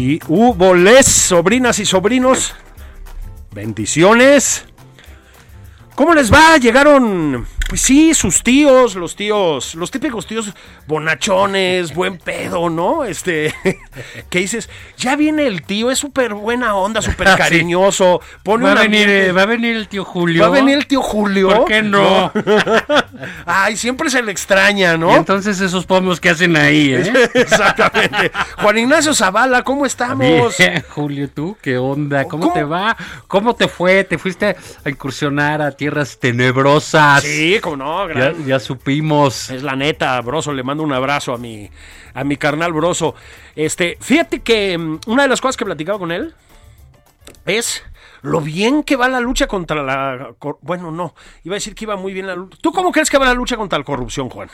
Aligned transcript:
Aquí 0.00 0.18
hubo 0.28 0.74
les, 0.74 1.04
sobrinas 1.04 1.78
y 1.78 1.84
sobrinos. 1.84 2.54
Bendiciones. 3.52 4.64
¿Cómo 5.94 6.14
les 6.14 6.32
va? 6.32 6.56
Llegaron, 6.56 7.46
pues 7.70 7.82
sí, 7.82 8.14
sus 8.14 8.42
tíos, 8.42 8.96
los 8.96 9.14
tíos, 9.14 9.76
los 9.76 9.92
típicos 9.92 10.26
tíos 10.26 10.52
bonachones, 10.88 11.94
buen 11.94 12.18
pedo, 12.18 12.68
¿no? 12.68 13.04
Este, 13.04 13.54
que 14.28 14.40
dices, 14.40 14.68
ya 14.96 15.14
viene 15.14 15.46
el 15.46 15.62
tío, 15.62 15.92
es 15.92 16.00
súper 16.00 16.34
buena 16.34 16.74
onda, 16.74 17.00
súper 17.02 17.28
cariñoso. 17.36 18.20
Pone 18.42 18.64
Va 18.64 18.72
a, 18.72 18.74
venir, 18.74 19.08
eh, 19.08 19.30
va 19.30 19.42
a 19.42 19.46
venir 19.46 19.76
el 19.76 19.86
tío 19.86 20.04
Julio. 20.04 20.42
Va 20.42 20.48
a 20.48 20.50
venir 20.50 20.78
el 20.78 20.88
tío 20.88 21.00
Julio. 21.00 21.48
¿Por 21.48 21.66
qué 21.66 21.80
no? 21.80 22.32
Ay, 23.46 23.76
siempre 23.76 24.10
se 24.10 24.20
le 24.20 24.32
extraña, 24.32 24.94
Y 24.94 24.98
¿no? 24.98 25.14
entonces 25.14 25.60
esos 25.60 25.86
pomos 25.86 26.18
que 26.18 26.30
hacen 26.30 26.56
ahí, 26.56 26.92
¿eh? 26.92 27.12
Exactamente. 27.34 28.32
Juan 28.60 28.78
Ignacio 28.78 29.14
Zavala, 29.14 29.62
¿cómo 29.62 29.86
estamos? 29.86 30.58
Bien, 30.58 30.82
Julio, 30.88 31.30
¿tú 31.30 31.56
qué 31.62 31.78
onda? 31.78 32.24
¿Cómo, 32.24 32.46
¿Cómo? 32.48 32.52
te 32.52 32.64
va? 32.64 32.96
¿Cómo 33.28 33.54
te 33.54 33.68
fue? 33.68 34.02
¿Te 34.02 34.18
fuiste 34.18 34.56
a 34.84 34.90
incursionar 34.90 35.62
a 35.62 35.70
tierras 35.70 36.18
tenebrosas? 36.18 37.22
Sí, 37.22 37.59
como 37.60 37.76
no, 37.76 38.08
Ya, 38.08 38.14
gran- 38.14 38.46
ya 38.46 38.58
supimos. 38.60 39.50
Es 39.50 39.62
la 39.62 39.76
neta, 39.76 40.20
Broso, 40.20 40.52
le 40.52 40.62
mando 40.62 40.82
un 40.82 40.92
abrazo 40.92 41.32
a 41.34 41.38
mi, 41.38 41.70
a 42.14 42.24
mi 42.24 42.36
carnal 42.36 42.72
Broso. 42.72 43.14
Este, 43.56 43.96
fíjate 44.00 44.40
que 44.40 44.76
mm, 44.78 45.00
una 45.06 45.22
de 45.24 45.28
las 45.28 45.40
cosas 45.40 45.56
que 45.56 45.64
platicaba 45.64 45.98
con 45.98 46.12
él 46.12 46.34
es 47.46 47.82
lo 48.22 48.40
bien 48.42 48.82
que 48.82 48.96
va 48.96 49.08
la 49.08 49.18
lucha 49.20 49.46
contra 49.46 49.82
la... 49.82 50.34
Bueno, 50.60 50.90
no, 50.90 51.14
iba 51.42 51.54
a 51.54 51.56
decir 51.56 51.74
que 51.74 51.84
iba 51.86 51.96
muy 51.96 52.12
bien 52.12 52.26
la 52.26 52.34
lucha. 52.34 52.58
¿Tú 52.60 52.70
cómo 52.70 52.92
crees 52.92 53.08
que 53.08 53.16
va 53.16 53.24
la 53.24 53.32
lucha 53.34 53.56
contra 53.56 53.78
la 53.78 53.84
corrupción, 53.84 54.28
Juan? 54.28 54.50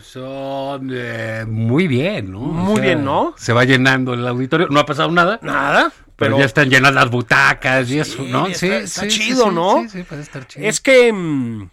Son 0.00 0.88
eh, 0.92 1.44
muy 1.48 1.88
bien, 1.88 2.30
¿no? 2.30 2.38
O 2.40 2.42
Muy 2.44 2.80
bien, 2.80 3.04
¿no? 3.04 3.34
Se 3.36 3.52
va 3.52 3.64
llenando 3.64 4.14
el 4.14 4.26
auditorio. 4.26 4.68
No 4.70 4.78
ha 4.80 4.86
pasado 4.86 5.10
nada. 5.10 5.40
Nada, 5.42 5.90
Pero, 5.90 6.06
pero... 6.16 6.38
ya 6.38 6.44
están 6.44 6.70
llenas 6.70 6.94
las 6.94 7.10
butacas 7.10 7.90
y 7.90 7.98
eso, 7.98 8.22
¿no? 8.22 8.46
está- 8.46 8.76
está 8.78 9.08
chido, 9.08 9.50
¿no? 9.50 9.82
Sí, 9.82 9.88
sí, 9.88 10.02
puede 10.04 10.22
estar 10.22 10.46
chido. 10.46 10.66
Es 10.66 10.80
que... 10.80 11.12
mm, 11.12 11.68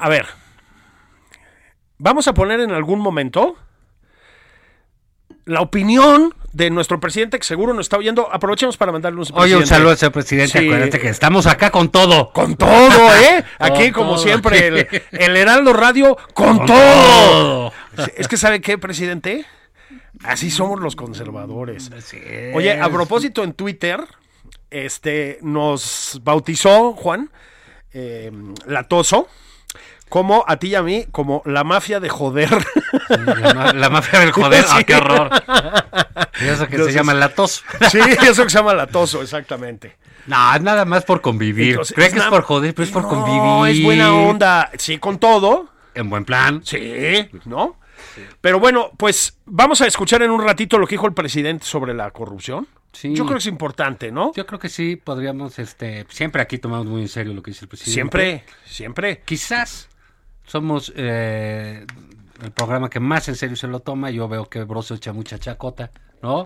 A 0.00 0.08
ver. 0.08 0.26
Vamos 1.98 2.28
a 2.28 2.34
poner 2.34 2.60
en 2.60 2.70
algún 2.70 3.00
momento 3.00 3.56
la 5.44 5.60
opinión 5.60 6.34
de 6.52 6.70
nuestro 6.70 7.00
presidente, 7.00 7.38
que 7.38 7.44
seguro 7.44 7.74
nos 7.74 7.86
está 7.86 7.96
oyendo. 7.96 8.28
Aprovechemos 8.32 8.76
para 8.76 8.92
mandarle 8.92 9.20
un 9.20 9.26
Oye, 9.32 9.56
un 9.56 9.66
saludo 9.66 9.96
al 10.00 10.12
presidente. 10.12 10.58
Sí. 10.58 10.66
Acuérdate 10.66 10.98
que 11.00 11.08
estamos 11.08 11.46
acá 11.46 11.70
con 11.70 11.90
todo. 11.90 12.32
Con 12.32 12.56
todo, 12.56 13.16
¿eh? 13.16 13.44
Aquí, 13.58 13.90
como 13.90 14.14
todo. 14.14 14.22
siempre, 14.22 14.68
el, 14.68 14.88
el 15.12 15.36
Heraldo 15.36 15.72
Radio, 15.72 16.16
con, 16.34 16.58
Con 16.58 16.66
todo. 16.66 17.72
todo. 17.96 18.08
Es 18.16 18.28
que, 18.28 18.36
¿sabe 18.36 18.60
qué, 18.60 18.78
presidente? 18.78 19.44
Así 20.24 20.50
somos 20.50 20.80
los 20.80 20.96
conservadores. 20.96 21.90
Oye, 22.54 22.80
a 22.80 22.88
propósito, 22.90 23.44
en 23.44 23.52
Twitter, 23.54 24.00
este, 24.70 25.38
nos 25.42 26.20
bautizó 26.22 26.92
Juan 26.92 27.30
eh, 27.92 28.30
Latoso, 28.66 29.28
como 30.08 30.44
a 30.46 30.56
ti 30.56 30.68
y 30.68 30.74
a 30.74 30.82
mí, 30.82 31.06
como 31.10 31.42
la 31.44 31.64
mafia 31.64 32.00
de 32.00 32.08
joder. 32.08 32.50
La, 33.08 33.54
ma- 33.54 33.72
la 33.72 33.90
mafia 33.90 34.20
del 34.20 34.32
joder. 34.32 34.64
Sí. 34.68 34.70
¡Ah, 34.74 34.82
qué 34.84 34.94
horror! 34.96 35.30
Y 36.40 36.44
eso 36.46 36.66
que 36.66 36.74
Entonces- 36.76 36.92
se 36.94 36.98
llama 36.98 37.14
latos. 37.14 37.64
sí, 37.90 37.98
eso 38.22 38.44
que 38.44 38.50
se 38.50 38.58
llama 38.58 38.74
Latoso, 38.74 39.22
exactamente. 39.22 39.96
No, 40.26 40.54
es 40.54 40.60
nada 40.62 40.84
más 40.84 41.04
por 41.04 41.20
convivir. 41.20 41.70
Entonces, 41.70 41.94
Creo 41.94 42.10
que 42.12 42.18
es 42.18 42.24
por 42.24 42.42
joder, 42.42 42.74
pero 42.74 42.84
es 42.84 42.90
por 42.92 43.02
No, 43.02 43.08
convivir. 43.08 43.76
es 43.78 43.84
buena 43.84 44.12
onda. 44.14 44.70
Sí, 44.78 44.98
con 44.98 45.18
todo. 45.18 45.68
En 45.94 46.10
buen 46.10 46.24
plan. 46.24 46.60
Sí, 46.64 47.28
¿no? 47.46 47.76
Pero 48.40 48.60
bueno, 48.60 48.90
pues 48.96 49.38
vamos 49.46 49.80
a 49.80 49.86
escuchar 49.86 50.22
en 50.22 50.30
un 50.30 50.42
ratito 50.42 50.78
lo 50.78 50.86
que 50.86 50.94
dijo 50.94 51.06
el 51.06 51.14
presidente 51.14 51.64
sobre 51.64 51.94
la 51.94 52.10
corrupción. 52.10 52.66
Sí. 52.92 53.14
Yo 53.14 53.24
creo 53.24 53.36
que 53.36 53.40
es 53.40 53.46
importante, 53.46 54.10
¿no? 54.12 54.32
Yo 54.34 54.46
creo 54.46 54.58
que 54.58 54.68
sí, 54.68 54.96
podríamos, 54.96 55.58
este, 55.58 56.06
siempre 56.08 56.42
aquí 56.42 56.58
tomamos 56.58 56.86
muy 56.86 57.02
en 57.02 57.08
serio 57.08 57.32
lo 57.32 57.42
que 57.42 57.50
dice 57.52 57.64
el 57.64 57.68
presidente. 57.68 57.92
Siempre, 57.92 58.44
siempre. 58.66 59.22
Quizás 59.24 59.88
somos 60.48 60.92
eh, 60.96 61.86
el 62.42 62.50
programa 62.50 62.90
que 62.90 62.98
más 62.98 63.28
en 63.28 63.36
serio 63.36 63.54
se 63.54 63.68
lo 63.68 63.78
toma. 63.80 64.10
Yo 64.10 64.26
veo 64.28 64.48
que 64.48 64.64
Broso 64.64 64.94
echa 64.96 65.12
mucha 65.12 65.38
chacota, 65.38 65.90
¿no? 66.22 66.44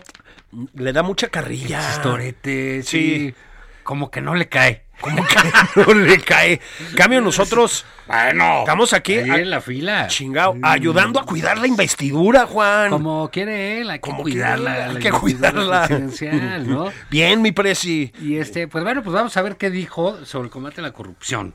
Le 0.74 0.92
da 0.92 1.02
mucha 1.02 1.28
carrilla. 1.28 1.80
Chistorete, 1.80 2.82
Sí. 2.82 3.28
sí. 3.30 3.34
Como 3.82 4.12
que 4.12 4.20
no 4.20 4.36
le 4.36 4.48
cae. 4.48 4.84
Como 5.00 5.24
que 5.26 5.34
no 5.86 5.94
le 5.94 6.20
cae. 6.20 6.60
Cambio 6.96 7.20
nosotros. 7.20 7.84
Bueno, 8.06 8.60
Estamos 8.60 8.92
aquí 8.92 9.16
ahí 9.16 9.40
en 9.40 9.50
la 9.50 9.60
fila. 9.60 10.06
Chingao, 10.06 10.56
ayudando 10.62 11.18
a 11.18 11.24
cuidar 11.26 11.58
la 11.58 11.66
investidura, 11.66 12.46
Juan. 12.46 12.90
Como 12.90 13.28
quiere 13.32 13.80
él, 13.80 13.90
hay 13.90 13.98
que 13.98 14.02
Como 14.10 14.22
cuidarla. 14.22 14.84
hay 14.90 14.96
que 14.98 15.10
cuidarla. 15.10 15.86
presidencial, 15.88 16.68
¿no? 16.70 16.92
Bien, 17.10 17.42
mi 17.42 17.50
presi. 17.50 18.12
Y 18.20 18.36
este, 18.36 18.68
pues 18.68 18.84
bueno, 18.84 19.02
pues 19.02 19.12
vamos 19.14 19.36
a 19.36 19.42
ver 19.42 19.56
qué 19.56 19.70
dijo 19.70 20.24
sobre 20.24 20.44
el 20.46 20.50
combate 20.52 20.80
a 20.80 20.84
la 20.84 20.92
corrupción. 20.92 21.52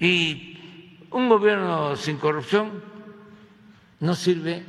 Y 0.00 0.58
un 1.16 1.30
gobierno 1.30 1.96
sin 1.96 2.18
corrupción 2.18 2.82
no 4.00 4.14
sirve 4.14 4.62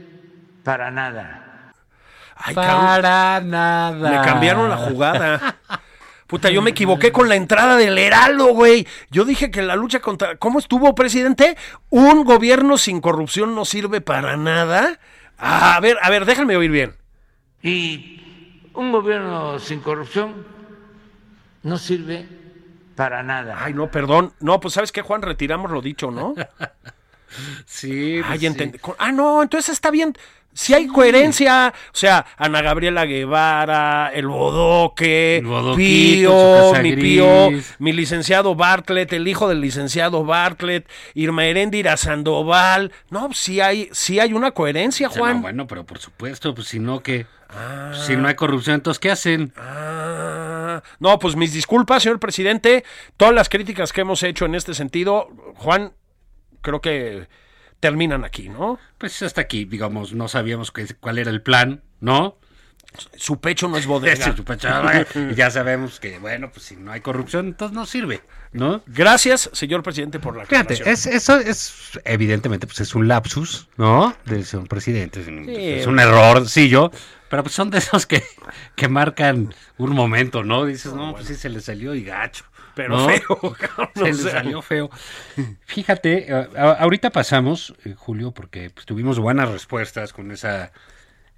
para 0.64 0.90
nada. 0.92 1.74
Ay, 2.36 2.56
cabrón, 2.56 2.86
Para 2.86 3.42
nada. 3.42 4.10
me 4.10 4.26
cambiaron 4.26 4.70
la 4.70 4.78
jugada. 4.78 5.58
Puta, 6.28 6.50
yo 6.50 6.62
me 6.62 6.72
equivoqué 6.72 7.12
con 7.12 7.28
la 7.30 7.36
entrada 7.36 7.76
del 7.76 7.98
Heraldo, 7.98 8.48
güey. 8.54 8.88
Yo 9.10 9.24
dije 9.26 9.52
que 9.52 9.62
la 9.62 9.76
lucha 9.76 10.00
contra... 10.00 10.36
¿Cómo 10.38 10.60
estuvo, 10.60 10.94
presidente? 10.96 11.58
Un 11.90 12.24
gobierno 12.24 12.78
sin 12.78 13.02
corrupción 13.02 13.54
no 13.56 13.66
sirve 13.66 14.02
para 14.02 14.36
nada. 14.38 15.00
Ah, 15.38 15.76
a 15.76 15.80
ver, 15.80 15.98
a 16.02 16.10
ver, 16.10 16.26
déjame 16.26 16.56
oír 16.58 16.72
bien. 16.72 16.96
Y 17.62 18.70
un 18.74 18.92
gobierno 18.92 19.60
sin 19.60 19.80
corrupción 19.82 20.46
no 21.64 21.78
sirve 21.78 22.26
para 22.98 23.24
nada. 23.24 23.64
Ay, 23.64 23.74
no, 23.74 23.90
perdón. 23.90 24.34
No, 24.42 24.60
pues 24.60 24.74
¿sabes 24.74 24.92
qué, 24.92 25.02
Juan? 25.02 25.22
Retiramos 25.22 25.72
lo 25.72 25.82
dicho, 25.82 26.12
¿no? 26.12 26.36
Sí, 27.66 28.22
Ay, 28.26 28.40
sí. 28.40 28.46
entendí. 28.46 28.80
Con- 28.80 28.96
Ah, 28.98 29.12
no, 29.12 29.44
entonces 29.44 29.74
está 29.74 29.92
bien. 29.92 30.16
Si 30.58 30.74
hay 30.74 30.88
coherencia, 30.88 31.72
o 31.94 31.96
sea, 31.96 32.26
Ana 32.36 32.64
Gabriela 32.64 33.06
Guevara, 33.06 34.10
el 34.12 34.28
Bodoque, 34.28 35.38
El 35.38 35.76
Pío, 35.76 36.74
mi 36.82 36.92
gris. 36.94 37.04
Pío, 37.04 37.50
mi 37.78 37.94
licenciado 37.94 38.56
Bartlett, 38.56 39.14
el 39.14 39.28
hijo 39.28 39.48
del 39.48 39.62
licenciado 39.62 40.26
Bartlett, 40.26 40.90
Irma 41.14 41.46
Heréndira 41.46 41.96
Sandoval. 41.96 42.92
No, 43.12 43.32
sí 43.34 43.62
hay, 43.62 43.90
sí 43.92 44.20
hay 44.20 44.34
una 44.34 44.50
coherencia, 44.50 45.12
sea, 45.12 45.20
Juan. 45.20 45.36
no, 45.36 45.42
bueno, 45.44 45.68
pero 45.68 45.86
por 45.86 46.00
supuesto, 46.00 46.56
pues 46.56 46.70
si 46.70 46.80
no 46.80 47.04
que 47.04 47.28
si 48.08 48.18
no 48.18 48.28
hay 48.28 48.34
corrupción, 48.34 48.78
entonces 48.78 48.98
¿qué 48.98 49.12
hacen? 49.12 49.54
Ah, 49.58 50.82
no, 51.00 51.20
pues 51.20 51.36
mis 51.36 51.54
disculpas, 51.54 52.02
señor 52.02 52.20
presidente. 52.20 52.84
Todas 53.16 53.36
las 53.36 53.48
críticas 53.48 53.94
que 53.94 54.02
hemos 54.02 54.24
hecho 54.24 54.46
en 54.46 54.56
este 54.56 54.74
sentido, 54.74 55.30
Juan, 55.58 55.94
creo 56.62 56.82
que 56.82 57.28
terminan 57.80 58.24
aquí, 58.26 58.50
¿no? 58.50 58.80
Pues 58.98 59.22
hasta 59.22 59.42
aquí, 59.42 59.66
digamos, 59.66 60.14
no 60.14 60.28
sabíamos 60.28 60.72
qué- 60.72 60.96
cuál 61.00 61.18
era 61.20 61.30
el 61.32 61.42
plan, 61.42 61.82
¿no? 62.00 62.38
Su 63.16 63.40
pecho 63.40 63.68
no 63.68 63.78
es 63.78 63.86
bodega. 63.86 64.34
su 64.36 64.44
y 65.32 65.36
ya 65.36 65.52
sabemos 65.52 66.00
que, 66.00 66.18
bueno, 66.20 66.50
pues 66.52 66.66
si 66.66 66.76
no 66.78 66.92
hay 66.92 67.02
corrupción, 67.02 67.48
entonces 67.48 67.76
no 67.76 67.86
sirve, 67.86 68.22
¿no? 68.54 68.82
Gracias, 68.88 69.50
señor 69.54 69.84
presidente, 69.84 70.20
por 70.20 70.36
la 70.36 70.46
Fíjate, 70.46 70.82
es, 70.90 71.06
eso 71.06 71.38
es, 71.38 72.00
evidentemente, 72.06 72.66
pues 72.66 72.80
es 72.80 72.96
un 72.96 73.08
lapsus, 73.08 73.68
¿no? 73.78 74.16
Del 74.26 74.46
señor 74.46 74.68
presidente. 74.68 75.22
Es 75.22 75.28
un, 75.28 75.46
Sí. 75.46 75.56
es 75.56 75.86
un 75.88 76.00
error, 76.00 76.48
sí, 76.50 76.70
yo. 76.70 76.90
Pero 77.30 77.44
pues 77.44 77.54
son 77.54 77.70
de 77.70 77.80
esos 77.80 78.06
que, 78.08 78.24
que 78.76 78.88
marcan 78.88 79.54
un 79.78 79.92
momento, 79.94 80.44
¿no? 80.44 80.66
Dices, 80.66 80.94
no, 80.94 81.14
pues 81.14 81.28
sí 81.28 81.36
se 81.36 81.50
le 81.50 81.60
salió 81.60 81.94
y 81.94 82.04
gacho. 82.04 82.46
Pero 82.78 82.96
¿no? 82.98 83.10
feo, 83.10 83.56
cabrón, 83.60 83.90
Se 83.96 84.24
le 84.24 84.32
salió 84.32 84.62
feo. 84.62 84.90
Fíjate, 85.66 86.32
a- 86.32 86.72
ahorita 86.80 87.10
pasamos, 87.10 87.74
eh, 87.84 87.94
Julio, 87.98 88.32
porque 88.32 88.70
pues, 88.70 88.86
tuvimos 88.86 89.20
buenas 89.20 89.50
respuestas 89.50 90.14
con 90.14 90.32
esa 90.32 90.72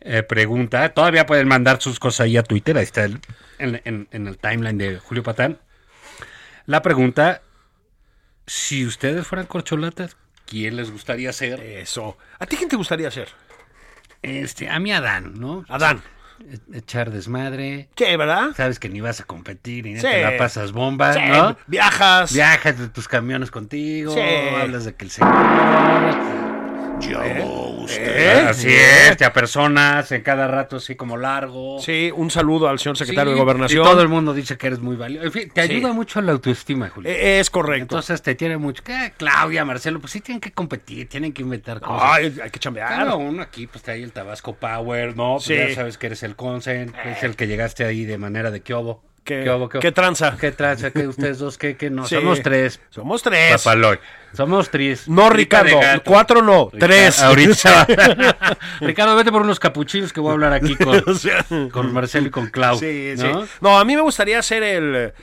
eh, 0.01 0.21
pregunta. 0.21 0.89
Todavía 0.89 1.25
pueden 1.25 1.47
mandar 1.47 1.81
sus 1.81 1.97
cosas 1.99 2.25
ahí 2.25 2.37
a 2.37 2.43
Twitter, 2.43 2.77
ahí 2.77 2.83
está 2.83 3.05
el- 3.05 3.19
en, 3.57 3.81
en- 3.85 4.07
en 4.11 4.27
el 4.27 4.37
timeline 4.37 4.77
de 4.77 4.99
Julio 4.99 5.23
Patán. 5.23 5.57
La 6.65 6.81
pregunta, 6.81 7.41
si 8.45 8.85
ustedes 8.85 9.25
fueran 9.25 9.47
corcholatas, 9.47 10.17
¿quién 10.45 10.75
les 10.75 10.91
gustaría 10.91 11.31
ser? 11.33 11.61
Eso. 11.61 12.17
¿A 12.37 12.45
ti 12.45 12.57
quién 12.57 12.69
te 12.69 12.75
gustaría 12.75 13.09
ser? 13.11 13.29
Este, 14.21 14.69
a 14.69 14.77
mí 14.79 14.91
Adán, 14.91 15.39
¿no? 15.39 15.65
Adán. 15.69 16.01
E- 16.47 16.77
Echar 16.77 17.11
desmadre. 17.11 17.89
¿Qué, 17.95 18.15
verdad? 18.17 18.49
Sabes 18.55 18.79
que 18.79 18.89
ni 18.89 19.01
vas 19.01 19.19
a 19.21 19.23
competir 19.25 19.85
y 19.87 19.95
Sí. 19.97 20.01
te 20.01 20.21
la 20.23 20.37
pasas 20.37 20.71
bomba, 20.71 21.13
Sí, 21.13 21.19
¿no? 21.27 21.57
Viajas. 21.67 22.33
Viajas 22.33 22.77
de 22.79 22.87
tus 22.89 23.07
camiones 23.07 23.51
contigo, 23.51 24.13
Sí. 24.13 24.19
hablas 24.61 24.85
de 24.85 24.95
que 24.95 25.05
el 25.05 25.11
señor... 25.11 25.33
¿Eh? 27.01 27.43
Así 28.47 28.69
es, 28.69 29.17
te 29.17 29.25
apersonas 29.25 30.11
en 30.11 30.21
cada 30.21 30.47
rato 30.47 30.77
así 30.77 30.95
como 30.95 31.17
largo. 31.17 31.79
Sí, 31.79 32.11
un 32.15 32.29
saludo 32.31 32.67
al 32.67 32.79
señor 32.79 32.97
secretario 32.97 33.31
Sí, 33.33 33.35
de 33.35 33.41
Gobernación. 33.43 33.81
Y 33.81 33.85
todo 33.89 34.01
el 34.01 34.07
mundo 34.09 34.33
dice 34.33 34.57
que 34.57 34.67
eres 34.67 34.79
muy 34.79 34.95
valioso. 34.95 35.25
En 35.25 35.31
fin, 35.31 35.49
te 35.53 35.63
Sí. 35.65 35.71
ayuda 35.73 35.93
mucho 35.93 36.21
la 36.21 36.31
autoestima, 36.31 36.89
Julio. 36.89 37.09
Eh, 37.11 37.39
Es 37.39 37.49
correcto. 37.49 37.81
Entonces 37.83 38.21
te 38.21 38.35
tiene 38.35 38.57
mucho. 38.57 38.83
¿Qué? 38.83 39.13
Claudia, 39.17 39.65
Marcelo, 39.65 39.99
pues 39.99 40.11
sí 40.13 40.21
tienen 40.21 40.41
que 40.41 40.51
competir, 40.51 41.07
tienen 41.09 41.33
que 41.33 41.41
inventar 41.41 41.79
cosas. 41.79 42.01
Ay, 42.11 42.37
hay 42.43 42.49
que 42.49 42.59
chambear. 42.59 42.87
Claro, 42.93 43.17
uno 43.17 43.41
aquí, 43.41 43.67
pues 43.67 43.77
está 43.77 43.93
ahí 43.93 44.03
el 44.03 44.11
Tabasco 44.11 44.55
Power, 44.55 45.15
¿no? 45.15 45.35
Pues 45.35 45.45
Sí. 45.45 45.55
ya 45.55 45.73
sabes 45.75 45.97
que 45.97 46.07
eres 46.07 46.23
el 46.23 46.35
Consen, 46.35 46.91
que 47.03 47.11
es 47.11 47.23
el 47.23 47.35
que 47.35 47.47
llegaste 47.47 47.85
ahí 47.85 48.05
de 48.05 48.17
manera 48.17 48.51
de 48.51 48.61
quiobo. 48.61 49.03
¿Qué- 49.23 49.43
Quiobo, 49.43 49.69
qué 49.69 49.91
tranza? 49.91 50.35
¿Qué 50.39 50.51
tranza? 50.51 50.91
¿Qué 50.91 51.07
ustedes 51.07 51.39
dos? 51.39 51.57
¿Qué? 51.57 51.75
qué? 51.77 51.89
No, 51.89 52.05
Sí. 52.07 52.15
somos 52.15 52.41
tres. 52.41 52.79
Somos 52.89 53.21
tres. 53.21 53.61
Papaloy. 53.63 53.99
Somos 54.33 54.69
tres. 54.69 55.07
No, 55.07 55.29
Ricardo. 55.29 55.79
Cuatro 56.05 56.41
no. 56.41 56.69
Ricardo, 56.71 56.93
Tres. 56.93 57.21
Ahorita. 57.21 57.87
Ricardo, 58.81 59.15
vete 59.15 59.31
por 59.31 59.41
unos 59.41 59.59
capuchinos 59.59 60.13
que 60.13 60.19
voy 60.19 60.29
a 60.31 60.33
hablar 60.33 60.53
aquí 60.53 60.75
con, 60.75 61.03
O 61.07 61.13
sea, 61.15 61.45
con 61.71 61.93
Marcelo 61.93 62.27
y 62.27 62.31
con 62.31 62.47
Clau. 62.47 62.77
Sí, 62.77 63.13
¿no? 63.17 63.45
sí. 63.45 63.51
No, 63.61 63.79
a 63.79 63.85
mí 63.85 63.95
me 63.95 64.01
gustaría 64.01 64.41
ser 64.41 64.63
el, 64.63 65.13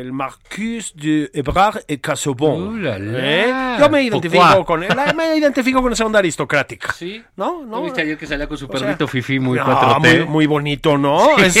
el 0.00 0.12
Marcus 0.12 0.92
de 0.96 1.30
Ebrard 1.32 1.82
et 1.86 2.00
Casobon. 2.00 2.82
¿Eh? 2.84 3.76
Yo 3.78 3.88
me 3.88 4.02
identifico 4.02 4.64
con 4.64 4.82
él, 4.82 4.90
me 5.14 5.36
identifico 5.36 5.80
con 5.82 5.92
esa 5.92 6.04
onda 6.04 6.18
aristocrática. 6.18 6.92
Sí. 6.92 7.22
¿No? 7.36 7.64
¿No 7.64 7.82
viste 7.82 8.02
ayer 8.02 8.18
que 8.18 8.26
salía 8.26 8.46
con 8.46 8.58
su 8.58 8.66
O 8.66 8.68
sea, 8.76 8.80
perrito 8.80 9.06
Fifi 9.06 9.38
muy 9.38 9.58
no, 9.58 9.64
4T? 9.66 10.00
muy, 10.18 10.24
muy 10.26 10.46
bonito, 10.46 10.98
¿no? 10.98 11.36
Es- 11.38 11.56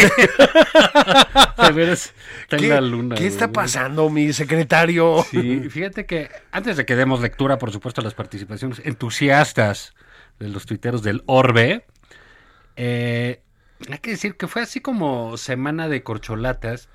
está 2.42 2.56
en 2.56 2.62
¿Qué, 2.62 2.68
la 2.68 2.80
luna. 2.80 3.14
¿qué 3.14 3.26
está 3.26 3.50
pasando, 3.52 4.10
mi 4.10 4.32
secretario? 4.32 5.24
Sí, 5.30 5.68
fíjate 5.70 6.06
que 6.06 6.28
antes 6.52 6.76
de 6.76 6.84
que 6.84 6.96
demos 6.96 7.20
lectura, 7.20 7.58
por 7.58 7.70
supuesto, 7.72 8.00
a 8.00 8.04
las 8.04 8.14
participaciones 8.14 8.80
entusiastas 8.84 9.94
de 10.38 10.48
los 10.48 10.66
tuiteros 10.66 11.02
del 11.02 11.22
Orbe, 11.26 11.84
eh, 12.76 13.40
hay 13.90 13.98
que 13.98 14.10
decir 14.10 14.36
que 14.36 14.46
fue 14.46 14.62
así 14.62 14.80
como 14.80 15.36
semana 15.36 15.88
de 15.88 16.02
corcholatas 16.02 16.88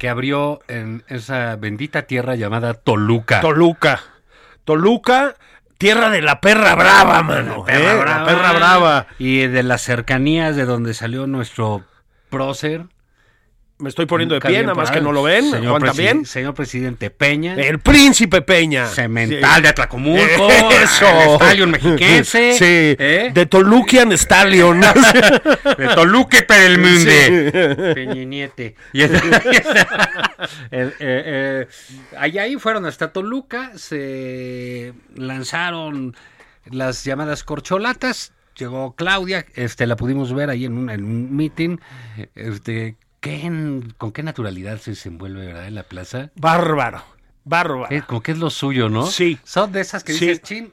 que 0.00 0.08
abrió 0.08 0.60
en 0.66 1.04
esa 1.08 1.56
bendita 1.56 2.04
tierra 2.04 2.34
llamada 2.34 2.72
Toluca. 2.72 3.42
Toluca. 3.42 4.00
Toluca, 4.64 5.36
tierra 5.76 6.08
de 6.08 6.22
la 6.22 6.40
perra 6.40 6.74
brava, 6.74 7.22
mano. 7.22 7.66
¿eh? 7.68 8.00
La 8.06 8.24
perra 8.24 8.52
brava. 8.54 9.06
Y 9.18 9.46
de 9.46 9.62
las 9.62 9.82
cercanías 9.82 10.56
de 10.56 10.64
donde 10.64 10.94
salió 10.94 11.26
nuestro 11.26 11.84
prócer. 12.30 12.86
Me 13.80 13.88
estoy 13.88 14.06
poniendo 14.06 14.34
de 14.34 14.40
pie, 14.42 14.60
nada 14.62 14.74
más 14.74 14.90
que 14.90 15.00
no 15.00 15.10
lo 15.12 15.22
ven. 15.22 15.50
Señor, 15.50 15.70
Juan 15.70 15.82
presi- 15.82 15.86
también. 15.86 16.26
señor 16.26 16.54
presidente 16.54 17.10
Peña. 17.10 17.54
El 17.54 17.78
príncipe 17.78 18.42
Peña. 18.42 18.86
Cemental 18.86 19.62
de 19.62 19.68
Atlacomulco. 19.68 20.48
Eso. 20.82 21.06
el 21.08 21.34
Stallion 21.36 21.70
mexiquense. 21.70 22.52
Sí. 22.54 22.96
¿eh? 22.98 23.30
De 23.32 23.46
Toluquian 23.46 24.12
Stallion. 24.12 24.80
De 25.78 25.88
Toluque 25.94 26.42
para 26.42 26.66
el 26.66 26.78
mundo. 26.78 27.10
Sí. 27.10 27.94
Peñiniete. 27.94 28.74
Y 28.92 29.02
es- 29.02 29.10
eh, 30.70 30.92
eh, 31.00 31.66
allá 32.18 32.42
ahí 32.42 32.56
fueron 32.56 32.86
hasta 32.86 33.12
Toluca, 33.12 33.72
se 33.76 34.92
lanzaron 35.14 36.14
las 36.66 37.04
llamadas 37.04 37.44
corcholatas. 37.44 38.32
Llegó 38.56 38.94
Claudia, 38.94 39.46
este, 39.54 39.86
la 39.86 39.96
pudimos 39.96 40.34
ver 40.34 40.50
ahí 40.50 40.66
en 40.66 40.76
un, 40.76 40.90
en 40.90 41.04
un 41.04 41.34
meeting. 41.34 41.78
Este, 42.34 42.96
¿qué 43.20 43.44
en- 43.46 43.94
¿Con 43.98 44.12
qué 44.12 44.22
naturalidad 44.22 44.78
se 44.78 44.92
desenvuelve 44.92 45.46
¿verdad? 45.46 45.66
en 45.68 45.74
la 45.74 45.82
plaza? 45.84 46.30
Bárbaro. 46.36 47.02
Bárbaro. 47.44 47.88
Como 48.06 48.22
que 48.22 48.32
es 48.32 48.38
lo 48.38 48.50
suyo, 48.50 48.88
¿no? 48.88 49.06
Sí. 49.06 49.38
Son 49.44 49.72
de 49.72 49.80
esas 49.80 50.04
que 50.04 50.12
Sí. 50.12 50.26
dices, 50.26 50.42
chin, 50.42 50.72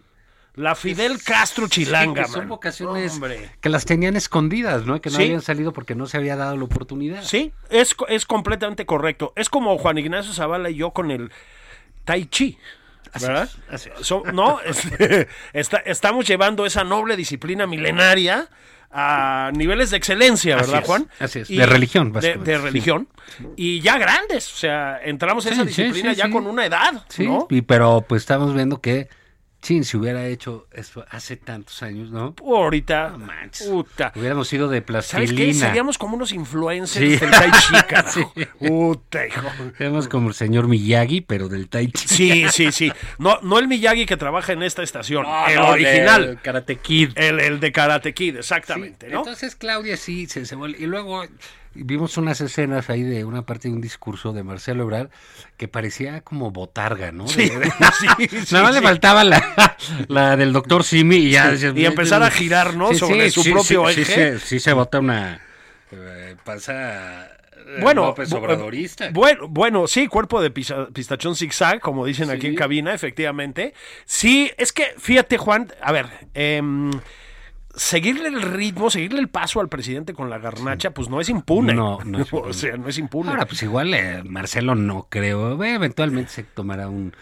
La 0.55 0.73
Fidel 0.73 1.21
Castro 1.23 1.67
Chilanga, 1.67 2.25
Sí, 2.25 2.33
son 2.33 2.47
vocaciones 2.49 3.13
Hombre. 3.13 3.51
que 3.61 3.69
las 3.69 3.85
tenían 3.85 4.15
escondidas, 4.15 4.85
¿no? 4.87 4.99
Que 4.99 5.11
no 5.11 5.17
Sí. 5.17 5.23
habían 5.25 5.41
salido 5.43 5.71
porque 5.71 5.93
no 5.93 6.07
se 6.07 6.17
había 6.17 6.35
dado 6.35 6.57
la 6.57 6.63
oportunidad. 6.63 7.21
Sí, 7.23 7.53
es, 7.69 7.95
es 8.09 8.25
completamente 8.25 8.87
correcto. 8.87 9.33
Es 9.35 9.49
como 9.49 9.77
Juan 9.77 9.99
Ignacio 9.99 10.33
Zavala 10.33 10.71
y 10.71 10.75
yo 10.77 10.91
con 10.91 11.11
el 11.11 11.31
Tai 12.05 12.25
Chi. 12.25 12.57
¿Verdad? 13.21 13.49
así 13.69 13.89
es. 13.99 14.05
So- 14.07 14.23
no, 14.33 14.59
es- 14.65 14.87
está- 15.53 15.77
estamos 15.85 16.25
llevando 16.27 16.65
esa 16.65 16.83
noble 16.83 17.15
disciplina 17.15 17.67
milenaria 17.67 18.49
a 18.91 19.51
niveles 19.53 19.89
de 19.91 19.97
excelencia, 19.97 20.55
Así 20.57 20.65
¿verdad, 20.65 20.81
es, 20.81 20.87
Juan? 20.87 21.09
así 21.19 21.39
es. 21.39 21.47
De 21.49 21.65
religión, 21.65 22.11
básicamente, 22.13 22.51
de 22.51 22.57
religión. 22.57 23.07
Y 23.55 23.81
ya 23.81 23.97
grandes, 23.97 24.51
o 24.53 24.55
sea, 24.57 24.99
entramos 25.03 25.45
en 25.45 25.53
Sí, 25.55 25.61
esa 25.61 25.63
sí, 25.71 25.83
disciplina 25.83 26.11
sí, 26.13 26.17
ya 26.17 26.29
con 26.31 26.47
una 26.47 26.65
edad, 26.65 27.03
Sí, 27.09 27.25
¿no? 27.27 27.47
y, 27.49 27.61
pero 27.61 28.05
pues 28.07 28.21
estamos 28.23 28.53
viendo 28.53 28.79
que, 28.81 29.09
chin, 29.61 29.83
si 29.83 29.97
hubiera 29.97 30.25
hecho 30.27 30.67
esto 30.71 31.05
hace 31.09 31.35
tantos 31.35 31.81
años, 31.83 32.09
¿no? 32.11 32.35
Ahorita, 32.45 33.09
No 33.09 33.17
manches. 33.19 33.67
puta. 33.67 34.11
Hubiéramos 34.15 34.47
sido 34.47 34.67
de 34.69 34.77
¿Sabes 34.79 34.85
plastilina. 35.09 35.35
qué? 35.45 35.53
Seríamos 35.53 35.97
como 35.97 36.15
unos 36.15 36.31
influencers 36.31 37.05
Sí. 37.05 37.17
del 37.17 37.31
Tai 37.31 37.51
Chi, 37.51 37.73
carajo. 37.89 38.33
Sí. 38.35 38.45
Puta, 38.59 39.27
hijo. 39.27 39.41
Seríamos 39.77 40.07
como 40.07 40.29
el 40.29 40.35
señor 40.35 40.67
Miyagi, 40.67 41.21
pero 41.21 41.49
del 41.49 41.67
Tai 41.69 41.87
Chi. 41.91 42.07
Sí, 42.07 42.45
sí, 42.51 42.71
sí. 42.71 42.91
No, 43.17 43.39
no 43.41 43.59
el 43.59 43.67
Miyagi 43.67 44.05
que 44.05 44.15
trabaja 44.17 44.53
en 44.53 44.63
esta 44.63 44.83
estación, 44.83 45.23
No, 45.23 45.47
el 45.47 45.55
no, 45.55 45.69
original. 45.69 46.25
del 46.27 46.41
Karate 46.41 46.75
Kid. 46.77 47.11
El, 47.15 47.39
el 47.39 47.59
de 47.59 47.71
Karate 47.71 48.13
Kid, 48.13 48.37
exactamente, 48.37 49.07
Sí, 49.07 49.11
¿no? 49.13 49.19
Entonces 49.19 49.55
Claudia 49.55 49.97
sí 49.97 50.27
se, 50.27 50.45
se 50.45 50.55
vuelve- 50.55 50.77
Y 50.79 50.85
luego 50.85 51.23
vimos 51.83 52.17
unas 52.17 52.41
escenas 52.41 52.89
ahí 52.89 53.03
de 53.03 53.23
una 53.25 53.45
parte 53.45 53.67
de 53.67 53.73
un 53.73 53.81
discurso 53.81 54.33
de 54.33 54.43
Marcelo 54.43 54.83
Ebrard 54.83 55.09
que 55.57 55.67
parecía 55.67 56.21
como 56.21 56.51
botarga, 56.51 57.11
¿no? 57.11 57.27
Sí, 57.27 57.49
De- 57.49 57.59
de- 57.59 57.71
sí, 57.99 58.27
sí, 58.45 58.53
Nada 58.53 58.65
más 58.65 58.75
le 58.75 58.81
faltaba 58.81 59.23
la, 59.23 59.75
la 60.07 60.35
del 60.35 60.53
doctor 60.53 60.83
Simi 60.83 61.15
y 61.17 61.31
ya. 61.31 61.53
Y 61.75 61.85
empezar 61.85 62.23
a 62.23 62.29
girar, 62.31 62.75
¿no? 62.75 62.93
Sobre 62.93 63.29
su 63.31 63.43
propio 63.43 63.87
sí, 63.89 64.01
eje. 64.01 64.39
Sí, 64.39 64.45
sí 64.47 64.59
se 64.59 64.73
bota 64.73 64.99
una 64.99 65.41
eh, 65.91 66.35
panza 66.43 67.25
eh, 67.25 67.79
Bueno, 67.81 68.05
López 68.05 68.31
Obradorista. 68.33 69.09
Bueno, 69.11 69.47
bueno, 69.47 69.87
sí, 69.87 70.07
cuerpo 70.07 70.41
de 70.41 70.51
pistachón 70.51 71.35
zigzag, 71.35 71.79
como 71.79 72.05
dicen 72.05 72.29
aquí 72.29 72.47
en 72.47 72.55
cabina, 72.55 72.93
efectivamente. 72.93 73.73
Sí, 74.05 74.51
es 74.57 74.71
que, 74.73 74.93
fíjate, 74.97 75.37
Juan, 75.37 75.71
a 75.81 75.91
ver, 75.91 76.07
em, 76.33 76.91
seguirle 77.77 78.27
el 78.27 78.41
ritmo, 78.41 78.89
seguirle 78.89 79.19
el 79.19 79.29
paso 79.29 79.61
al 79.61 79.69
presidente 79.69 80.13
con 80.13 80.29
la 80.29 80.37
garnacha, 80.39 80.91
pues 80.91 81.09
no 81.09 81.21
es 81.21 81.29
impune. 81.29 81.73
No, 81.73 81.99
no 82.03 82.19
es 82.19 82.27
o 82.33 82.37
impune. 82.37 82.53
sea, 82.53 82.75
no 82.77 82.89
es 82.89 82.97
impune. 82.97 83.29
Ahora, 83.29 83.45
pues 83.45 83.63
igual 83.63 83.93
eh, 83.93 84.21
Marcelo 84.25 84.75
no 84.75 85.07
creo. 85.09 85.63
Eh, 85.63 85.75
Eventualmente 85.75 86.29
se 86.31 86.43
tomará 86.43 86.89
un 86.89 87.13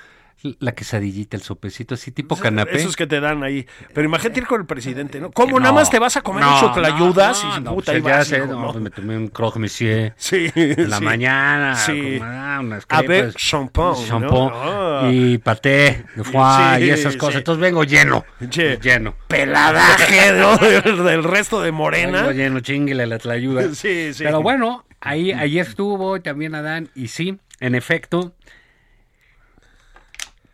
la 0.60 0.74
quesadillita, 0.74 1.38
el 1.38 1.44
sopecito, 1.44 1.96
así 1.96 2.12
tipo 2.12 2.36
canapé. 2.36 2.78
Esos 2.78 2.96
que 2.96 3.08
te 3.08 3.20
dan 3.20 3.44
ahí. 3.44 3.66
Pero 3.94 4.06
imagínate 4.08 4.40
ir 4.40 4.48
con 4.48 4.62
el 4.62 4.68
presidente, 4.68 5.20
¿no? 5.20 5.32
¿Cómo 5.32 5.54
No, 5.54 5.60
nada 5.62 5.74
más 5.74 5.90
te 5.90 6.00
vas 6.00 6.16
a 6.18 6.22
comer 6.22 6.44
no, 6.44 6.60
choclayudas 6.60 7.44
no, 7.44 7.58
y 7.58 7.62
no, 7.62 7.74
puta, 7.76 7.92
pues 7.92 8.04
ya 8.04 8.18
vas, 8.18 8.28
sé, 8.28 8.38
hijo, 8.38 8.46
no, 8.48 8.62
¿no? 8.62 8.72
pues 8.72 8.84
me 8.84 8.90
tomé 8.90 9.18
un 9.18 9.28
croque 9.28 9.60
monsieur 9.60 10.14
Sí. 10.18 10.52
en 10.56 10.90
la 10.90 10.98
sí. 11.00 11.04
mañana, 11.04 11.76
Sí. 11.76 12.18
con, 12.20 12.28
ah, 12.28 12.60
unas 12.62 12.86
A 12.90 13.02
ver, 13.02 13.34
champán, 13.34 13.94
champán. 14.08 14.50
Ah. 14.54 15.10
y 15.12 15.38
paté 15.38 16.06
de 16.16 16.24
foie 16.24 16.78
Sí, 16.80 16.84
y 16.86 16.90
esas 16.90 17.16
cosas. 17.18 17.34
sí. 17.34 17.38
Entonces 17.40 17.62
vengo 17.62 17.84
lleno, 17.84 18.26
Che, 18.50 18.78
lleno. 18.82 19.16
Peladaje, 19.28 20.32
¿no? 20.40 20.58
Del, 20.58 21.04
del 21.04 21.24
resto 21.24 21.62
de 21.62 21.72
Morena. 21.72 22.20
Vengo 22.22 22.32
lleno, 22.34 22.60
chinguele 22.60 23.06
la 23.08 23.18
tlayuda. 23.20 23.64
Sí, 23.74 24.14
sí. 24.14 24.24
Pero 24.24 24.42
bueno, 24.42 24.86
ahí, 25.02 25.32
ahí 25.32 25.60
estuvo 25.60 26.20
también 26.22 26.56
Adán 26.56 26.90
y 26.96 27.08
sí, 27.10 27.40
en 27.60 27.76
efecto, 27.76 28.34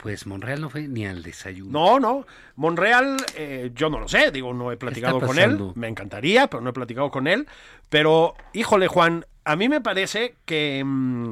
Pues 0.02 0.26
Monreal 0.26 0.60
no 0.60 0.70
fue 0.72 0.88
ni 0.88 1.06
al 1.06 1.22
desayuno. 1.22 1.72
No, 1.72 2.00
no. 2.00 2.26
Monreal, 2.56 3.18
eh, 3.36 3.70
yo 3.76 3.88
no 3.92 4.00
lo 4.00 4.08
sé, 4.08 4.32
digo, 4.32 4.52
no 4.52 4.72
he 4.72 4.78
platicado 4.78 5.20
con 5.20 5.38
él. 5.38 5.60
Me 5.76 5.88
encantaría, 5.88 6.48
pero 6.48 6.62
no 6.62 6.72
he 6.72 6.74
platicado 6.74 7.12
con 7.12 7.28
él. 7.28 7.48
Pero, 7.90 8.34
híjole, 8.54 8.88
Juan, 8.88 9.28
a 9.46 9.56
mí 9.56 9.70
me 9.70 9.80
parece 9.80 10.36
que 10.46 10.82
mm, 10.84 11.30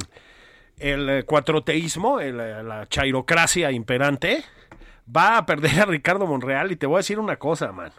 el 0.78 1.26
cuatroteísmo, 1.26 2.20
el, 2.20 2.38
la 2.38 2.86
chairocracia 2.88 3.72
imperante, 3.72 4.44
va 5.16 5.38
a 5.38 5.46
perder 5.48 5.80
a 5.80 5.86
Ricardo 5.86 6.28
Monreal. 6.28 6.72
Y 6.72 6.76
te 6.76 6.86
voy 6.86 6.98
a 6.98 7.00
decir 7.00 7.18
una 7.18 7.38
cosa, 7.38 7.72
man. 7.72 7.92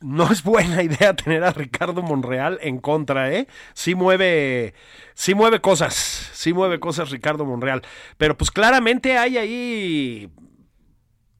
No 0.00 0.30
es 0.32 0.42
buena 0.42 0.82
idea 0.82 1.14
tener 1.14 1.44
a 1.44 1.52
Ricardo 1.52 2.02
Monreal 2.02 2.58
en 2.62 2.78
contra, 2.78 3.32
¿eh? 3.32 3.46
Sí 3.74 3.94
mueve, 3.94 4.74
sí 5.14 5.34
mueve 5.34 5.60
cosas, 5.60 5.94
sí 6.32 6.52
mueve 6.52 6.80
cosas 6.80 7.10
Ricardo 7.10 7.44
Monreal. 7.44 7.82
Pero 8.16 8.36
pues 8.36 8.50
claramente 8.50 9.18
hay 9.18 9.38
ahí 9.38 10.30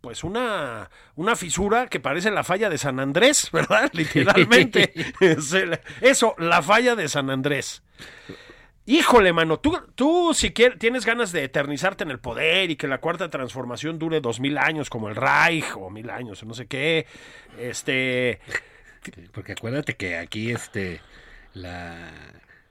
pues 0.00 0.24
una, 0.24 0.90
una 1.14 1.36
fisura 1.36 1.86
que 1.86 2.00
parece 2.00 2.30
la 2.30 2.44
falla 2.44 2.70
de 2.70 2.78
San 2.78 3.00
Andrés, 3.00 3.50
¿verdad? 3.52 3.90
Literalmente. 3.94 4.92
Eso, 6.00 6.34
la 6.38 6.62
falla 6.62 6.96
de 6.96 7.08
San 7.08 7.30
Andrés. 7.30 7.82
Híjole, 8.86 9.32
mano, 9.32 9.60
tú, 9.60 9.78
tú 9.94 10.32
si 10.34 10.52
quieres, 10.52 10.78
tienes 10.78 11.04
ganas 11.06 11.32
de 11.32 11.44
eternizarte 11.44 12.04
en 12.04 12.10
el 12.10 12.18
poder 12.18 12.70
y 12.70 12.76
que 12.76 12.88
la 12.88 12.98
cuarta 12.98 13.28
transformación 13.28 13.98
dure 13.98 14.20
dos 14.20 14.40
mil 14.40 14.58
años 14.58 14.90
como 14.90 15.08
el 15.08 15.16
Reich 15.16 15.66
o 15.76 15.90
mil 15.90 16.10
años 16.10 16.42
o 16.42 16.46
no 16.46 16.54
sé 16.54 16.66
qué, 16.66 17.06
este, 17.58 18.40
Porque 19.32 19.52
acuérdate 19.52 19.94
que 19.94 20.16
aquí 20.16 20.50
este 20.50 21.00
la, 21.54 22.10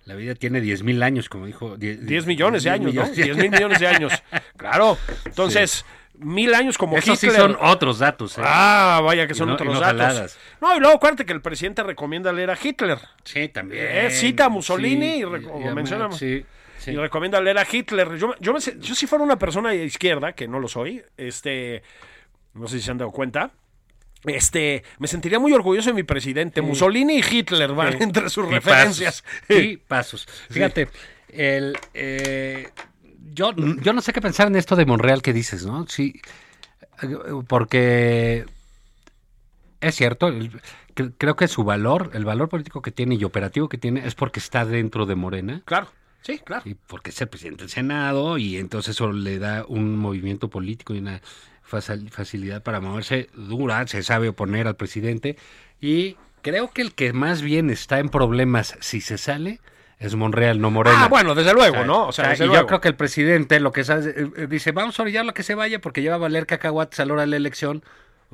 la 0.06 0.16
vida 0.16 0.36
tiene 0.36 0.62
10 0.62 0.84
mil 0.84 1.04
años, 1.04 1.30
como 1.30 1.46
dijo. 1.46 1.78
10 1.78 2.26
millones 2.26 2.64
de 2.64 2.70
años, 2.72 2.94
¿no? 2.94 3.08
10 3.08 3.38
mil 3.38 3.52
millones 3.52 3.80
de 3.80 3.88
años. 3.88 4.14
Claro. 4.58 4.98
Entonces, 5.24 5.86
mil 6.20 6.54
años 6.54 6.78
como 6.78 6.98
Esos 6.98 7.18
sí 7.18 7.28
Hitler. 7.28 7.42
son 7.42 7.58
otros 7.62 8.00
datos. 8.00 8.38
¿eh? 8.38 8.42
Ah, 8.44 9.02
vaya 9.04 9.26
que 9.28 9.34
son 9.34 9.48
no- 9.48 9.54
otros 9.56 9.74
datos. 9.80 9.86
jaladas. 10.02 10.38
No, 10.62 10.76
y 10.76 10.80
luego 10.80 10.96
acuérdate 10.96 11.26
que 11.26 11.34
el 11.34 11.42
presidente 11.42 11.82
recomienda 11.84 12.32
leer 12.34 12.52
a 12.52 12.58
Hitler. 12.62 13.00
Sí, 13.24 13.48
también. 13.50 13.86
Eh, 13.90 14.12
cita 14.12 14.46
a 14.46 14.50
Mussolini 14.50 15.16
y 15.18 15.22
y- 15.22 15.74
menciona- 15.74 16.12
Sí, 16.12 16.46
sí. 16.78 16.92
Y 16.92 16.96
recomienda 16.98 17.40
leer 17.42 17.58
a 17.58 17.66
Hitler. 17.70 18.16
Yo, 18.18 18.34
yo, 18.40 18.54
me 18.54 18.62
se- 18.62 18.78
yo 18.80 18.96
si 18.96 19.08
fuera 19.08 19.24
una 19.24 19.38
persona 19.40 19.70
de 19.72 19.86
izquierda, 19.86 20.34
que 20.34 20.48
no 20.48 20.60
lo 20.60 20.68
soy, 20.68 21.02
este, 21.18 21.84
no 22.54 22.68
sé 22.68 22.80
si 22.80 22.84
se 22.86 22.92
han 22.92 22.98
dado 22.98 23.12
cuenta, 23.12 23.52
este, 24.26 24.84
me 24.98 25.08
sentiría 25.08 25.40
muy 25.40 25.54
orgulloso 25.54 25.90
de 25.90 25.94
mi 25.94 26.04
presidente. 26.04 26.62
Mussolini 26.62 27.20
y 27.20 27.24
Hitler 27.24 27.72
van 27.74 27.94
Sí. 27.94 27.98
entre 28.04 28.30
sus 28.30 28.46
Y 28.48 28.52
referencias. 28.56 29.22
pasos. 29.48 29.64
Y 29.64 29.78
pasos. 29.88 30.28
Fíjate, 30.50 30.90
el, 31.30 31.78
eh, 31.94 32.70
yo, 33.34 33.54
yo 33.56 33.94
no 33.94 34.02
sé 34.02 34.14
qué 34.14 34.22
pensar 34.22 34.48
en 34.48 34.56
esto 34.56 34.76
de 34.76 34.86
Monreal 34.86 35.22
que 35.22 35.34
dices, 35.34 35.66
¿no? 35.66 35.86
Sí, 35.88 36.22
porque 37.48 38.46
es 39.82 39.96
cierto, 39.96 40.28
el- 40.28 40.52
cre- 40.96 41.14
creo 41.18 41.36
que 41.36 41.48
su 41.48 41.64
valor, 41.64 42.12
el 42.14 42.26
valor 42.26 42.50
político 42.50 42.82
que 42.82 42.92
tiene 42.92 43.16
y 43.16 43.24
operativo 43.24 43.70
que 43.70 43.78
tiene 43.78 44.06
es 44.06 44.16
porque 44.16 44.40
está 44.40 44.66
dentro 44.66 45.06
de 45.06 45.16
Morena. 45.16 45.62
Claro, 45.66 45.88
sí, 46.22 46.40
claro. 46.40 46.64
Y 46.66 46.74
porque 46.76 47.12
es 47.12 47.22
el 47.22 47.30
presidente 47.30 47.64
del 47.64 47.70
Senado 47.70 48.38
y 48.38 48.58
entonces 48.58 48.96
eso 48.96 49.12
le 49.12 49.40
da 49.40 49.66
un 49.68 49.98
movimiento 49.98 50.50
político 50.50 50.94
y 50.94 51.00
una 51.00 51.22
faci- 51.70 52.10
facilidad 52.10 52.64
para 52.64 52.82
moverse 52.82 53.30
dura, 53.34 53.86
se 53.88 54.04
sabe 54.04 54.30
oponer 54.30 54.68
al 54.68 54.76
presidente 54.76 55.38
y 55.80 56.18
creo 56.42 56.72
que 56.72 56.82
el 56.82 56.94
que 56.94 57.14
más 57.14 57.42
bien 57.42 57.70
está 57.70 58.00
en 58.00 58.10
problemas 58.10 58.76
si 58.82 59.00
se 59.02 59.18
sale 59.18 59.60
es 60.00 60.16
Monreal, 60.16 60.60
no 60.62 60.72
Morena. 60.72 61.04
Ah, 61.04 61.08
bueno, 61.10 61.36
desde 61.36 61.54
luego, 61.54 61.84
¿no? 61.86 62.08
O 62.08 62.12
sea, 62.12 62.30
Ah, 62.32 62.34
y 62.36 62.38
luego. 62.40 62.56
yo 62.56 62.66
creo 62.68 62.82
que 62.82 62.88
el 62.88 62.96
presidente 62.96 63.60
lo 63.60 63.72
que 63.72 63.84
sabe, 63.84 64.10
eh, 64.10 64.30
eh, 64.38 64.48
dice, 64.50 64.72
vamos 64.72 64.98
a 65.00 65.04
orillar 65.04 65.26
lo 65.26 65.34
que 65.34 65.44
se 65.44 65.56
vaya 65.56 65.80
porque 65.80 66.02
ya 66.02 66.12
va 66.12 66.16
a 66.16 66.20
valer 66.20 66.46
cacahuates 66.46 67.00
a 67.02 67.06
la 67.06 67.14
hora 67.14 67.22
de 67.24 67.28
la 67.28 67.36
elección, 67.36 67.84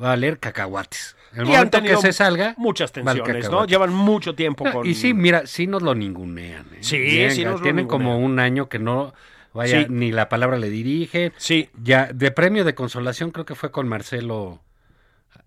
va 0.02 0.08
a 0.08 0.10
valer 0.12 0.40
cacahuates. 0.40 1.16
El 1.34 1.40
Y 1.40 1.42
han 1.56 1.68
momento 1.70 1.82
que 1.82 1.98
se 1.98 2.14
salga, 2.14 2.54
muchas 2.58 2.92
tensiones, 2.94 3.50
¿no? 3.50 3.66
Llevan 3.66 3.92
mucho 3.92 4.36
tiempo 4.36 4.64
No, 4.64 4.72
con... 4.72 4.88
Y 4.88 4.94
sí, 4.94 5.14
mira, 5.14 5.48
sí 5.48 5.68
nos 5.68 5.82
lo 5.82 5.94
ningunean. 5.96 6.66
¿eh? 6.76 6.78
Sí, 6.82 7.30
sí 7.32 7.44
nos 7.44 7.56
lo 7.56 7.62
Tienen 7.62 7.88
como 7.88 8.18
un 8.20 8.40
año 8.40 8.70
que 8.70 8.80
no, 8.80 9.14
vaya, 9.54 9.82
Sí. 9.82 9.88
ni 9.90 10.12
la 10.14 10.30
palabra 10.30 10.58
le 10.58 10.70
dirige. 10.70 11.34
Sí, 11.38 11.70
Ya, 11.82 12.10
de 12.14 12.32
premio 12.32 12.64
de 12.64 12.74
consolación 12.76 13.32
creo 13.32 13.46
que 13.46 13.56
fue 13.56 13.72
con 13.72 13.88
Marcelo 13.88 14.62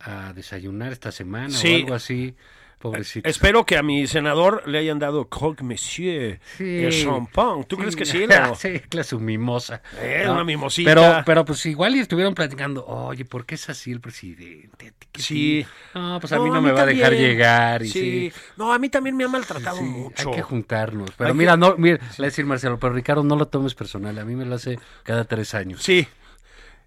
a 0.00 0.32
desayunar 0.34 0.92
esta 0.92 1.10
semana 1.12 1.50
Sí. 1.50 1.74
o 1.74 1.76
algo 1.84 1.94
así. 1.94 2.34
Pobrecito. 2.78 3.28
espero 3.28 3.66
que 3.66 3.76
a 3.76 3.82
mi 3.82 4.06
senador 4.06 4.62
le 4.68 4.78
hayan 4.78 4.98
dado 5.00 5.28
Croque 5.28 5.64
Monsieur 5.64 6.38
Sí. 6.56 6.84
el 6.84 6.92
champán. 7.04 7.64
¿Tú 7.64 7.76
crees 7.76 7.96
que 7.96 8.04
sí? 8.06 8.24
No? 8.28 8.54
sí, 8.54 8.78
clase 8.88 9.10
su 9.10 9.20
mimosa. 9.20 9.82
Eh, 10.00 10.22
¿no? 10.26 10.34
una 10.34 10.44
mimosita. 10.44 10.88
Pero, 10.94 11.22
pero 11.26 11.44
pues 11.44 11.64
igual 11.66 11.96
y 11.96 12.00
estuvieron 12.00 12.34
platicando, 12.34 12.86
oye, 12.86 13.24
¿por 13.24 13.44
qué 13.46 13.56
es 13.56 13.68
así 13.68 13.90
el 13.90 14.00
presidente? 14.00 14.92
¿Qué 15.10 15.20
Sí. 15.22 15.66
No, 15.94 16.18
pues 16.20 16.32
a 16.32 16.38
mí 16.38 16.48
no, 16.50 16.62
me 16.62 16.70
va 16.72 16.82
a 16.82 16.86
dejar 16.86 17.12
llegar. 17.14 17.82
Y 17.82 17.88
sí. 17.88 18.00
sí. 18.00 18.32
No, 18.56 18.72
a 18.72 18.78
mí 18.78 18.88
también 18.88 19.16
me 19.16 19.24
ha 19.24 19.28
maltratado 19.28 19.78
Sí, 19.78 19.82
mucho. 19.84 20.30
Hay 20.30 20.36
que 20.36 20.42
juntarnos. 20.42 21.10
Pero 21.16 21.28
Hay 21.28 21.34
que- 21.34 21.38
mira, 21.38 21.56
no, 21.56 21.74
mira, 21.76 21.96
le 21.98 22.02
voy 22.16 22.24
a 22.24 22.28
decir 22.28 22.44
Marcelo, 22.46 22.78
pero 22.78 22.92
Ricardo, 22.92 23.24
no 23.24 23.34
lo 23.36 23.46
tomes 23.48 23.74
personal. 23.74 24.16
A 24.18 24.24
mí 24.24 24.36
me 24.36 24.44
lo 24.44 24.54
hace 24.54 24.78
cada 25.02 25.24
tres 25.24 25.54
años. 25.54 25.82
Sí. 25.82 26.06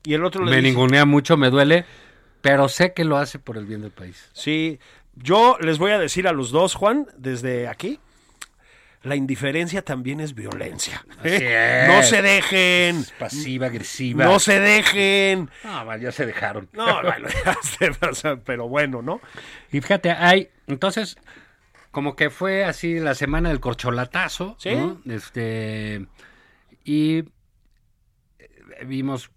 Y 0.03 0.13
el 0.13 0.23
otro 0.23 0.43
le 0.45 0.51
me 0.51 0.57
dice- 0.57 0.69
ningunea 0.69 1.05
mucho, 1.05 1.37
me 1.37 1.49
duele, 1.49 1.85
pero 2.41 2.67
sé 2.69 2.93
que 2.93 3.03
lo 3.03 3.17
hace 3.17 3.37
por 3.37 3.57
el 3.57 3.65
bien 3.65 3.81
del 3.81 3.91
país. 3.91 4.29
Sí. 4.33 4.79
Yo 5.15 5.57
les 5.59 5.77
voy 5.77 5.91
a 5.91 5.99
decir 5.99 6.27
a 6.27 6.31
los 6.31 6.51
dos, 6.51 6.75
Juan, 6.75 7.07
desde 7.17 7.67
aquí. 7.67 7.99
La 9.03 9.15
indiferencia 9.15 9.81
también 9.81 10.19
es 10.19 10.35
violencia. 10.35 11.03
¿eh? 11.23 11.85
es. 11.87 11.87
No 11.95 12.03
se 12.03 12.21
dejen. 12.21 13.03
Pasiva, 13.17 13.65
agresiva. 13.67 14.25
No 14.25 14.39
se 14.39 14.59
dejen. 14.59 15.49
No, 15.63 15.85
vale, 15.85 16.03
ya 16.03 16.11
se 16.11 16.25
dejaron. 16.25 16.69
No, 16.73 17.01
bueno, 17.01 17.27
ya 17.45 18.09
o 18.09 18.13
sea, 18.13 18.35
pero 18.37 18.67
bueno, 18.67 19.01
¿no? 19.01 19.19
Y 19.71 19.81
fíjate, 19.81 20.11
hay, 20.11 20.49
entonces, 20.67 21.17
como 21.89 22.15
que 22.15 22.29
fue 22.29 22.63
así 22.63 22.99
la 22.99 23.15
semana 23.15 23.49
del 23.49 23.59
corcholatazo, 23.59 24.55
Sí. 24.59 24.75
¿no? 24.75 25.01
Este, 25.11 26.05
y 26.83 27.19
eh, 27.19 27.25
vimos 28.85 29.31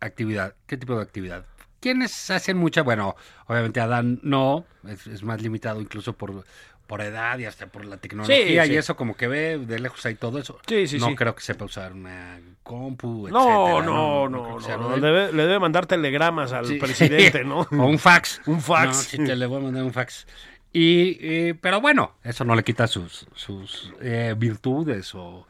actividad. 0.00 0.56
¿Qué 0.66 0.76
tipo 0.76 0.96
de 0.96 1.02
actividad? 1.02 1.46
¿Quiénes 1.86 2.30
hacen 2.32 2.56
mucha? 2.56 2.82
Bueno, 2.82 3.14
obviamente 3.46 3.80
Adán 3.80 4.18
no, 4.24 4.64
es, 4.88 5.06
es 5.06 5.22
más 5.22 5.40
limitado 5.40 5.80
incluso 5.80 6.14
por, 6.14 6.44
por 6.88 7.00
edad 7.00 7.38
y 7.38 7.44
hasta 7.44 7.68
por 7.68 7.84
la 7.84 7.98
tecnología 7.98 8.64
Sí, 8.64 8.68
sí. 8.68 8.74
y 8.74 8.76
eso 8.76 8.96
como 8.96 9.16
que 9.16 9.28
ve 9.28 9.56
de 9.58 9.78
lejos 9.78 10.04
hay 10.04 10.16
todo 10.16 10.40
eso. 10.40 10.58
Sí, 10.66 10.88
sí, 10.88 10.98
no 10.98 11.06
sí. 11.10 11.14
creo 11.14 11.36
que 11.36 11.42
sepa 11.42 11.64
usar 11.64 11.92
una 11.92 12.40
compu, 12.64 13.28
No, 13.28 13.38
etcétera, 13.68 13.86
no, 13.86 14.28
no, 14.28 14.58
no, 14.58 14.58
no, 14.58 14.96
debe- 14.98 15.30
le 15.32 15.42
debe 15.46 15.60
mandar 15.60 15.86
telegramas 15.86 16.52
al 16.52 16.76
presidente, 16.78 17.44
¿no? 17.44 17.60
o 17.70 17.86
un 17.86 18.00
fax. 18.00 18.40
Un 18.46 18.60
fax. 18.60 18.88
No, 18.88 18.94
sí, 18.94 19.16
te 19.18 19.36
le 19.36 19.46
voy 19.46 19.58
a 19.60 19.64
mandar 19.64 19.84
un 19.84 19.92
fax. 19.92 20.26
Y, 20.72 21.18
eh, 21.20 21.54
pero 21.60 21.80
bueno, 21.80 22.16
eso 22.24 22.44
no 22.44 22.56
le 22.56 22.64
quita 22.64 22.88
sus, 22.88 23.28
sus 23.36 23.92
eh, 24.00 24.34
virtudes 24.36 25.14
o 25.14 25.46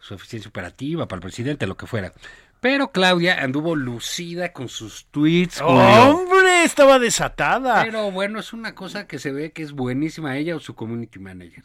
su 0.00 0.14
eficiencia 0.14 0.48
operativa 0.48 1.06
para 1.06 1.18
el 1.18 1.22
presidente, 1.22 1.66
lo 1.68 1.76
que 1.76 1.86
fuera. 1.86 2.12
Pero 2.60 2.90
Claudia 2.90 3.42
anduvo 3.42 3.76
lucida 3.76 4.52
con 4.52 4.68
sus 4.68 5.06
tweets. 5.10 5.60
¡Hombre! 5.60 6.64
Estaba 6.64 6.98
desatada. 6.98 7.82
Pero, 7.84 7.92
Pero 7.92 8.10
bueno, 8.10 8.40
es 8.40 8.52
una 8.52 8.74
cosa 8.74 9.06
que 9.06 9.18
se 9.18 9.30
ve 9.30 9.52
que 9.52 9.62
es 9.62 9.72
buenísima 9.72 10.36
ella 10.36 10.56
o 10.56 10.60
su 10.60 10.74
community 10.74 11.18
manager. 11.18 11.64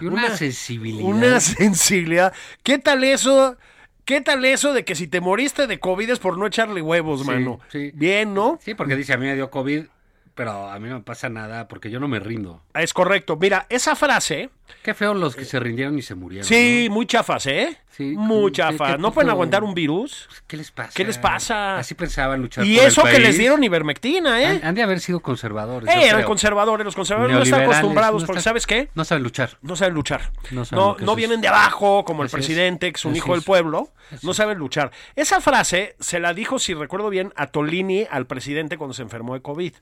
Y 0.00 0.06
una 0.06 0.36
sensibilidad. 0.36 1.04
Una 1.08 1.40
sensibilidad. 1.40 2.32
¿Qué 2.62 2.78
tal 2.78 3.04
eso? 3.04 3.56
¿Qué 4.04 4.20
tal 4.20 4.44
eso 4.44 4.72
de 4.72 4.84
que 4.84 4.94
si 4.94 5.08
te 5.08 5.20
moriste 5.20 5.66
de 5.66 5.80
COVID 5.80 6.10
es 6.10 6.18
por 6.18 6.38
no 6.38 6.46
echarle 6.46 6.80
huevos, 6.82 7.20
Sí, 7.22 7.26
mano? 7.26 7.58
sí. 7.68 7.90
Bien, 7.94 8.34
¿no? 8.34 8.58
Sí, 8.62 8.74
porque 8.74 8.94
dice, 8.96 9.12
a 9.12 9.16
mí 9.16 9.26
me 9.26 9.34
dio 9.34 9.50
COVID, 9.50 9.84
pero 10.34 10.68
a 10.70 10.78
mí 10.78 10.88
no 10.88 10.96
me 10.96 11.00
pasa 11.02 11.28
nada 11.28 11.66
porque 11.66 11.90
yo 11.90 11.98
no 11.98 12.06
me 12.06 12.20
rindo. 12.20 12.62
Es 12.74 12.92
correcto. 12.92 13.36
Mira, 13.36 13.66
esa 13.68 13.96
frase, 13.96 14.50
Qué 14.82 14.94
feo 14.94 15.14
los 15.14 15.34
que 15.36 15.44
se 15.44 15.58
rindieron 15.60 15.98
y 15.98 16.02
se 16.02 16.14
murieron. 16.14 16.46
sí, 16.46 16.88
muy 16.90 17.06
chafas, 17.06 17.46
¿eh? 17.46 17.76
Sí, 17.90 18.14
muy 18.16 18.52
¿qué- 18.52 18.56
chafas. 18.58 18.98
¿No 18.98 19.10
pueden 19.12 19.30
aguantar 19.30 19.64
un 19.64 19.74
virus? 19.74 20.28
¿no? 20.30 20.36
¿Qué 20.46 20.56
les 20.58 20.70
pasa? 20.70 20.92
¿Qué 20.94 21.04
les 21.04 21.16
pasa? 21.18 21.78
Así 21.78 21.94
pensaban 21.94 22.40
luchar 22.42 22.64
Y 22.66 22.74
por 22.76 22.82
el 22.84 22.88
eso 22.88 23.02
que 23.04 23.18
les 23.18 23.38
dieron 23.38 23.64
ivermectina, 23.64 24.42
¿eh? 24.42 24.46
Han, 24.46 24.64
han 24.64 24.74
de 24.74 24.82
haber 24.82 25.00
sido 25.00 25.20
conservadores. 25.20 25.88
Eh, 25.94 26.06
eran 26.08 26.22
conservadores. 26.24 26.84
Los 26.84 26.94
conservadores 26.94 27.36
no 27.36 27.42
están 27.42 27.62
acostumbrados 27.62 28.22
no 28.22 28.26
porque, 28.26 28.42
¿sabes 28.42 28.66
qué? 28.66 28.90
No 28.94 29.04
saben 29.04 29.22
luchar. 29.24 29.56
No 29.62 29.76
saben 29.76 29.94
luchar. 29.94 30.30
No 30.50 30.60
No, 30.60 30.64
saben 30.66 31.04
no, 31.06 31.12
es. 31.12 31.16
vienen 31.16 31.40
de 31.40 31.48
abajo, 31.48 32.04
como 32.04 32.22
el 32.22 32.26
Así 32.26 32.36
presidente, 32.36 32.92
que 32.92 32.96
es 32.96 33.04
un 33.06 33.12
Así 33.12 33.18
hijo 33.18 33.32
del 33.32 33.42
pueblo. 33.42 33.92
No 34.22 34.34
saben 34.34 34.58
luchar. 34.58 34.90
Esa 35.16 35.40
frase 35.40 35.96
se 35.98 36.20
la 36.20 36.34
dijo, 36.34 36.58
si 36.58 36.74
recuerdo 36.74 37.08
bien, 37.10 37.32
a 37.34 37.46
Tolini, 37.48 38.06
al 38.10 38.26
presidente, 38.26 38.76
cuando 38.76 38.92
se 38.94 39.02
enfermó 39.02 39.34
de 39.34 39.40
COVID. 39.42 39.72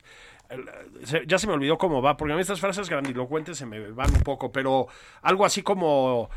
Ya 1.25 1.39
se 1.39 1.47
me 1.47 1.53
olvidó 1.53 1.77
cómo 1.79 2.03
va, 2.03 2.17
porque 2.17 2.33
a 2.33 2.35
mí 2.35 2.41
estas 2.41 2.59
frases 2.59 2.87
grandilocuentes 2.87 3.57
se 3.57 3.65
me 3.65 3.79
van 3.91 4.13
un 4.13 4.21
poco, 4.21 4.51
pero 4.51 4.74
algo 5.21 5.45
así 5.45 5.61
como... 5.63 6.29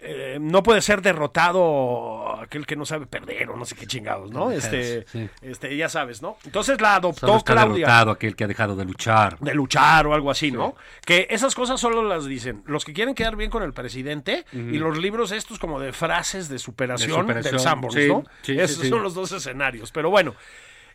eh, 0.00 0.38
no 0.40 0.62
puede 0.64 0.80
ser 0.82 1.02
derrotado 1.02 2.40
aquel 2.40 2.66
que 2.66 2.74
no 2.76 2.84
sabe 2.84 3.06
perder 3.06 3.48
o 3.50 3.56
no 3.56 3.64
sé 3.64 3.76
qué 3.76 3.86
chingados, 3.86 4.30
¿no? 4.32 4.50
Este, 4.50 5.06
Sí. 5.06 5.28
este, 5.42 5.76
ya 5.76 5.88
sabes, 5.88 6.20
¿no? 6.20 6.36
Entonces 6.44 6.80
la 6.80 6.96
Solo 6.96 6.98
adoptó 7.08 7.36
está 7.36 7.52
Claudia 7.52 7.86
derrotado 7.86 8.10
aquel 8.10 8.34
que 8.34 8.44
ha 8.44 8.48
dejado 8.48 8.74
de 8.74 8.84
luchar. 8.84 9.38
de 9.38 9.54
luchar 9.54 10.06
o 10.08 10.14
algo 10.14 10.30
así, 10.32 10.50
¿no? 10.50 10.74
Que 11.04 11.28
esas 11.30 11.54
cosas 11.54 11.80
solo 11.80 12.02
las 12.02 12.24
dicen 12.26 12.62
los 12.66 12.84
que 12.84 12.92
quieren 12.92 13.14
quedar 13.14 13.36
bien 13.36 13.50
con 13.50 13.62
el 13.62 13.72
presidente 13.72 14.44
y 14.52 14.78
los 14.78 14.98
libros 14.98 15.30
estos 15.32 15.58
como 15.60 15.78
de 15.80 15.92
frases 15.92 16.48
de 16.48 16.58
superación, 16.58 17.10
De 17.10 17.16
superación, 17.20 17.52
del 17.52 17.60
Sanborns, 17.60 17.94
sí, 17.94 18.08
¿no? 18.08 18.24
Esos 18.62 18.88
son 18.88 19.02
los 19.02 19.14
dos 19.14 19.30
escenarios. 19.32 19.92
Pero 19.92 20.10
bueno, 20.10 20.34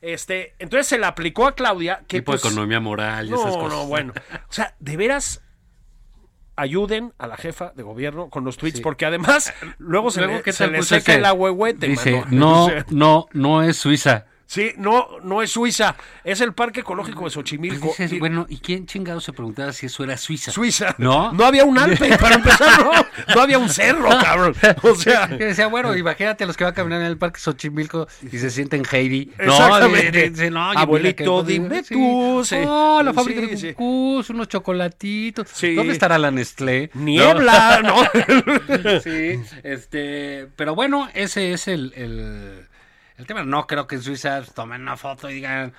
este, 0.01 0.55
entonces 0.59 0.87
se 0.87 0.97
le 0.97 1.05
aplicó 1.05 1.47
a 1.47 1.55
Claudia 1.55 1.99
que 2.07 2.17
Tipo 2.19 2.33
pues, 2.33 2.43
economía 2.43 2.81
moral 2.81 3.27
y 3.27 3.29
no, 3.29 3.37
esas 3.39 3.55
cosas. 3.55 3.71
no, 3.79 3.85
bueno. 3.87 4.11
O 4.49 4.51
sea, 4.53 4.75
de 4.79 4.97
veras 4.97 5.41
ayuden 6.55 7.13
a 7.17 7.27
la 7.27 7.38
jefa 7.38 7.72
de 7.75 7.83
gobierno 7.83 8.29
con 8.29 8.43
los 8.43 8.57
tweets, 8.57 8.77
Sí. 8.77 8.83
porque 8.83 9.05
además 9.05 9.53
luego 9.77 10.12
se 10.12 10.19
Luego, 10.22 10.38
le, 10.38 10.41
¿qué 10.43 10.53
se 10.53 10.67
le 10.67 10.81
seca 10.83 11.15
el 11.15 11.25
agüehuete, 11.25 11.88
Dice, 11.88 12.22
mano. 12.22 12.27
no, 12.31 12.67
no, 12.89 13.25
no 13.33 13.63
es 13.63 13.77
Suiza. 13.77 14.25
Sí, 14.53 14.72
no, 14.77 15.07
no 15.24 15.41
es 15.41 15.51
Suiza, 15.51 15.95
es 16.24 16.41
el 16.41 16.53
Parque 16.53 16.81
Ecológico 16.81 17.25
de 17.25 17.31
Xochimilco. 17.31 17.88
Pues 17.88 17.98
dices, 17.98 18.19
bueno, 18.19 18.45
¿y 18.50 18.57
quién 18.57 18.86
chingado 18.86 19.19
se 19.19 19.33
preguntaba 19.33 19.74
si 19.74 19.88
eso 19.88 20.03
era 20.03 20.15
Suiza? 20.17 20.51
Suiza. 20.51 20.95
¿No? 20.98 21.31
No 21.33 21.45
había 21.45 21.65
un 21.65 21.77
Alpe, 21.77 22.17
para 22.17 22.36
empezar, 22.36 22.83
no. 22.83 22.91
No 23.36 23.41
había 23.41 23.57
un 23.57 23.69
cerro, 23.69 24.10
cabrón. 24.10 24.55
O 24.83 24.95
sea, 24.95 25.27
Que 25.38 25.45
decía, 25.45 25.67
bueno, 25.67 25.95
imagínate 25.95 26.43
a 26.43 26.48
los 26.48 26.55
que 26.57 26.63
van 26.63 26.74
a 26.74 26.75
caminar 26.75 27.01
en 27.01 27.07
el 27.07 27.17
parque 27.17 27.39
Xochimilco 27.39 28.07
y 28.31 28.38
se 28.38 28.50
sienten 28.50 28.83
Heidi. 28.89 29.31
Exactamente. 29.38 30.29
No, 30.29 30.29
dice, 30.36 30.51
no, 30.51 30.72
Abuelito, 30.72 31.43
dime 31.43 31.83
sí. 31.83 31.95
tú, 31.95 32.41
sí. 32.45 32.57
Oh, 32.65 33.01
la 33.03 33.13
fábrica 33.13 33.41
Sí, 33.41 33.48
de 33.48 33.57
sí. 33.57 33.74
cucús, 33.74 34.29
unos 34.29 34.48
chocolatitos. 34.48 35.48
Sí. 35.53 35.74
¿Dónde 35.75 35.93
estará 35.93 36.17
la 36.17 36.31
Nestlé? 36.31 36.89
niebla, 36.93 37.81
¿no? 37.83 38.03
¿No? 38.03 39.00
Sí, 39.03 39.39
este, 39.63 40.48
pero 40.55 40.75
bueno, 40.75 41.10
ese 41.13 41.53
es 41.53 41.67
el, 41.67 41.93
el, 41.95 42.67
el 43.17 43.25
tema. 43.25 43.43
No 43.43 43.67
creo 43.67 43.88
que 43.88 43.96
en 43.96 44.01
Suiza 44.03 44.41
tomen 44.55 44.82
una 44.82 44.98
foto 44.98 45.29
y 45.29 45.36
digan, 45.36 45.74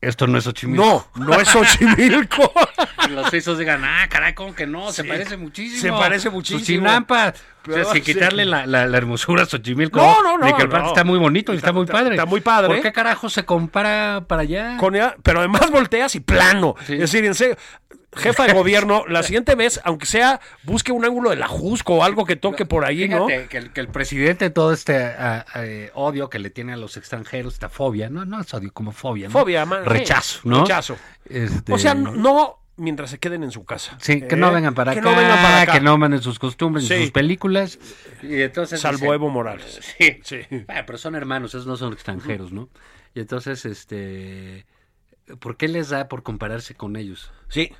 esto 0.00 0.26
no 0.26 0.38
es 0.38 0.44
Xochimilco. 0.44 1.10
No, 1.16 1.26
no 1.26 1.34
es 1.40 1.48
Xochimilco. 1.48 2.52
Y 3.08 3.12
los 3.12 3.28
suizos 3.30 3.58
digan, 3.58 3.82
ah, 3.82 4.06
caray, 4.10 4.34
¿cómo 4.34 4.54
que 4.54 4.66
no? 4.66 4.92
Se 4.92 5.02
Sí. 5.02 5.08
parece 5.08 5.36
muchísimo. 5.38 5.80
Se 5.80 5.90
parece 5.90 6.28
muchísimo. 6.30 6.86
O 6.86 6.90
sea, 7.08 7.34
Pero, 7.64 7.84
sin 7.92 8.04
sí. 8.04 8.12
quitarle 8.12 8.44
la, 8.44 8.66
la- 8.66 8.86
la 8.86 8.96
hermosura 8.98 9.42
a 9.42 9.46
Xochimilco. 9.46 9.98
No, 9.98 10.22
no, 10.22 10.38
no, 10.38 10.46
De 10.46 10.52
que 10.54 10.62
el 10.62 10.68
parque 10.68 10.84
no. 10.84 10.90
está 10.92 11.02
muy 11.02 11.18
bonito 11.18 11.52
y 11.52 11.56
está, 11.56 11.68
Está- 11.68 11.76
muy 11.78 11.86
padre. 11.86 12.10
está 12.14 12.26
muy 12.26 12.40
padre. 12.40 12.68
¿Por 12.68 12.82
qué 12.82 12.92
carajo 12.92 13.28
se 13.30 13.44
compara 13.44 14.24
para 14.28 14.42
allá? 14.42 14.76
Con 14.76 14.94
pero 15.22 15.38
además 15.40 15.70
volteas 15.70 16.14
y 16.14 16.20
plano. 16.20 16.76
Sí. 16.86 16.92
Es 16.94 17.00
decir, 17.00 17.24
en 17.24 17.34
serio, 17.34 17.56
jefa 18.16 18.46
de 18.46 18.52
gobierno, 18.54 19.04
la 19.08 19.22
siguiente 19.22 19.54
vez, 19.54 19.80
aunque 19.84 20.06
sea, 20.06 20.40
busque 20.64 20.90
un 20.92 21.04
ángulo 21.04 21.30
de 21.30 21.36
la 21.36 21.46
Jusco 21.46 21.96
o 21.96 22.02
algo 22.04 22.24
que 22.24 22.36
toque 22.36 22.66
por 22.66 22.84
ahí, 22.84 23.08
¿no? 23.08 23.26
Que, 23.26 23.46
el, 23.52 23.72
que 23.72 23.80
el 23.80 23.88
presidente, 23.88 24.50
todo 24.50 24.72
este 24.72 25.12
eh, 25.56 25.90
odio 25.94 26.28
que 26.28 26.38
le 26.38 26.50
tiene 26.50 26.72
a 26.72 26.76
los 26.76 26.96
extranjeros, 26.96 27.54
esta 27.54 27.68
fobia, 27.68 28.10
no, 28.10 28.24
no 28.24 28.40
es 28.40 28.52
odio, 28.52 28.72
como 28.72 28.92
fobia, 28.92 29.28
¿no? 29.28 29.32
Fobia, 29.32 29.64
man, 29.64 29.84
Rechazo, 29.84 30.40
sí, 30.42 30.48
¿no? 30.48 30.62
rechazo. 30.62 30.96
Este, 31.24 31.72
O 31.72 31.78
sea, 31.78 31.94
no, 31.94 32.12
no 32.12 32.56
mientras 32.76 33.10
se 33.10 33.18
queden 33.18 33.44
en 33.44 33.50
su 33.52 33.64
casa. 33.64 33.96
Sí, 34.00 34.22
que 34.22 34.34
¿eh? 34.34 34.38
no 34.38 34.50
vengan 34.50 34.74
para 34.74 34.92
que 34.94 35.00
acá, 35.00 35.10
no 35.10 35.16
vengan 35.16 35.36
para 35.42 35.60
acá. 35.60 35.72
que 35.74 35.80
no 35.80 35.98
manden 35.98 36.22
sus 36.22 36.38
costumbres, 36.38 36.88
Sí. 36.88 36.98
sus 37.02 37.10
películas. 37.12 37.78
Y 38.22 38.40
entonces 38.40 38.80
Salvo 38.80 38.98
dice- 39.04 39.14
Evo 39.14 39.28
Morales. 39.28 39.80
Sí, 39.98 40.18
Sí. 40.24 40.38
Bueno, 40.66 40.82
pero 40.86 40.98
son 40.98 41.14
hermanos, 41.14 41.50
esos 41.54 41.66
no 41.66 41.76
son 41.76 41.92
extranjeros, 41.92 42.52
¿no? 42.52 42.70
Y 43.14 43.20
entonces, 43.20 43.66
este, 43.66 44.64
¿por 45.40 45.56
qué 45.56 45.68
les 45.68 45.90
da 45.90 46.08
por 46.08 46.22
compararse 46.22 46.74
con 46.74 46.96
ellos? 46.96 47.30
Sí, 47.48 47.72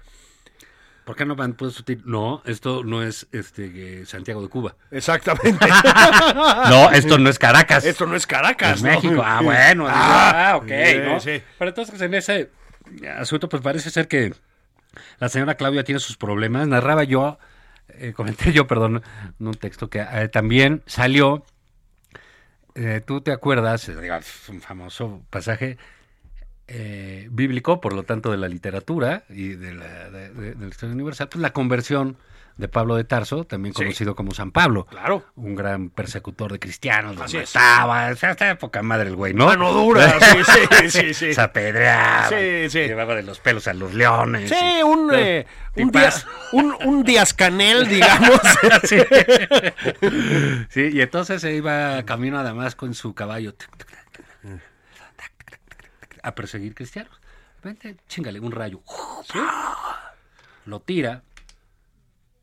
¿Por 1.11 1.17
qué 1.17 1.25
no 1.27 1.35
van? 1.35 1.57
No, 2.05 2.41
esto 2.47 2.85
no 2.85 3.03
es 3.03 3.27
este 3.33 4.03
eh, 4.03 4.07
Santiago 4.07 4.41
de 4.43 4.49
Cuba. 4.49 4.77
exactamente. 4.93 5.59
No, 6.71 6.93
esto 6.93 7.19
no 7.19 7.29
es 7.29 7.37
Caracas. 7.37 7.85
Esto 7.85 8.07
no 8.07 8.15
es 8.15 8.29
Caracas. 8.29 8.77
Es 8.77 8.83
¿no? 8.85 8.91
México. 8.91 9.21
Ah, 9.25 9.41
bueno. 9.43 9.87
Ah, 9.89 10.51
Ah, 10.53 10.57
ok, 10.59 10.69
sí, 10.69 10.99
¿no? 11.05 11.19
sí. 11.19 11.43
Pero 11.59 11.69
entonces 11.71 12.01
en 12.01 12.15
ese 12.15 12.53
asunto, 13.19 13.49
pues 13.49 13.61
parece 13.61 13.91
ser 13.91 14.07
que 14.07 14.33
la 15.19 15.29
señora 15.29 15.57
Claudia 15.57 15.83
tiene 15.83 15.99
sus 15.99 16.17
problemas. 16.17 16.69
Narraba 16.69 17.03
yo, 17.03 17.41
eh, 17.89 18.13
comenté 18.15 18.53
yo, 18.53 18.69
perdón, 18.69 19.03
en 19.41 19.47
un 19.49 19.55
texto 19.55 19.91
que 19.91 20.07
eh, 20.13 20.29
también 20.29 20.85
salió. 20.87 21.45
eh, 22.77 23.03
Tú 23.05 23.21
te 23.21 23.33
acuerdas, 23.33 23.91
un 24.49 24.61
famoso 24.61 25.23
pasaje 25.29 25.77
eh, 26.73 27.27
bíblico, 27.33 27.81
por 27.81 27.93
lo 27.95 28.05
tanto 28.05 28.31
de 28.31 28.37
la 28.37 28.47
literatura 28.49 29.25
y 29.29 29.49
de 29.49 29.75
la, 29.75 30.09
de- 30.11 30.31
de- 30.31 30.55
de 30.55 30.65
la 30.65 30.69
historia 30.71 30.95
universal, 30.95 31.29
pues 31.29 31.43
la 31.43 31.53
conversión 31.53 32.17
de 32.57 32.69
Pablo 32.69 32.95
de 32.97 33.05
Tarso, 33.05 33.45
también 33.45 33.75
Sí. 33.75 33.83
conocido 33.83 34.15
como 34.15 34.33
San 34.35 34.51
Pablo 34.53 34.85
Claro. 34.85 35.25
un 35.35 35.55
gran 35.57 35.89
persecutor 35.89 36.53
de 36.53 36.59
cristianos, 36.59 37.17
los 37.17 37.33
es. 37.33 37.55
mataba, 37.55 38.15
sea, 38.17 38.31
hasta 38.31 38.59
poca 38.59 38.83
madre 38.83 39.09
el 39.09 39.17
güey, 39.17 39.33
¿no? 39.33 39.47
Mano 39.47 39.73
dura, 39.73 40.13
sí, 40.21 40.39
sí, 40.45 40.91
sí, 40.91 41.15
sí. 41.15 41.35
Se 41.35 41.41
apedreaba, 41.41 42.29
Sí, 42.29 42.69
sí. 42.69 42.81
llevaba 42.81 43.15
de 43.15 43.23
los 43.23 43.41
pelos 43.41 43.67
a 43.67 43.73
los 43.73 43.95
leones. 43.95 44.51
Sí, 44.51 44.57
y- 44.79 44.83
un, 44.83 45.11
eh, 45.15 45.47
un, 45.77 45.91
Tipazo. 45.91 46.27
Díaz, 46.27 46.27
un, 46.53 46.77
un 46.85 47.03
Díaz 47.05 47.33
Canel, 47.33 47.89
digamos. 47.89 48.41
sí. 48.85 48.99
Sí, 50.69 50.91
y 50.93 51.01
entonces 51.01 51.41
se 51.41 51.55
iba 51.55 52.03
camino 52.05 52.39
a 52.39 52.43
Damasco 52.43 52.85
en 52.87 52.95
su 52.95 53.15
caballo 53.15 53.55
a 56.23 56.35
perseguir 56.35 56.75
cristianos. 56.75 57.21
Vente, 57.63 57.97
chingale, 58.09 58.41
un 58.41 58.53
rayo. 58.53 58.83
Lo 60.67 60.81
tira 60.81 61.23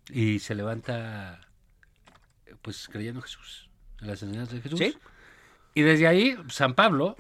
y 0.10 0.40
se 0.40 0.56
levanta, 0.56 1.42
pues 2.62 2.88
creyendo 2.92 3.20
en 3.20 3.24
Jesús, 3.24 3.70
en 4.02 4.08
las 4.08 4.22
enseñanzas 4.24 4.56
de 4.56 4.62
Jesús. 4.62 4.80
Sí. 4.80 4.98
Y 5.74 5.82
desde 5.82 6.08
ahí, 6.08 6.38
San 6.50 6.74
Pablo, 6.74 7.18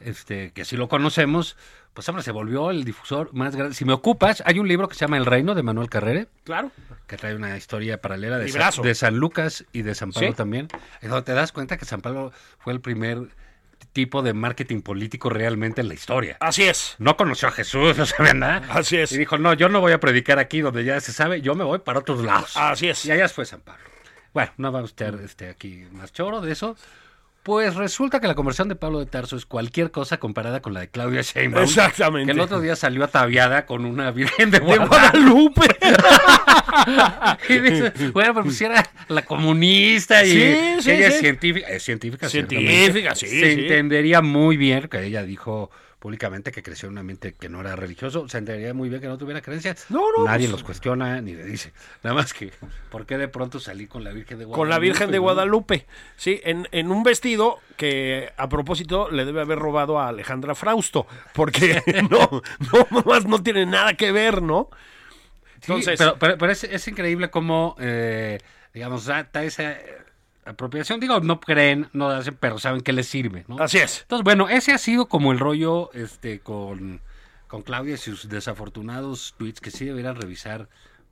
este, 0.00 0.52
que 0.52 0.62
así 0.62 0.76
lo 0.76 0.88
conocemos, 0.88 1.56
pues 1.94 2.06
hombre, 2.10 2.22
se 2.22 2.32
volvió 2.32 2.70
el 2.70 2.84
difusor 2.84 3.32
más 3.32 3.56
grande. 3.56 3.74
Si 3.74 3.84
me 3.86 3.94
ocupas, 3.94 4.42
hay 4.44 4.58
un 4.58 4.68
libro 4.68 4.88
que 4.88 4.94
se 4.94 5.00
llama 5.00 5.16
El 5.16 5.24
Reino 5.24 5.54
de 5.54 5.62
Manuel 5.62 5.88
Carrere, 5.88 6.28
Claro. 6.44 6.70
que 7.06 7.16
trae 7.16 7.34
una 7.34 7.56
historia 7.56 8.00
paralela 8.02 8.38
de. 8.38 8.48
San, 8.48 8.82
de 8.82 8.94
San 8.94 9.16
Lucas 9.16 9.64
y 9.72 9.82
de 9.82 9.94
San 9.94 10.12
Pablo 10.12 10.28
Sí. 10.28 10.34
también. 10.34 10.68
En 11.00 11.08
donde 11.10 11.24
te 11.24 11.32
das 11.32 11.52
cuenta 11.52 11.78
que 11.78 11.86
San 11.86 12.02
Pablo 12.02 12.32
fue 12.58 12.74
el 12.74 12.80
primer 12.80 13.28
tipo 13.96 14.20
de 14.20 14.34
marketing 14.34 14.82
político 14.82 15.30
realmente 15.30 15.80
en 15.80 15.88
la 15.88 15.94
historia. 15.94 16.36
Así 16.40 16.64
es. 16.64 16.96
No 16.98 17.16
conoció 17.16 17.48
a 17.48 17.50
Jesús, 17.50 17.96
no 17.96 18.04
sabía 18.04 18.34
nada. 18.34 18.62
Así 18.68 18.98
es. 18.98 19.10
Y 19.12 19.16
dijo, 19.16 19.38
no, 19.38 19.54
yo 19.54 19.70
no 19.70 19.80
voy 19.80 19.92
a 19.92 20.00
predicar 20.00 20.38
aquí 20.38 20.60
donde 20.60 20.84
ya 20.84 21.00
se 21.00 21.14
sabe, 21.14 21.40
yo 21.40 21.54
me 21.54 21.64
voy 21.64 21.78
para 21.78 22.00
otros 22.00 22.22
lados. 22.22 22.54
Así 22.58 22.88
es. 22.88 23.06
Y 23.06 23.12
allá 23.12 23.26
fue 23.30 23.46
San 23.46 23.62
Pablo. 23.62 23.82
Bueno, 24.34 24.52
no 24.58 24.70
vamos 24.70 24.90
a 24.90 24.92
estar 24.92 25.14
este, 25.24 25.48
aquí 25.48 25.86
más 25.92 26.12
choro 26.12 26.42
de 26.42 26.52
eso. 26.52 26.76
Pues 27.46 27.76
resulta 27.76 28.18
que 28.18 28.26
la 28.26 28.34
conversión 28.34 28.68
de 28.68 28.74
Pablo 28.74 28.98
de 28.98 29.06
Tarso 29.06 29.36
es 29.36 29.46
cualquier 29.46 29.92
cosa 29.92 30.18
comparada 30.18 30.60
con 30.60 30.74
la 30.74 30.80
de 30.80 30.88
Claudia 30.88 31.22
Sheinbaum. 31.22 31.62
Exactamente. 31.62 32.26
Que 32.26 32.32
el 32.32 32.40
otro 32.40 32.60
día 32.60 32.74
salió 32.74 33.04
ataviada 33.04 33.66
con 33.66 33.84
una 33.84 34.10
virgen 34.10 34.50
de 34.50 34.58
De 34.58 34.64
Guadalupe. 34.66 35.60
Guadalupe. 35.78 35.78
Y 37.48 37.58
dice, 37.60 37.92
bueno, 38.12 38.34
pero 38.34 38.42
pues 38.42 38.56
si 38.56 38.64
era 38.64 38.84
la 39.06 39.22
comunista 39.22 40.24
y 40.24 40.30
Sí, 40.32 40.56
sí, 40.80 40.90
ella 40.90 41.08
sí. 41.08 41.14
es 41.14 41.20
científica, 41.20 41.68
es 41.68 41.82
científica, 41.84 42.28
Científica, 42.28 43.14
sí, 43.14 43.28
Se 43.28 43.52
entendería 43.52 44.22
muy 44.22 44.56
bien 44.56 44.88
que 44.88 45.04
ella 45.04 45.22
dijo 45.22 45.70
públicamente 45.98 46.52
que 46.52 46.62
creció 46.62 46.86
en 46.88 46.92
un 46.92 46.98
ambiente 46.98 47.34
que 47.34 47.48
no 47.48 47.60
era 47.60 47.74
religioso, 47.74 48.28
se 48.28 48.38
entendería 48.38 48.74
muy 48.74 48.88
bien 48.88 49.00
que 49.00 49.08
no 49.08 49.16
tuviera 49.18 49.40
creencias. 49.40 49.86
No, 49.88 50.00
no, 50.16 50.24
Nadie 50.24 50.46
pues- 50.46 50.52
los 50.52 50.62
cuestiona 50.62 51.20
ni 51.20 51.34
le 51.34 51.44
dice. 51.44 51.72
Nada 52.02 52.14
más 52.14 52.32
que, 52.34 52.52
¿por 52.90 53.06
qué 53.06 53.16
de 53.18 53.28
pronto 53.28 53.58
salí 53.60 53.86
con 53.86 54.04
la 54.04 54.10
Virgen 54.12 54.38
de 54.38 54.44
Guadalupe? 54.44 54.60
Con 54.60 54.68
la 54.68 54.78
Virgen 54.78 55.10
de? 55.10 55.18
Guadalupe. 55.18 55.86
Sí, 56.16 56.40
en, 56.44 56.68
en 56.72 56.90
un 56.90 57.02
vestido 57.02 57.58
que 57.76 58.32
a 58.36 58.48
propósito 58.48 59.10
le 59.10 59.24
debe 59.24 59.40
haber 59.40 59.58
robado 59.58 59.98
a 59.98 60.08
Alejandra 60.08 60.54
Frausto. 60.54 61.06
Porque 61.32 61.82
no, 62.10 62.42
no, 62.72 63.02
más 63.04 63.24
no 63.26 63.42
tiene 63.42 63.66
nada 63.66 63.94
que 63.94 64.12
ver, 64.12 64.42
¿no? 64.42 64.68
Sí, 65.60 65.72
Entonces, 65.72 65.98
pero, 65.98 66.16
pero, 66.18 66.38
pero 66.38 66.52
es, 66.52 66.62
es 66.64 66.86
increíble 66.88 67.30
cómo, 67.30 67.74
eh, 67.80 68.38
digamos, 68.74 69.06
da, 69.06 69.28
da 69.32 69.42
esa 69.42 69.76
apropiación. 70.46 71.00
Digo, 71.00 71.20
no 71.20 71.40
creen, 71.40 71.88
no 71.92 72.08
hacen, 72.08 72.36
pero 72.38 72.58
saben 72.58 72.80
que 72.80 72.92
les 72.92 73.08
sirve, 73.08 73.44
¿no? 73.48 73.58
así 73.58 73.78
es. 73.78 74.02
Entonces, 74.02 74.24
bueno, 74.24 74.48
ese 74.48 74.72
ha 74.72 74.78
sido 74.78 75.06
como 75.06 75.32
el 75.32 75.38
rollo 75.38 75.90
este 75.92 76.40
con, 76.40 77.00
con 77.48 77.62
Claudia 77.62 77.94
y 77.94 77.98
sus 77.98 78.28
desafortunados 78.28 79.34
tweets 79.38 79.60
que 79.60 79.70
sí 79.70 79.84
deberían 79.84 80.16
revisar. 80.16 80.68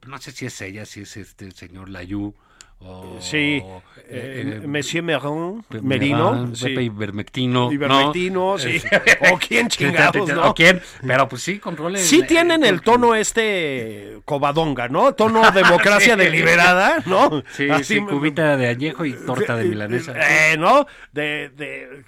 No 0.07 0.17
sé 0.19 0.31
si 0.31 0.45
es 0.45 0.59
ella, 0.61 0.85
si 0.85 1.01
es 1.01 1.17
este 1.17 1.51
señor 1.51 1.89
Layú 1.89 2.33
o... 2.79 3.17
Sí, 3.19 3.63
eh, 4.07 4.61
eh, 4.63 4.67
Monsieur 4.67 5.03
Meron, 5.03 5.65
Merino. 5.81 6.55
Sí. 6.55 6.69
Ivermectino. 6.69 7.71
Ivermectino, 7.71 8.51
¿no? 8.53 8.57
sí. 8.57 8.81
O 9.33 9.39
quién 9.39 9.67
chingados, 9.67 10.29
¿no? 10.29 10.49
¿O 10.49 10.53
quién? 10.53 10.81
Pero 11.05 11.27
pues 11.27 11.41
sí, 11.41 11.57
controles. 11.59 12.05
Sí 12.05 12.23
tienen 12.23 12.63
el 12.63 12.81
tono 12.81 13.15
este 13.15 14.19
cobadonga, 14.25 14.87
¿no? 14.89 15.13
Tono 15.13 15.49
democracia 15.53 16.15
deliberada, 16.15 17.01
¿no? 17.05 17.43
Sí, 17.53 17.69
Así 17.69 17.95
sí, 17.95 18.01
cubita 18.01 18.57
de 18.57 18.67
añejo 18.67 19.05
y 19.05 19.13
torta 19.13 19.55
de 19.55 19.65
milanesa. 19.65 20.13
Eh, 20.15 20.57
¿no? 20.57 20.85
De, 21.11 21.49
de, 21.55 22.03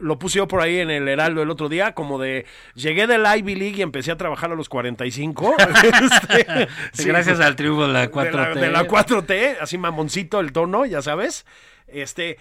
lo 0.00 0.18
puse 0.18 0.38
yo 0.38 0.48
por 0.48 0.60
ahí 0.60 0.78
en 0.78 0.90
el 0.90 1.06
Heraldo 1.06 1.42
el 1.42 1.50
otro 1.50 1.68
día, 1.68 1.92
como 1.92 2.18
de, 2.18 2.46
llegué 2.74 3.06
del 3.06 3.24
Ivy 3.24 3.54
League 3.54 3.78
y 3.78 3.82
empecé 3.82 4.10
a 4.10 4.16
trabajar 4.16 4.50
a 4.50 4.54
los 4.54 4.68
45. 4.68 5.54
Este, 5.86 6.68
Sí, 6.92 7.04
gracias 7.04 7.40
al 7.40 7.56
triunfo 7.56 7.86
de 7.86 7.92
la 7.92 8.10
4T. 8.10 8.30
de 8.30 8.32
la, 8.32 8.54
de 8.54 8.70
la 8.70 8.86
4T, 8.86 9.56
así 9.60 9.78
el 10.40 10.52
tono, 10.52 10.84
ya 10.86 11.02
sabes. 11.02 11.44
Este, 11.86 12.38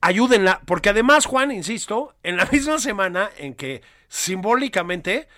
ayúdenla, 0.00 0.60
porque 0.66 0.90
además, 0.90 1.26
Juan, 1.26 1.50
insisto, 1.52 2.14
en 2.22 2.36
la 2.36 2.46
misma 2.52 2.78
semana 2.78 3.30
en 3.38 3.54
que 3.54 3.82
simbólicamente, 4.08 5.28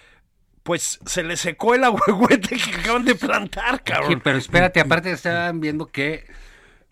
pues 0.62 0.98
se 1.06 1.22
le 1.22 1.36
secó 1.36 1.74
el 1.74 1.84
agüehuete 1.84 2.56
que 2.56 2.74
acaban 2.80 3.04
de 3.04 3.14
plantar, 3.14 3.82
cabrón. 3.84 4.10
Sí, 4.12 4.16
pero 4.22 4.38
espérate, 4.38 4.80
aparte 4.80 5.10
estaban 5.12 5.60
viendo 5.60 5.86
que 5.86 6.24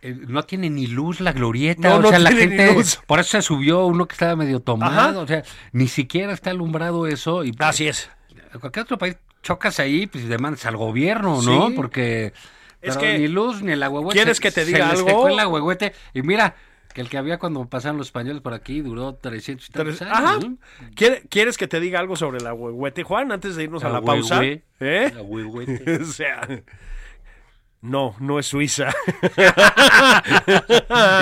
eh, 0.03 0.15
no 0.29 0.43
tiene 0.45 0.71
ni 0.71 0.87
luz 0.87 1.21
la 1.21 1.33
glorieta, 1.33 1.89
No, 1.89 1.97
o 1.97 2.03
no 2.03 2.09
sea, 2.11 2.19
la 2.19 2.31
gente, 2.31 2.73
luz. 2.75 3.01
por 3.07 3.19
eso 3.21 3.31
se 3.33 3.43
subió 3.43 3.87
uno 3.87 4.07
que 4.07 4.13
estaba 4.13 4.37
medio 4.37 4.61
tomado, 4.61 4.93
Ajá. 5.11 5.19
o 5.21 5.27
sea, 5.27 5.43
ni 5.73 5.89
siquiera 5.89 6.33
está 6.33 6.51
alumbrado 6.51 7.07
eso 7.07 7.43
y 7.45 7.53
pues, 7.53 7.69
Así 7.69 7.89
es. 7.89 8.11
en 8.53 8.61
cualquier 8.61 8.85
otro 8.85 8.99
país 8.99 9.17
chocas 9.43 9.81
ahí, 9.81 10.07
pues 10.07 10.29
demandas 10.29 10.65
al 10.67 10.77
gobierno, 10.77 11.43
¿no? 11.43 11.69
Sí. 11.69 11.75
Porque 11.75 12.33
Es 12.85 12.97
pero 12.97 13.01
que- 13.12 13.18
ni 13.18 13.29
luz 13.29 13.62
ni 13.62 13.73
el 13.73 13.83
agüehuete. 13.83 14.18
¿Quieres 14.18 14.40
que 14.40 14.51
te 14.51 14.64
se 14.64 14.66
diga 14.66 14.88
les 14.90 14.99
algo? 14.99 15.09
secó 15.09 15.29
el 15.29 15.38
agüehuete 15.38 15.94
y 16.12 16.23
mira 16.23 16.55
que 16.92 17.01
el 17.01 17.09
que 17.09 17.18
había 17.18 17.38
cuando 17.38 17.64
pasaron 17.68 17.99
los 17.99 18.07
españoles 18.07 18.40
por 18.40 18.55
aquí 18.55 18.81
duró 18.81 19.14
300 19.16 19.68
y 19.68 19.73
tantos 19.73 20.01
años, 20.03 20.14
Ajá. 20.16 20.38
¿no? 20.38 20.57
¿Quiere- 20.94 21.25
¿Quieres 21.29 21.57
que 21.59 21.66
te 21.66 21.81
diga 21.81 21.99
algo 21.99 22.14
sobre 22.14 22.38
el 22.38 22.47
agüehuete, 22.47 23.03
Juan, 23.03 23.33
antes 23.33 23.57
de 23.57 23.64
irnos 23.64 23.83
a 23.83 23.88
la 23.88 24.01
pausa? 24.01 24.40
Agüehue- 24.40 24.62
¿Eh? 24.81 25.12
agüehuete. 25.16 25.97
o 26.03 26.05
sea, 26.05 26.40
no, 27.81 28.14
no 28.20 28.38
es 28.38 28.47
Suiza. 28.47 28.90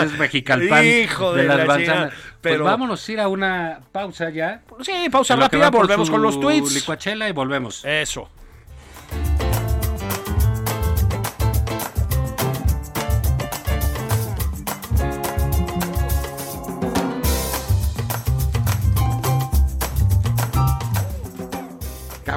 es 0.04 0.18
mexicalpan 0.18 0.84
Hijo 0.84 1.32
de 1.34 1.42
de 1.42 1.48
las 1.48 1.58
la 1.58 1.64
manzanas. 1.64 1.86
chingada. 1.86 2.10
Pero 2.40 2.54
Pero- 2.54 2.64
vámonos 2.64 3.08
a 3.08 3.12
ir 3.12 3.20
a 3.20 3.28
una 3.28 3.80
pausa 3.92 4.30
ya. 4.30 4.62
sí, 4.80 4.92
pausa 5.10 5.36
rápida, 5.36 5.70
volvemos 5.70 6.10
con 6.10 6.22
los 6.22 6.40
tweets. 6.40 6.74
licuachela 6.74 7.28
y 7.28 7.32
volvemos. 7.32 7.84
Eso. 7.84 8.28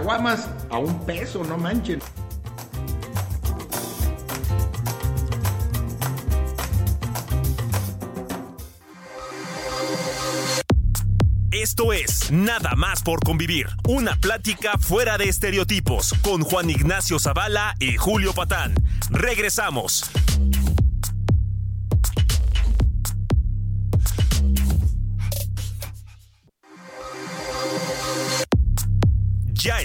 Caguamas 0.06 0.48
a 0.70 0.78
un 0.78 1.04
peso, 1.04 1.44
no 1.44 1.58
manchen. 1.58 2.00
Esto 11.50 11.92
es 11.92 12.32
Nada 12.32 12.76
más 12.76 13.02
por 13.02 13.20
convivir, 13.22 13.66
una 13.88 14.16
plática 14.18 14.78
fuera 14.78 15.18
de 15.18 15.28
estereotipos 15.28 16.14
con 16.22 16.44
Juan 16.44 16.70
Ignacio 16.70 17.18
Zavala 17.18 17.74
y 17.80 17.98
Julio 17.98 18.34
Patán. 18.34 18.76
Regresamos. 19.10 20.04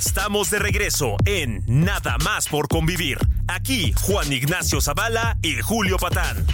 Estamos 0.01 0.49
de 0.49 0.59
regreso 0.59 1.19
en 1.27 1.63
Nada 1.67 2.17
más 2.25 2.49
por 2.49 2.69
convivir. 2.69 3.19
Aquí 3.49 3.93
Juan 4.01 4.33
Ignacio 4.33 4.81
Zavala 4.81 5.37
y 5.43 5.61
Julio 5.61 5.99
Patán. 5.99 6.47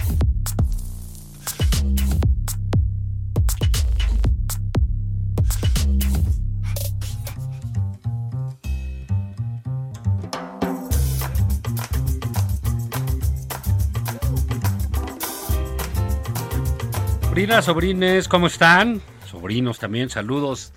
Sobrinas, 17.21 17.63
sobrines, 17.63 18.27
¿cómo 18.27 18.47
están? 18.47 19.01
Sobrinos 19.25 19.79
también, 19.79 20.09
saludos 20.09 20.73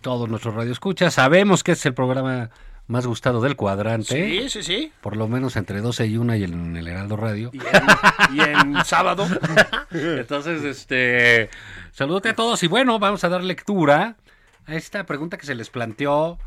todos 0.00 0.28
nuestros 0.28 0.54
radioescuchas. 0.54 1.14
Sabemos 1.14 1.62
que 1.62 1.72
es 1.72 1.86
el 1.86 1.94
programa 1.94 2.50
más 2.86 3.06
gustado 3.06 3.40
del 3.40 3.54
cuadrante. 3.54 4.14
Sí, 4.14 4.48
sí, 4.48 4.62
sí. 4.62 4.92
Por 5.00 5.16
lo 5.16 5.28
menos 5.28 5.56
entre 5.56 5.80
12 5.80 6.06
y 6.06 6.16
1 6.16 6.36
y 6.36 6.44
en 6.44 6.76
el 6.76 6.88
Heraldo 6.88 7.16
Radio. 7.16 7.50
Y 7.52 7.58
en, 7.58 8.36
y 8.36 8.40
en 8.40 8.84
sábado. 8.84 9.26
Entonces, 9.90 10.64
este, 10.64 11.50
saludote 11.92 12.30
a 12.30 12.34
todos 12.34 12.62
y 12.62 12.66
bueno, 12.66 12.98
vamos 12.98 13.22
a 13.24 13.28
dar 13.28 13.44
lectura 13.44 14.16
a 14.66 14.74
esta 14.74 15.04
pregunta 15.04 15.36
que 15.36 15.46
se 15.46 15.54
les 15.54 15.68
planteó 15.70 16.38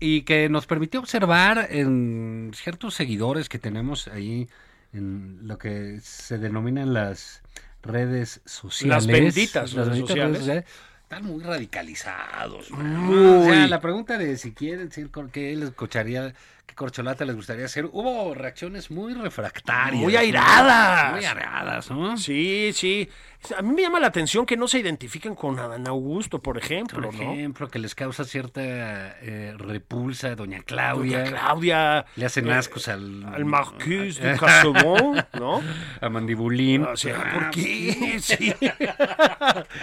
y 0.00 0.22
que 0.22 0.48
nos 0.48 0.66
permitió 0.66 0.98
observar 0.98 1.68
en 1.70 2.50
ciertos 2.54 2.94
seguidores 2.94 3.48
que 3.48 3.58
tenemos 3.58 4.08
ahí 4.08 4.48
en 4.92 5.40
lo 5.46 5.58
que 5.58 6.00
se 6.00 6.38
denominan 6.38 6.94
las 6.94 7.42
redes 7.82 8.40
sociales. 8.44 9.06
benditas 9.06 9.72
redes 9.72 9.98
sociales. 9.98 10.64
Están 11.10 11.26
muy 11.26 11.42
radicalizados. 11.42 12.70
O 12.70 13.44
sea, 13.44 13.66
la 13.66 13.80
pregunta 13.80 14.16
de 14.16 14.36
si 14.36 14.52
quieren 14.52 14.92
cor- 15.10 15.32
qué 15.32 15.56
les 15.56 15.72
cocharía, 15.72 16.32
qué 16.70 16.76
corcholata 16.76 17.24
les 17.24 17.34
gustaría 17.34 17.64
hacer, 17.64 17.86
hubo 17.86 18.32
reacciones 18.32 18.90
muy 18.92 19.12
refractarias. 19.14 20.00
Muy 20.02 20.14
airadas. 20.16 21.12
Muy 21.12 21.24
airadas, 21.24 21.90
¿no? 21.90 22.16
Sí, 22.16 22.70
sí. 22.72 23.08
A 23.56 23.62
mí 23.62 23.72
me 23.72 23.82
llama 23.82 23.98
la 23.98 24.06
atención 24.06 24.46
que 24.46 24.56
no 24.56 24.68
se 24.68 24.78
identifiquen 24.78 25.34
con 25.34 25.58
Adán 25.58 25.88
Augusto, 25.88 26.40
por 26.40 26.58
ejemplo, 26.58 27.10
Por 27.10 27.14
¿no? 27.14 27.32
ejemplo, 27.32 27.68
que 27.68 27.78
les 27.78 27.94
causa 27.94 28.24
cierta 28.24 28.60
eh, 28.62 29.54
repulsa 29.56 30.28
a 30.28 30.36
Doña 30.36 30.60
Claudia. 30.62 31.24
Doña 31.24 31.30
Claudia. 31.30 32.06
Le 32.16 32.26
hacen 32.26 32.46
eh, 32.48 32.52
ascos 32.52 32.86
al... 32.86 33.24
Al 33.24 33.44
Marqués 33.44 34.20
de 34.20 34.36
Casobón, 34.38 35.24
¿no? 35.32 35.60
A 36.00 36.08
Mandibulín. 36.08 36.84
O 36.84 36.96
sea, 36.96 37.32
¿por 37.32 37.50
qué? 37.50 38.18
Sí. 38.20 38.54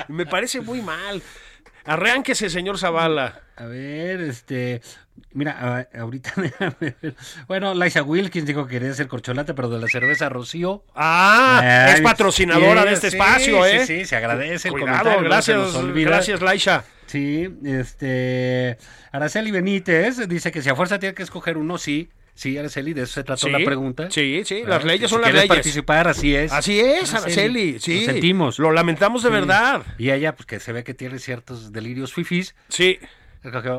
Me 0.08 0.26
parece 0.26 0.62
muy 0.62 0.82
mal. 0.82 1.22
Arránquese, 1.88 2.50
señor 2.50 2.78
Zavala. 2.78 3.42
A 3.56 3.66
ver, 3.66 4.22
este... 4.22 4.82
Mira, 5.32 5.58
a- 5.94 6.00
ahorita... 6.00 6.34
déjame 6.38 6.96
ver. 7.02 7.16
bueno, 7.48 7.74
Liza 7.74 8.04
Wilkins 8.04 8.46
dijo 8.46 8.68
que 8.68 8.74
quería 8.74 8.94
ser 8.94 9.08
corcholata, 9.08 9.56
pero 9.56 9.70
de 9.70 9.80
la 9.80 9.88
cerveza 9.88 10.30
Rocío. 10.30 10.84
Ah, 10.94 11.62
Ay, 11.88 11.94
es 11.96 12.02
patrocinadora 12.02 12.82
sí, 12.82 12.88
de 12.88 12.94
este 12.94 13.12
sí, 13.12 13.18
espacio, 13.18 13.66
¿eh? 13.66 13.86
Sí, 13.86 14.00
sí, 14.00 14.06
se 14.06 14.16
agradece 14.18 14.68
el 14.68 14.74
Cuidado, 14.74 15.12
se 15.12 15.24
gracias, 15.24 15.86
gracias, 15.94 16.42
Laisha. 16.42 16.84
Sí, 17.08 17.50
este... 17.64 18.78
Araceli 19.14 19.52
Benítez 19.52 20.28
dice 20.28 20.52
que 20.52 20.62
si 20.62 20.70
a 20.70 20.76
fuerza 20.76 21.00
tiene 21.00 21.16
que 21.16 21.24
escoger 21.24 21.58
uno, 21.58 21.78
sí. 21.78 22.10
Sí, 22.38 22.58
Araceli, 22.58 22.94
de 22.94 23.02
eso 23.02 23.14
se 23.16 23.24
trató 23.24 23.48
Sí, 23.48 23.52
la 23.52 23.60
pregunta. 23.66 24.10
sí, 24.12 24.44
sí, 24.46 24.62
¿Verdad? 24.62 24.70
las 24.78 24.84
leyes 24.86 25.10
Si 25.10 25.14
son 25.14 25.22
las 25.22 25.34
leyes. 25.34 25.48
participar, 25.48 26.08
así 26.08 26.36
es. 26.36 26.52
Así 26.54 26.80
es, 26.80 27.14
Araceli, 27.14 27.80
sí. 27.80 28.06
Lo 28.06 28.12
sentimos. 28.14 28.60
Lo 28.60 28.72
lamentamos 28.72 29.24
de 29.24 29.30
Sí. 29.30 29.34
verdad. 29.34 29.82
Y 29.98 30.12
ella, 30.12 30.36
pues 30.36 30.46
que 30.46 30.60
se 30.60 30.72
ve 30.72 30.84
que 30.84 30.94
tiene 30.94 31.18
ciertos 31.20 31.72
delirios 31.74 32.14
fifís, 32.14 32.56
Sí. 32.70 33.00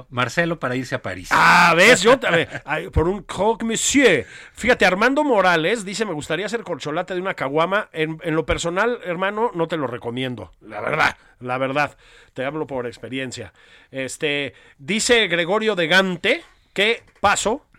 Marcelo 0.09 0.59
para 0.59 0.77
irse 0.77 0.95
a 0.95 1.03
París. 1.03 1.29
Ah, 1.31 1.75
ves, 1.77 2.01
yo 2.03 2.13
a 2.27 2.31
ver, 2.31 2.63
ay, 2.65 2.89
por 2.89 3.07
un 3.09 3.23
croque 3.23 3.65
monsieur. 3.67 4.25
Fíjate, 4.55 4.87
Armando 4.87 5.25
Morales 5.25 5.85
dice, 5.85 6.05
me 6.07 6.13
gustaría 6.15 6.49
ser 6.49 6.63
corcholata 6.63 7.15
de 7.15 7.21
una 7.21 7.35
caguama. 7.35 7.89
En, 7.93 8.19
en 8.23 8.35
lo 8.35 8.47
personal, 8.47 8.99
hermano, 9.05 9.51
no 9.55 9.69
te 9.69 9.77
lo 9.77 9.87
recomiendo. 9.87 10.53
La 10.63 10.81
verdad, 10.81 11.17
la 11.41 11.59
verdad. 11.59 11.97
Te 12.35 12.45
hablo 12.45 12.67
por 12.67 12.87
experiencia. 12.87 13.53
Este, 13.91 14.55
dice 14.79 15.27
Gregorio 15.29 15.75
de 15.77 15.87
Gante 15.87 16.43
que 16.73 17.03
paso, 17.21 17.67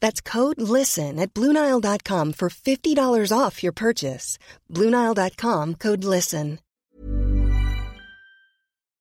That's 0.00 0.20
code 0.22 0.60
LISTEN 0.60 1.18
at 1.18 1.32
Bluenile.com 1.34 2.32
for 2.34 2.48
$50 2.50 3.32
off 3.32 3.62
your 3.62 3.72
purchase. 3.72 4.38
Bluenile.com 4.70 5.74
code 5.74 6.04
LISTEN. 6.04 6.58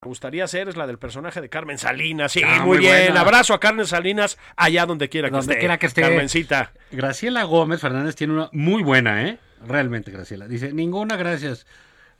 gustaría 0.01 0.45
hacer 0.45 0.69
es 0.69 0.77
la 0.77 0.87
del 0.87 0.97
personaje 0.97 1.41
de 1.41 1.49
Carmen 1.49 1.77
Salinas. 1.77 2.31
Sí, 2.31 2.41
Ah, 2.45 2.59
muy, 2.59 2.77
muy 2.77 2.77
bien. 2.79 3.07
buena. 3.07 3.19
Abrazo 3.21 3.53
a 3.53 3.59
Carmen 3.59 3.85
Salinas 3.85 4.37
allá 4.55 4.85
donde 4.85 5.09
quiera 5.09 5.27
que 5.29 5.33
Donde 5.35 5.53
esté. 5.53 5.59
quiera 5.59 5.77
que 5.77 5.87
esté. 5.87 6.01
Carmencita. 6.01 6.71
Graciela 6.91 7.43
Gómez 7.43 7.81
Fernández 7.81 8.15
tiene 8.15 8.33
una 8.33 8.49
muy 8.53 8.81
buena, 8.81 9.27
¿eh? 9.27 9.39
Realmente, 9.67 10.09
Graciela. 10.11 10.47
Dice, 10.47 10.71
ninguna 10.71 11.17
gracias. 11.17 11.65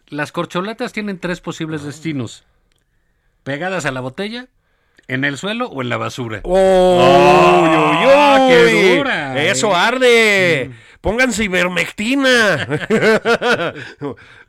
Las 0.08 0.34
corcholatas 0.34 0.92
tienen 0.92 1.20
tres 1.20 1.39
posibles 1.39 1.84
destinos. 1.84 2.44
Pegadas 3.44 3.86
a 3.86 3.92
la 3.92 4.02
botella, 4.02 4.48
en 5.10 5.26
el 5.26 5.38
suelo 5.38 5.67
o 5.67 5.82
en 5.82 5.89
la 5.89 5.98
basura. 5.98 6.39
¡Oh! 6.43 7.00
¡Ah, 7.02 8.48
uy! 8.48 8.54
qué 8.54 8.98
dura! 8.98 9.43
¡Eso 9.43 9.72
eh. 9.72 9.76
arde! 9.76 10.72
pónganse 11.02 11.43
ivermectina. 11.45 12.67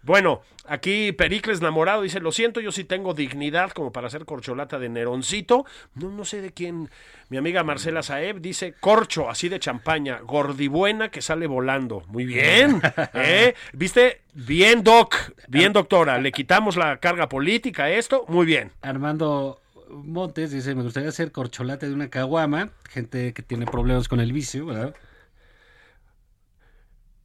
bueno, 0.03 0.43
aquí 0.67 1.13
Pericles 1.13 1.61
Namorado 1.61 2.03
dice, 2.03 2.21
lo 2.21 2.33
siento, 2.33 2.61
yo 2.61 2.73
sí 2.73 2.85
tengo 2.85 3.15
dignidad 3.15 3.71
como 3.71 3.93
para 3.93 4.09
hacer 4.09 4.25
corcholata 4.25 4.79
de 4.79 4.89
Neroncito. 4.89 5.65
No, 5.95 6.11
no 6.11 6.25
sé 6.25 6.41
de 6.41 6.53
quién. 6.53 6.91
Mi 7.29 7.37
amiga 7.37 7.63
Marcela 7.63 8.03
Saeb 8.03 8.41
dice, 8.41 8.75
corcho, 8.81 9.31
así 9.31 9.49
de 9.49 9.61
champaña, 9.61 10.21
gordibuena 10.21 11.11
que 11.11 11.23
sale 11.23 11.47
volando. 11.47 12.03
Muy 12.09 12.25
bien, 12.25 12.83
¿eh? 13.15 13.55
¿Viste? 13.73 14.23
Bien, 14.35 14.83
doc, 14.83 15.15
bien, 15.49 15.73
doctora. 15.73 16.19
Le 16.19 16.33
quitamos 16.33 16.77
la 16.77 16.99
carga 16.99 17.29
política 17.29 17.85
a 17.85 17.91
esto. 17.91 18.25
Muy 18.29 18.47
bien. 18.47 18.73
Armando 18.83 19.61
Montes 19.91 20.51
dice, 20.51 20.75
me 20.75 20.83
gustaría 20.83 21.09
hacer 21.09 21.33
corcholata 21.33 21.87
de 21.87 21.93
una 21.95 22.09
caguama, 22.11 22.71
gente 22.89 23.33
que 23.33 23.43
tiene 23.43 23.67
problemas 23.67 24.09
con 24.09 24.21
el 24.21 24.33
vicio, 24.33 24.67
¿verdad? 24.67 24.95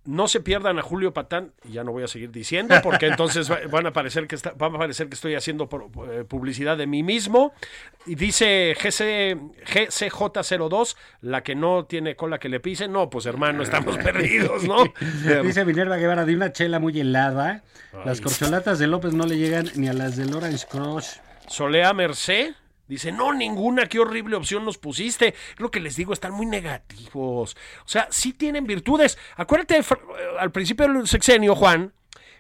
no 0.08 0.28
se 0.28 0.40
pierdan 0.40 0.78
a 0.78 0.84
Julio 0.84 1.16
Patán, 1.16 1.52
y 1.68 1.72
ya 1.72 1.84
no 1.84 1.92
voy 1.92 2.04
a 2.04 2.08
seguir 2.08 2.30
diciendo, 2.32 2.76
porque 2.84 3.08
entonces 3.08 3.50
va- 3.52 3.62
van 3.72 3.88
a 3.88 3.92
parecer 3.92 4.28
que 4.28 4.36
está, 4.36 4.52
va 4.52 4.68
a 4.68 4.72
parecer 4.72 5.10
que 5.10 5.16
estoy 5.16 5.34
haciendo 5.34 5.68
eh, 6.12 6.24
publicidad 6.30 6.78
de 6.78 6.86
mí 6.86 7.02
mismo. 7.02 7.54
Y 8.06 8.14
dice 8.14 8.76
GC, 8.80 9.36
GCJ02, 9.66 10.96
la 11.22 11.42
que 11.42 11.56
no 11.56 11.86
tiene 11.86 12.16
cola 12.16 12.38
que 12.38 12.50
le 12.50 12.60
pise. 12.60 12.88
No, 12.88 13.10
pues 13.10 13.26
hermano, 13.26 13.64
estamos 13.64 13.98
perdidos, 13.98 14.64
¿no? 14.66 14.84
Dice 15.44 15.66
Minerva 15.66 15.98
Guevara, 15.98 16.24
de 16.24 16.36
una 16.36 16.54
chela 16.54 16.78
muy 16.80 17.00
helada. 17.00 17.64
Las 18.06 18.22
corcholatas 18.22 18.78
de 18.78 18.86
López 18.86 19.14
no 19.16 19.26
le 19.26 19.40
llegan 19.40 19.70
ni 19.76 19.88
a 19.88 19.94
las 19.94 20.18
del 20.18 20.36
Orange 20.36 20.68
Crush. 20.70 21.14
Solea 21.48 21.94
Merced 21.94 22.54
dice, 22.88 23.12
no, 23.12 23.34
ninguna, 23.34 23.88
qué 23.88 24.00
horrible 24.00 24.36
opción 24.36 24.66
nos 24.66 24.78
pusiste. 24.78 25.30
Es 25.30 25.60
lo 25.60 25.72
que 25.72 25.80
les 25.80 25.96
digo, 25.96 26.14
están 26.14 26.34
muy 26.34 26.46
negativos. 26.46 27.58
O 27.84 27.88
sea, 27.88 28.08
sí 28.12 28.34
tienen 28.34 28.66
virtudes. 28.66 29.18
Acuérdate, 29.36 29.78
eh, 29.78 29.84
al 30.40 30.52
principio 30.52 30.88
del 30.88 31.08
sexenio, 31.08 31.56
Juan, 31.56 31.94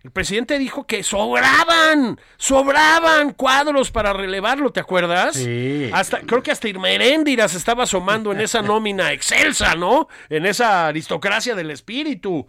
el 0.03 0.11
presidente 0.11 0.59
dijo 0.59 0.85
que 0.85 1.01
sobraban, 1.01 2.19
sobraban 2.37 3.33
cuadros 3.33 3.89
para 3.89 4.13
relevarlo, 4.13 4.71
¿te 4.71 4.79
acuerdas? 4.79 5.35
Sí. 5.35 5.89
Hasta, 5.91 6.19
creo 6.19 6.43
que 6.43 6.51
hasta 6.51 6.67
Irmeréndira 6.67 7.47
se 7.47 7.57
estaba 7.57 7.85
asomando 7.85 8.31
en 8.31 8.39
esa 8.41 8.61
nómina 8.61 9.11
excelsa, 9.13 9.73
¿no? 9.73 10.07
En 10.29 10.45
esa 10.45 10.87
aristocracia 10.87 11.55
del 11.55 11.71
espíritu. 11.71 12.45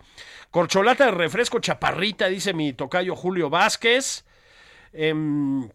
Corcholata 0.50 1.06
de 1.06 1.12
refresco 1.12 1.58
chaparrita, 1.58 2.26
dice 2.26 2.52
mi 2.52 2.74
tocayo 2.74 3.16
Julio 3.16 3.48
Vázquez. 3.48 4.26
Em, 4.92 5.66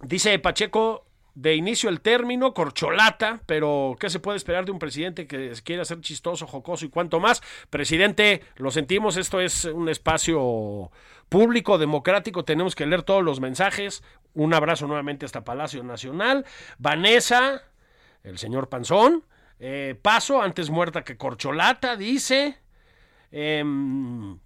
Dice 0.00 0.38
Pacheco, 0.38 1.06
de 1.34 1.56
inicio 1.56 1.88
el 1.88 2.00
término, 2.00 2.54
corcholata, 2.54 3.40
pero 3.46 3.96
¿qué 3.98 4.08
se 4.08 4.20
puede 4.20 4.36
esperar 4.36 4.64
de 4.64 4.70
un 4.72 4.78
presidente 4.78 5.26
que 5.26 5.52
quiera 5.64 5.84
ser 5.84 6.00
chistoso, 6.00 6.46
jocoso 6.46 6.84
y 6.84 6.90
cuanto 6.90 7.20
más? 7.20 7.42
Presidente, 7.70 8.42
lo 8.56 8.70
sentimos, 8.70 9.16
esto 9.16 9.40
es 9.40 9.64
un 9.64 9.88
espacio 9.88 10.90
público, 11.28 11.78
democrático, 11.78 12.44
tenemos 12.44 12.74
que 12.76 12.86
leer 12.86 13.02
todos 13.02 13.24
los 13.24 13.40
mensajes. 13.40 14.02
Un 14.34 14.54
abrazo 14.54 14.86
nuevamente 14.86 15.26
hasta 15.26 15.44
Palacio 15.44 15.82
Nacional. 15.82 16.44
Vanessa, 16.78 17.62
el 18.22 18.38
señor 18.38 18.68
Panzón, 18.68 19.24
eh, 19.58 19.98
paso, 20.00 20.42
antes 20.42 20.70
muerta 20.70 21.02
que 21.02 21.16
corcholata, 21.16 21.96
dice. 21.96 22.58
Em, 23.32 24.38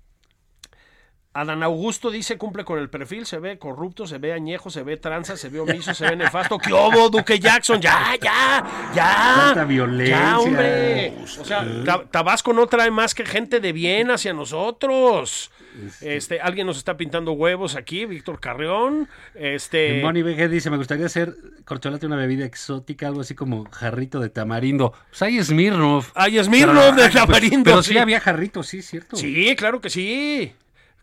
Adán 1.34 1.62
Augusto 1.62 2.10
dice 2.10 2.36
cumple 2.36 2.64
con 2.64 2.78
el 2.80 2.88
perfil, 2.90 3.24
se 3.26 3.38
ve 3.38 3.58
corrupto, 3.58 4.06
se 4.06 4.18
ve 4.18 4.32
añejo, 4.32 4.70
se 4.70 4.82
ve 4.82 4.96
tranza, 4.96 5.36
se 5.36 5.48
ve 5.48 5.60
omiso, 5.60 5.94
se 5.94 6.08
ve 6.08 6.16
nefasto. 6.16 6.58
¿Qué 6.58 6.72
hubo, 6.72 7.10
Duque 7.10 7.38
Jackson? 7.38 7.80
Ya, 7.80 8.16
ya, 8.20 8.64
ya. 8.94 9.34
Tanta 9.46 9.64
violencia. 9.64 10.18
Ya, 10.18 10.38
hombre. 10.40 11.12
O 11.40 11.44
sea, 11.44 11.64
Ta- 11.84 12.04
Tabasco 12.10 12.52
no 12.52 12.66
trae 12.66 12.90
más 12.90 13.14
que 13.14 13.24
gente 13.24 13.60
de 13.60 13.72
bien 13.72 14.10
hacia 14.10 14.32
nosotros. 14.32 15.52
Este, 16.00 16.40
alguien 16.40 16.66
nos 16.66 16.76
está 16.78 16.96
pintando 16.96 17.32
huevos 17.32 17.76
aquí, 17.76 18.04
Víctor 18.06 18.40
Carreón. 18.40 19.08
Este, 19.34 20.00
Moni 20.02 20.22
BG 20.22 20.48
dice, 20.48 20.70
me 20.70 20.76
gustaría 20.76 21.06
hacer 21.06 21.36
corcholata 21.64 22.06
una 22.06 22.16
bebida 22.16 22.46
exótica, 22.46 23.06
algo 23.06 23.20
así 23.20 23.36
como 23.36 23.64
jarrito 23.70 24.18
de 24.18 24.28
tamarindo. 24.30 24.92
Pues 25.10 25.22
hay 25.22 25.40
Smirnoff. 25.44 26.10
Ay, 26.16 26.42
Smirnoff 26.42 26.96
de 26.96 27.02
Pero- 27.02 27.14
tamarindo, 27.26 27.62
Pero 27.64 27.82
sí. 27.84 27.92
sí 27.92 27.98
había 27.98 28.18
jarrito, 28.18 28.64
sí, 28.64 28.82
cierto. 28.82 29.14
sí, 29.16 29.54
claro 29.56 29.80
que 29.80 29.90
sí. 29.90 30.52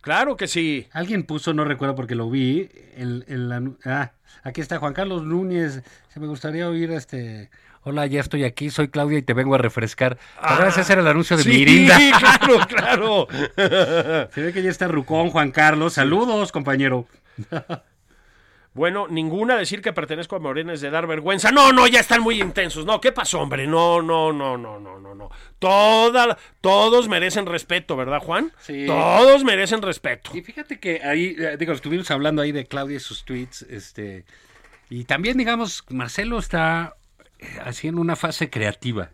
Claro 0.05 0.37
que 0.37 0.47
sí. 0.47 0.87
Alguien 0.91 1.23
puso, 1.23 1.51
no 1.55 1.65
recuerdo 1.65 1.95
porque 1.95 2.13
lo 2.13 2.29
vi, 2.29 2.69
en, 2.95 3.25
en 3.27 3.49
la... 3.49 3.63
Ah, 3.85 4.11
aquí 4.43 4.61
está 4.61 4.77
Juan 4.77 4.93
Carlos 4.93 5.23
Núñez. 5.23 5.81
Se 6.13 6.19
me 6.19 6.27
gustaría 6.27 6.69
oír 6.69 6.91
este... 6.91 7.49
Hola, 7.81 8.05
ya 8.05 8.21
estoy 8.21 8.43
aquí, 8.43 8.69
soy 8.69 8.89
Claudia 8.89 9.17
y 9.17 9.23
te 9.23 9.33
vengo 9.33 9.55
a 9.55 9.57
refrescar. 9.57 10.19
Podrás 10.39 10.77
hacer 10.77 10.99
el 10.99 11.07
anuncio 11.07 11.37
de 11.37 11.43
Sí, 11.43 11.49
Mirinda. 11.49 11.97
claro, 12.19 12.67
claro. 12.67 13.27
Se 14.31 14.41
ve 14.41 14.53
que 14.53 14.61
ya 14.61 14.69
está 14.69 14.87
Rucón, 14.87 15.31
Juan 15.31 15.49
Carlos. 15.49 15.93
Saludos, 15.93 16.51
compañero. 16.51 17.07
Bueno, 18.75 19.07
ninguna 19.09 19.55
decir 19.55 19.81
que 19.81 19.93
pertenezco 19.93 20.35
a 20.35 20.39
Morena 20.39 20.73
es 20.73 20.81
de 20.81 20.89
dar 20.89 21.07
vergüenza. 21.07 21.49
No, 21.49 21.71
no, 21.71 21.87
ya 21.87 22.01
están 22.01 22.21
muy 22.21 22.41
intensos. 22.41 22.85
No, 22.85 22.99
¿qué 22.99 23.11
pasó, 23.13 23.39
hombre? 23.39 23.65
No, 23.65 24.01
no, 24.01 24.31
no, 24.33 24.57
no, 24.57 24.77
no, 24.79 24.99
no, 24.99 25.15
no. 25.15 25.29
Toda, 25.59 26.37
todos 26.59 27.07
merecen 27.07 27.45
respeto, 27.45 27.95
¿verdad, 27.95 28.19
Juan? 28.19 28.51
Sí. 28.59 28.85
Todos 28.85 29.45
merecen 29.45 29.81
respeto. 29.81 30.31
Y 30.33 30.41
fíjate 30.41 30.77
que 30.79 31.01
ahí, 31.03 31.35
eh, 31.39 31.55
digo, 31.57 31.71
estuvimos 31.71 32.11
hablando 32.11 32.41
ahí 32.41 32.51
de 32.51 32.65
Claudia 32.65 32.97
y 32.97 32.99
sus 32.99 33.23
tweets, 33.23 33.61
este, 33.63 34.25
y 34.89 35.05
también, 35.05 35.37
digamos, 35.37 35.83
Marcelo 35.89 36.37
está 36.37 36.95
eh, 37.39 37.45
haciendo 37.63 38.01
una 38.01 38.17
fase 38.17 38.49
creativa. 38.49 39.11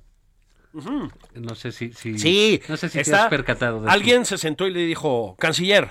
No 0.74 1.54
sé 1.56 1.72
si, 1.72 1.92
si 1.94 2.18
Sí, 2.18 2.62
no 2.70 2.78
sé 2.78 2.88
si 2.90 2.96
te 2.96 3.02
está- 3.02 3.26
has 3.26 3.30
percatado 3.30 3.82
de 3.82 3.88
eso. 3.88 3.94
Alguien 3.94 4.26
se 4.26 4.38
sentó 4.38 4.66
y 4.68 4.74
le 4.74 4.80
dijo, 4.86 5.36
canciller, 5.38 5.90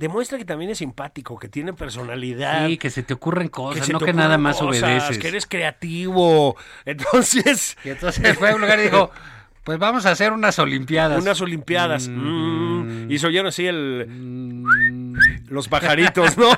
demuestra 0.00 0.38
que 0.38 0.46
también 0.46 0.70
es 0.70 0.78
simpático, 0.78 1.38
que 1.38 1.48
tiene 1.48 1.74
personalidad. 1.74 2.66
Sí, 2.66 2.78
que 2.78 2.88
se 2.88 3.02
te 3.02 3.12
ocurren 3.12 3.48
cosas, 3.48 3.88
no 3.90 4.00
que 4.00 4.14
nada 4.14 4.38
más 4.38 4.56
cosas, 4.56 4.82
obedeces. 4.82 5.18
Que 5.18 5.28
eres 5.28 5.46
creativo. 5.46 6.56
Entonces, 6.86 7.76
Y 7.84 7.90
entonces 7.90 8.38
fue 8.38 8.50
a 8.50 8.54
un 8.54 8.62
lugar 8.62 8.78
y 8.80 8.84
dijo, 8.84 9.10
pues 9.64 9.78
vamos 9.78 10.06
a 10.06 10.10
hacer 10.12 10.32
unas 10.32 10.58
olimpiadas. 10.58 11.22
unas 11.22 11.40
olimpiadas. 11.40 12.08
Mm, 12.08 13.10
y 13.10 13.18
se 13.18 13.26
oyeron 13.26 13.46
así 13.48 13.66
el, 13.66 14.06
Mm, 14.08 15.14
los 15.50 15.68
pajaritos, 15.68 16.36
¿no? 16.38 16.48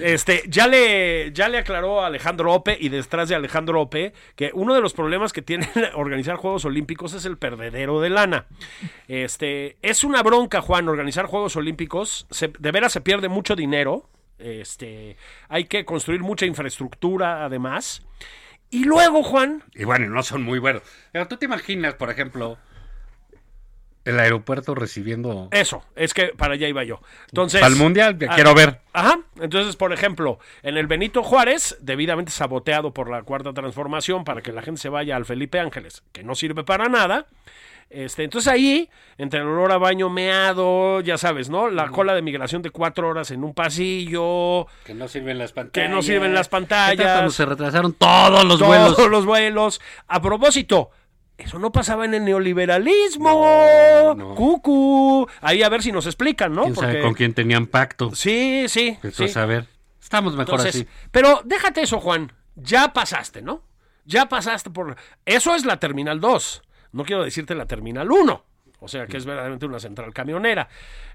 Este, 0.00 0.42
ya 0.48 0.66
le, 0.66 1.32
ya 1.32 1.48
le 1.48 1.58
aclaró 1.58 2.02
a 2.02 2.06
Alejandro 2.06 2.52
Ope 2.52 2.76
y 2.80 2.88
detrás 2.88 3.28
de 3.28 3.34
Alejandro 3.34 3.80
Ope 3.80 4.12
que 4.36 4.50
uno 4.54 4.74
de 4.74 4.80
los 4.80 4.94
problemas 4.94 5.32
que 5.32 5.42
tiene 5.42 5.68
organizar 5.94 6.36
Juegos 6.36 6.64
Olímpicos 6.64 7.12
es 7.14 7.24
el 7.26 7.36
perdedero 7.36 8.00
de 8.00 8.10
lana. 8.10 8.46
Este, 9.08 9.76
es 9.82 10.04
una 10.04 10.22
bronca, 10.22 10.60
Juan, 10.60 10.88
organizar 10.88 11.26
Juegos 11.26 11.56
Olímpicos. 11.56 12.26
Se- 12.30 12.52
de 12.58 12.72
veras 12.72 12.92
se 12.92 13.00
pierde 13.00 13.28
mucho 13.28 13.56
dinero. 13.56 14.08
Este, 14.38 15.16
hay 15.48 15.64
que 15.64 15.84
construir 15.84 16.20
mucha 16.22 16.46
infraestructura, 16.46 17.44
además. 17.44 18.02
Y 18.74 18.82
luego, 18.82 19.22
Juan, 19.22 19.62
Y 19.72 19.84
bueno, 19.84 20.08
no 20.08 20.24
son 20.24 20.42
muy 20.42 20.58
buenos. 20.58 20.82
Pero 21.12 21.28
tú 21.28 21.36
te 21.36 21.44
imaginas, 21.44 21.94
por 21.94 22.10
ejemplo, 22.10 22.58
el 24.04 24.18
aeropuerto 24.18 24.74
recibiendo... 24.74 25.48
eso, 25.52 25.84
es 25.94 26.12
que 26.12 26.32
para 26.36 26.54
allá 26.54 26.66
iba 26.66 26.82
yo. 26.82 27.00
Entonces, 27.28 27.62
el 27.62 27.76
mundial, 27.76 28.18
que 28.18 28.26
ah, 28.28 28.34
quiero 28.34 28.52
ver. 28.52 28.80
Ajá. 28.92 29.20
Entonces, 29.40 29.76
por 29.76 29.92
ejemplo, 29.92 30.40
en 30.64 30.76
el 30.76 30.88
Benito 30.88 31.22
Juárez, 31.22 31.78
debidamente 31.82 32.32
saboteado 32.32 32.92
por 32.92 33.08
la 33.08 33.22
cuarta 33.22 33.52
transformación 33.52 34.24
para 34.24 34.42
que 34.42 34.50
la 34.50 34.60
gente 34.60 34.80
se 34.80 34.88
vaya 34.88 35.14
al 35.14 35.24
Felipe 35.24 35.60
Ángeles, 35.60 36.02
que 36.10 36.24
no 36.24 36.34
sirve 36.34 36.64
para 36.64 36.88
nada. 36.88 37.28
Este, 37.90 38.24
entonces 38.24 38.52
ahí, 38.52 38.88
entre 39.18 39.40
el 39.40 39.46
olor 39.46 39.70
a 39.70 39.78
baño 39.78 40.10
meado, 40.10 41.00
ya 41.00 41.16
sabes, 41.16 41.48
¿no? 41.48 41.70
La 41.70 41.88
cola 41.90 42.14
de 42.14 42.22
migración 42.22 42.60
de 42.62 42.70
cuatro 42.70 43.08
horas 43.08 43.30
en 43.30 43.44
un 43.44 43.54
pasillo, 43.54 44.66
Que 44.84 44.94
no 44.94 45.06
sirven 45.06 45.38
las 45.38 45.52
pantallas. 45.52 45.88
que 45.88 45.94
no 45.94 46.02
sirven 46.02 46.34
las 46.34 46.48
¿Qué 46.48 46.50
tal 46.50 46.60
pantallas, 46.68 47.12
Cuando 47.12 47.30
se 47.30 47.44
retrasaron 47.44 47.92
todos 47.92 48.44
los 48.44 48.58
todos 48.58 48.68
vuelos. 48.96 49.10
los 49.10 49.26
vuelos. 49.26 49.80
A 50.08 50.20
propósito, 50.20 50.90
eso 51.38 51.58
no 51.58 51.70
pasaba 51.72 52.04
en 52.04 52.14
el 52.14 52.24
neoliberalismo. 52.24 53.28
No, 53.28 54.14
no. 54.14 54.34
Cucu. 54.34 55.28
Ahí 55.40 55.62
a 55.62 55.68
ver 55.68 55.82
si 55.82 55.92
nos 55.92 56.06
explican, 56.06 56.52
¿no? 56.54 56.62
¿Quién 56.62 56.76
sabe 56.76 57.00
con 57.00 57.14
quién 57.14 57.34
tenían 57.34 57.66
pacto? 57.66 58.14
Sí, 58.14 58.64
sí. 58.68 58.88
Entonces, 59.02 59.32
sí. 59.32 59.38
a 59.38 59.44
ver, 59.46 59.66
estamos 60.00 60.34
mejor 60.34 60.54
Entonces, 60.58 60.74
así. 60.82 60.88
pero 61.10 61.42
déjate 61.44 61.82
eso, 61.82 62.00
Juan. 62.00 62.32
Ya 62.56 62.92
pasaste, 62.92 63.42
¿no? 63.42 63.62
Ya 64.04 64.26
pasaste 64.26 64.70
por. 64.70 64.96
Eso 65.24 65.54
es 65.54 65.64
la 65.64 65.78
Terminal 65.78 66.20
2. 66.20 66.62
No 66.94 67.04
quiero 67.04 67.24
decirte 67.24 67.54
la 67.54 67.66
Terminal 67.66 68.10
1. 68.10 68.44
O 68.80 68.88
sea, 68.88 69.06
que 69.06 69.16
es 69.16 69.24
verdaderamente 69.24 69.64
una 69.64 69.80
central 69.80 70.12
camionera. 70.12 70.68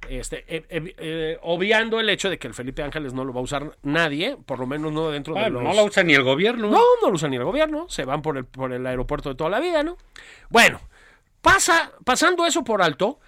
Este, 0.10 0.44
eh, 0.48 0.66
eh, 0.70 0.96
eh, 0.98 1.38
obviando 1.44 2.00
el 2.00 2.10
hecho 2.10 2.30
de 2.30 2.40
que 2.40 2.48
el 2.48 2.54
Felipe 2.54 2.82
Ángeles 2.82 3.14
no 3.14 3.24
lo 3.24 3.32
va 3.32 3.42
a 3.42 3.44
usar 3.44 3.78
nadie, 3.84 4.38
por 4.44 4.60
lo 4.60 4.66
menos 4.66 4.92
no 4.92 5.12
dentro 5.12 5.36
de 5.36 5.50
los. 5.50 5.62
no 5.62 5.74
lo 5.74 5.86
usa 5.86 6.04
ni 6.04 6.14
el 6.14 6.24
gobierno. 6.24 6.70
No, 6.70 6.82
no 7.02 7.10
lo 7.10 7.14
usa 7.14 7.30
ni 7.30 7.36
el 7.36 7.44
gobierno, 7.44 7.88
se 7.88 8.06
van 8.06 8.22
por 8.24 8.38
el, 8.38 8.46
por 8.46 8.74
el 8.74 8.86
aeropuerto 8.88 9.30
de 9.30 9.36
toda 9.36 9.52
la 9.52 9.60
vida, 9.60 9.84
¿no? 9.84 9.98
Bueno, 10.50 10.82
pasa, 11.42 11.92
pasando 12.04 12.46
eso 12.48 12.64
por 12.64 12.82
alto, 12.82 13.20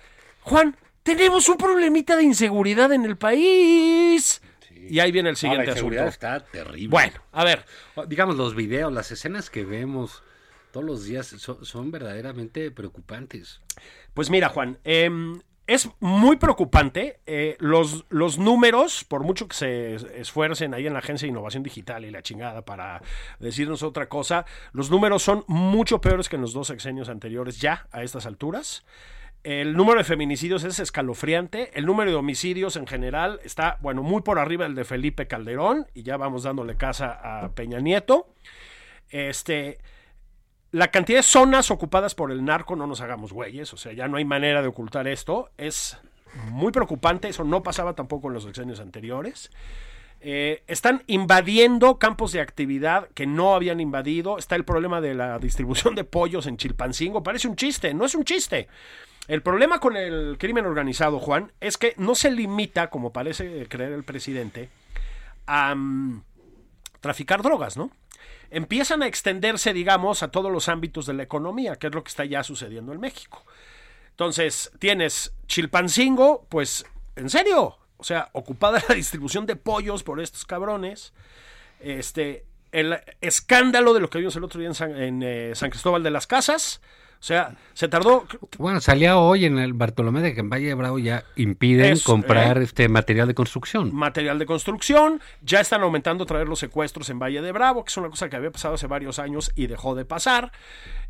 Juan, 0.42 0.76
tenemos 1.04 1.48
un 1.48 1.58
problemita 1.58 2.16
de 2.16 2.24
inseguridad 2.24 2.92
en 2.94 3.06
el 3.06 3.18
país. 3.18 4.42
Y 4.76 5.00
ahí 5.00 5.12
viene 5.12 5.30
el 5.30 5.34
No, 5.34 5.38
la 5.38 5.40
siguiente 5.40 5.72
inseguridad 5.72 6.08
asunto. 6.08 6.28
está 6.28 6.46
terrible. 6.46 6.88
Bueno, 6.90 7.22
a 7.32 7.44
ver, 7.44 7.64
digamos 8.08 8.38
los 8.38 8.56
videos, 8.56 8.92
las 8.92 9.12
escenas 9.12 9.52
que 9.52 9.66
vemos 9.66 10.24
todos 10.72 10.86
los 10.86 11.06
días 11.06 11.28
son, 11.28 11.92
verdaderamente 11.92 12.72
preocupantes. 12.72 13.62
Pues 14.14 14.30
mira, 14.30 14.50
Juan, 14.50 14.78
em, 14.84 15.40
es 15.68 15.90
muy 16.00 16.38
preocupante. 16.38 17.20
eh, 17.26 17.56
los, 17.60 18.06
los 18.10 18.38
números, 18.38 19.04
por 19.06 19.24
mucho 19.24 19.48
que 19.48 19.56
se 19.56 19.96
es- 19.96 20.04
esfuercen 20.04 20.74
ahí 20.74 20.88
en 20.88 20.94
la 20.94 21.00
Agencia 21.00 21.26
de 21.26 21.32
Innovación 21.32 21.64
Digital 21.64 22.04
y 22.06 22.12
la 22.12 22.22
chingada 22.24 22.64
para 22.64 23.02
decirnos 23.40 23.84
otra 23.84 24.10
cosa, 24.10 24.46
los 24.74 24.90
números 24.90 25.22
son 25.24 25.44
mucho 25.48 26.02
peores 26.02 26.28
que 26.30 26.36
en 26.36 26.42
los 26.42 26.54
dos 26.54 26.68
sexenios 26.68 27.08
anteriores 27.10 27.60
ya 27.62 27.88
a 27.92 28.04
estas 28.04 28.26
alturas. 28.26 28.84
El 29.44 29.74
número 29.74 29.98
de 29.98 30.04
feminicidios 30.04 30.64
es 30.66 30.78
escalofriante. 30.78 31.72
El 31.78 31.88
número 31.88 32.12
de 32.12 32.18
homicidios 32.18 32.76
en 32.76 32.86
general 32.86 33.40
está, 33.44 33.78
bueno, 33.82 34.04
muy 34.04 34.22
por 34.22 34.38
arriba 34.38 34.66
del 34.66 34.76
de 34.76 34.84
Felipe 34.86 35.26
Calderón. 35.28 35.88
Y 35.96 36.04
ya 36.04 36.16
vamos 36.18 36.44
dándole 36.44 36.76
casa 36.76 37.20
a 37.24 37.50
Peña 37.50 37.80
Nieto. 37.80 38.28
Este, 39.10 39.80
la 40.72 40.90
cantidad 40.90 41.20
de 41.20 41.24
zonas 41.24 41.72
ocupadas 41.72 42.16
por 42.16 42.32
el 42.32 42.46
narco, 42.46 42.76
no 42.76 42.88
nos 42.88 43.02
hagamos 43.02 43.34
güeyes, 43.34 43.74
o 43.74 43.78
sea, 43.78 43.94
ya 43.94 44.08
no 44.08 44.18
hay 44.18 44.26
manera 44.26 44.62
de 44.62 44.68
ocultar 44.68 45.08
esto, 45.08 45.50
es 45.58 45.98
muy 46.50 46.72
preocupante, 46.72 47.28
eso 47.28 47.44
no 47.44 47.62
pasaba 47.62 47.94
tampoco 47.94 48.28
en 48.28 48.36
los 48.36 48.44
sexenios 48.44 48.80
anteriores. 48.80 49.52
Eh, 50.24 50.64
están 50.68 51.04
invadiendo 51.08 51.98
campos 51.98 52.32
de 52.32 52.42
actividad 52.42 53.10
que 53.16 53.26
no 53.26 53.56
habían 53.56 53.80
invadido. 53.80 54.38
Está 54.38 54.56
el 54.56 54.64
problema 54.64 55.02
de 55.02 55.16
la 55.16 55.40
distribución 55.40 55.96
de 55.96 56.04
pollos 56.04 56.46
en 56.46 56.58
Chilpancingo. 56.58 57.24
Parece 57.24 57.48
un 57.48 57.56
chiste, 57.56 57.94
no 57.96 58.06
es 58.06 58.14
un 58.14 58.24
chiste. 58.24 58.68
El 59.28 59.42
problema 59.42 59.80
con 59.80 59.98
el 59.98 60.38
crimen 60.38 60.66
organizado, 60.66 61.20
Juan, 61.20 61.52
es 61.60 61.78
que 61.78 61.96
no 61.98 62.16
se 62.16 62.32
limita, 62.32 62.90
como 62.90 63.12
parece 63.12 63.68
creer 63.68 63.94
el 63.94 64.04
presidente, 64.04 64.70
a 65.48 65.74
mm, 65.74 66.24
traficar 67.02 67.42
drogas, 67.42 67.78
¿no? 67.78 67.92
Empiezan 68.52 69.02
a 69.02 69.08
extenderse, 69.08 69.74
digamos, 69.74 70.24
a 70.24 70.30
todos 70.30 70.52
los 70.52 70.70
ámbitos 70.70 71.06
de 71.06 71.14
la 71.14 71.24
economía, 71.24 71.78
que 71.78 71.88
es 71.88 71.94
lo 71.94 72.04
que 72.04 72.10
está 72.10 72.26
ya 72.26 72.44
sucediendo 72.44 72.94
en 72.94 73.00
México. 73.00 73.44
Entonces, 74.12 74.72
tienes 74.78 75.34
Chilpancingo, 75.48 76.46
pues, 76.50 76.86
en 77.16 77.30
serio, 77.30 77.78
o 77.98 78.04
sea, 78.04 78.30
ocupada 78.34 78.84
la 78.90 78.96
distribución 78.96 79.46
de 79.46 79.56
pollos 79.56 80.04
por 80.04 80.20
estos 80.20 80.46
cabrones. 80.46 81.14
Este, 81.80 82.46
el 82.72 83.00
escándalo 83.22 83.94
de 83.94 84.00
lo 84.00 84.10
que 84.10 84.20
vimos 84.20 84.36
el 84.36 84.44
otro 84.44 84.60
día 84.60 84.70
en 84.70 84.76
San, 84.76 84.96
en, 84.96 85.24
eh, 85.24 85.52
San 85.56 85.70
Cristóbal 85.70 86.04
de 86.04 86.12
las 86.12 86.28
Casas. 86.28 86.82
O 87.22 87.24
sea, 87.24 87.56
se 87.76 87.88
tardó. 87.88 88.26
Bueno, 88.58 88.82
salía 88.82 89.20
hoy 89.20 89.46
en 89.46 89.60
el 89.60 89.74
Bartolomé 89.74 90.22
de 90.22 90.34
que 90.34 90.40
en 90.40 90.50
Valle 90.50 90.70
de 90.70 90.74
Bravo 90.74 90.98
ya 90.98 91.24
impiden 91.36 91.94
Es, 91.94 92.04
comprar 92.04 92.58
¿eh? 92.58 92.64
este 92.64 92.90
material 92.90 93.28
de 93.28 93.36
construcción. 93.36 93.94
material 93.94 94.40
de 94.40 94.48
construcción, 94.48 95.22
ya 95.44 95.60
están 95.60 95.84
aumentando 95.84 96.24
otra 96.24 96.40
vez 96.40 96.48
los 96.48 96.58
secuestros 96.58 97.12
en 97.12 97.20
Valle 97.20 97.44
de 97.44 97.52
Bravo, 97.52 97.86
que 97.86 97.90
es 97.90 97.98
una 97.98 98.10
cosa 98.10 98.28
que 98.28 98.38
había 98.38 98.50
pasado 98.50 98.74
hace 98.74 98.88
varios 98.88 99.20
años 99.20 99.52
y 99.56 99.68
dejó 99.68 99.94
de 99.94 100.04
pasar. 100.04 100.52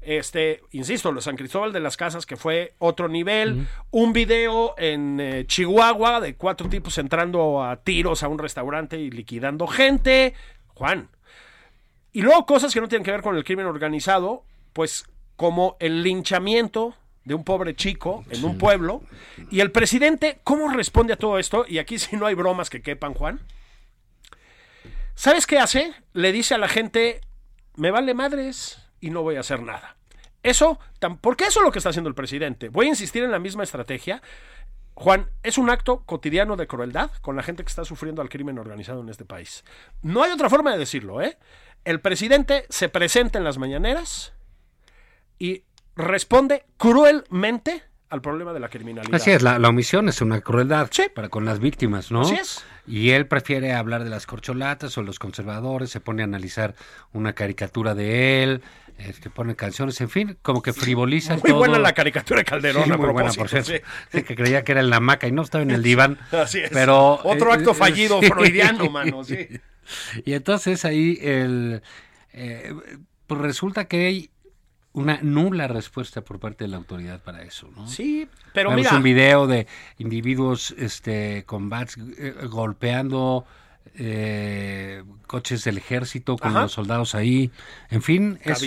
Este, 0.02 0.62
insisto, 0.72 1.14
lo 1.14 1.22
San 1.22 1.38
Cristóbal 1.38 1.72
de 1.72 1.80
las 1.80 1.96
Casas, 1.96 2.26
que 2.26 2.36
fue 2.36 2.74
otro 2.80 3.08
nivel. 3.08 3.66
Un 3.92 4.12
video 4.12 4.76
en 4.78 5.18
eh, 5.22 5.46
Chihuahua 5.48 6.20
de 6.20 6.36
cuatro 6.36 6.68
tipos 6.68 6.98
entrando 6.98 7.64
a 7.64 7.78
tiros 7.78 8.22
a 8.24 8.28
un 8.28 8.38
restaurante 8.38 9.00
y 9.00 9.12
liquidando 9.12 9.66
gente. 9.66 10.34
Juan. 10.68 11.08
Y 12.12 12.22
luego 12.22 12.46
cosas 12.46 12.74
que 12.74 12.82
no 12.82 12.90
tienen 12.90 13.06
que 13.06 13.12
ver 13.12 13.22
con 13.22 13.38
el 13.38 13.46
crimen 13.46 13.66
organizado, 13.66 14.44
pues 14.74 15.06
como 15.36 15.78
el 15.80 16.04
linchamiento 16.04 16.96
de 17.24 17.36
un 17.36 17.44
pobre 17.44 17.76
chico 17.76 18.26
en 18.30 18.44
un 18.44 18.58
pueblo. 18.58 19.02
Y 19.50 19.60
el 19.60 19.72
presidente, 19.72 20.40
¿cómo 20.44 20.70
responde 20.70 21.14
a 21.14 21.18
todo 21.18 21.40
esto? 21.40 21.66
Y 21.68 21.78
aquí 21.78 22.00
sí 22.00 22.16
no 22.16 22.26
hay 22.26 22.36
bromas 22.36 22.70
que 22.70 22.82
quepan, 22.82 23.14
Juan. 23.14 23.42
¿Sabes 25.16 25.46
qué 25.46 25.60
hace? 25.60 25.94
Le 26.14 26.32
dice 26.32 26.56
a 26.56 26.58
la 26.58 26.68
gente, 26.68 27.22
me 27.76 27.92
vale 27.92 28.14
madres 28.14 28.80
y 29.00 29.10
no 29.10 29.22
voy 29.22 29.36
a 29.36 29.42
hacer 29.42 29.62
nada. 29.62 29.98
Eso, 30.44 30.80
porque 31.22 31.46
eso 31.46 31.60
es 31.60 31.66
lo 31.66 31.72
que 31.72 31.78
está 31.78 31.90
haciendo 31.90 32.10
el 32.10 32.16
presidente. 32.16 32.70
Voy 32.70 32.88
a 32.88 32.90
insistir 32.90 33.24
en 33.24 33.32
la 33.32 33.40
misma 33.40 33.64
estrategia. 33.64 34.22
Juan, 34.96 35.30
es 35.44 35.58
un 35.58 35.70
acto 35.70 36.04
cotidiano 36.06 36.56
de 36.56 36.68
crueldad 36.68 37.12
con 37.22 37.36
la 37.36 37.44
gente 37.44 37.64
que 37.64 37.70
está 37.70 37.86
sufriendo 37.86 38.22
al 38.22 38.30
crimen 38.30 38.58
organizado 38.58 39.02
en 39.02 39.10
este 39.10 39.26
país. 39.26 39.64
No 40.02 40.24
hay 40.24 40.32
otra 40.32 40.50
forma 40.50 40.72
de 40.72 40.80
decirlo, 40.80 41.22
¿eh? 41.22 41.38
El 41.86 42.02
presidente 42.02 42.66
se 42.70 42.90
presenta 42.90 43.38
en 43.38 43.46
las 43.46 43.58
mañaneras 43.58 44.34
y 45.42 45.64
responde 45.96 46.64
cruelmente 46.78 47.84
al 48.10 48.22
problema 48.22 48.52
de 48.54 48.60
la 48.60 48.70
criminalidad. 48.70 49.16
Así 49.16 49.32
es, 49.32 49.42
la, 49.42 49.58
la 49.58 49.70
omisión 49.70 50.10
es 50.10 50.22
una 50.22 50.42
crueldad 50.42 50.90
Sí. 50.92 51.04
para 51.16 51.30
con 51.30 51.46
las 51.46 51.60
víctimas, 51.60 52.12
¿no? 52.12 52.22
Así 52.22 52.36
es. 52.36 52.64
Y 52.86 53.12
él 53.12 53.26
prefiere 53.26 53.74
hablar 53.74 54.04
de 54.04 54.10
las 54.10 54.26
corcholatas 54.26 54.98
o 54.98 55.02
los 55.04 55.18
conservadores, 55.18 55.90
se 55.90 56.02
pone 56.02 56.22
a 56.22 56.26
analizar 56.26 56.76
una 57.14 57.34
caricatura 57.34 57.96
de 57.96 58.44
él, 58.44 58.62
este, 58.98 59.30
pone 59.30 59.56
canciones, 59.56 60.00
en 60.02 60.10
fin, 60.10 60.38
como 60.42 60.62
que 60.62 60.74
frivoliza 60.74 61.34
Muy 61.36 61.42
todo. 61.44 61.58
buena 61.58 61.80
la 61.80 61.94
caricatura 61.94 62.42
de 62.42 62.46
Calderón, 62.46 62.84
Sí, 62.84 62.92
a 62.92 62.98
muy 62.98 63.10
buena, 63.12 63.32
por 63.32 63.48
cierto. 63.50 63.72
sí. 64.12 64.24
Que 64.24 64.36
creía 64.36 64.64
que 64.64 64.74
era 64.74 64.82
en 64.82 64.90
la 64.90 64.98
hamaca 64.98 65.28
y 65.28 65.32
no 65.32 65.42
estaba 65.42 65.64
en 65.64 65.72
el 65.72 65.82
diván. 65.82 66.20
Así 66.34 66.60
es. 66.60 66.70
Pero, 66.72 67.14
Otro 67.24 67.52
eh, 67.52 67.56
acto 67.56 67.72
eh, 67.72 67.76
fallido 67.76 68.22
freudiano, 68.22 68.90
mano, 68.92 69.24
sí. 69.24 69.48
Y 70.26 70.34
entonces 70.34 70.86
ahí 70.86 71.18
el, 71.22 71.82
eh, 72.34 72.74
pues 73.28 73.40
resulta 73.42 73.86
que 73.86 74.06
hay 74.06 74.30
una 74.94 75.20
nula 75.22 75.68
respuesta 75.68 76.22
por 76.22 76.40
parte 76.40 76.66
de 76.66 76.70
la 76.70 76.78
autoridad 76.78 77.20
para 77.22 77.44
eso, 77.44 77.70
¿no? 77.76 77.88
Sí, 77.88 78.28
pero 78.54 78.70
Vemos 78.72 78.86
mira, 78.86 78.98
un 78.98 79.04
video 79.04 79.48
de 79.48 79.66
individuos 80.00 80.72
este, 80.78 81.44
con 81.46 81.70
bats 81.70 81.98
eh, 82.18 82.36
golpeando 82.50 83.46
eh, 83.96 85.04
coches 85.28 85.64
del 85.64 85.78
ejército 85.78 86.38
con 86.38 86.52
Ajá. 86.52 86.62
los 86.64 86.72
soldados 86.74 87.16
ahí. 87.16 87.52
En 87.90 88.02
fin, 88.02 88.40
es 88.44 88.60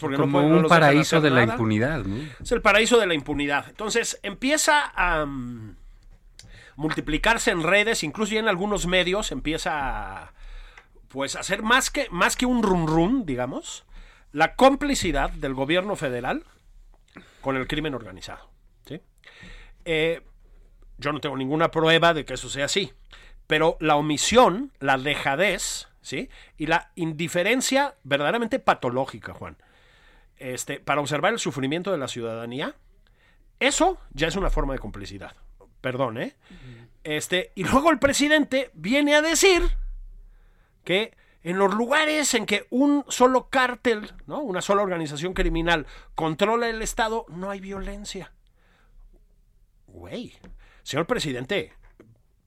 porque 0.00 0.16
no 0.16 0.24
como 0.24 0.40
pueden- 0.40 0.52
un 0.52 0.66
paraíso 0.68 1.20
de 1.20 1.30
la 1.30 1.40
nada. 1.40 1.52
impunidad. 1.52 2.04
¿no? 2.04 2.16
es 2.40 2.52
el 2.52 2.60
paraíso 2.62 2.98
de 2.98 3.06
la 3.06 3.14
impunidad. 3.14 3.66
Entonces 3.68 4.18
empieza 4.22 4.92
a 4.96 5.26
mm, 5.26 5.76
multiplicarse 6.76 7.50
en 7.50 7.62
redes, 7.62 8.02
incluso 8.04 8.32
ya 8.34 8.40
en 8.40 8.48
algunos 8.48 8.86
medios 8.86 9.32
empieza 9.32 10.22
a 10.24 10.32
pues 11.08 11.36
a 11.36 11.40
hacer 11.40 11.62
más 11.62 11.90
que 11.90 12.06
más 12.10 12.36
que 12.36 12.44
un 12.46 12.62
run 12.62 12.86
run, 12.86 13.24
digamos, 13.26 13.84
la 14.32 14.54
complicidad 14.54 15.30
del 15.30 15.54
gobierno 15.54 15.96
federal 15.96 16.44
con 17.40 17.56
el 17.56 17.66
crimen 17.66 17.94
organizado. 17.94 18.50
¿sí? 18.86 19.00
Eh, 19.84 20.22
yo 20.98 21.12
no 21.12 21.20
tengo 21.20 21.36
ninguna 21.36 21.70
prueba 21.70 22.14
de 22.14 22.24
que 22.24 22.34
eso 22.34 22.48
sea 22.48 22.66
así, 22.66 22.92
pero 23.46 23.76
la 23.80 23.96
omisión, 23.96 24.72
la 24.80 24.98
dejadez, 24.98 25.88
¿sí? 26.00 26.28
y 26.56 26.66
la 26.66 26.90
indiferencia 26.94 27.94
verdaderamente 28.02 28.58
patológica, 28.58 29.32
Juan, 29.32 29.56
este, 30.36 30.80
para 30.80 31.00
observar 31.00 31.32
el 31.32 31.38
sufrimiento 31.38 31.90
de 31.90 31.98
la 31.98 32.08
ciudadanía, 32.08 32.74
eso 33.60 33.98
ya 34.12 34.28
es 34.28 34.36
una 34.36 34.50
forma 34.50 34.72
de 34.72 34.78
complicidad. 34.78 35.34
Perdón, 35.80 36.18
¿eh? 36.18 36.34
Este, 37.04 37.52
y 37.54 37.64
luego 37.64 37.90
el 37.90 37.98
presidente 37.98 38.70
viene 38.74 39.14
a 39.14 39.22
decir 39.22 39.62
que 40.84 41.16
en 41.42 41.58
los 41.58 41.74
lugares 41.74 42.34
en 42.34 42.46
que 42.46 42.66
un 42.70 43.04
solo 43.08 43.48
cártel, 43.48 44.12
¿no? 44.26 44.40
una 44.40 44.60
sola 44.60 44.82
organización 44.82 45.34
criminal 45.34 45.86
controla 46.14 46.68
el 46.68 46.82
Estado, 46.82 47.26
no 47.28 47.50
hay 47.50 47.60
violencia. 47.60 48.32
Güey, 49.86 50.34
señor 50.82 51.06
presidente, 51.06 51.72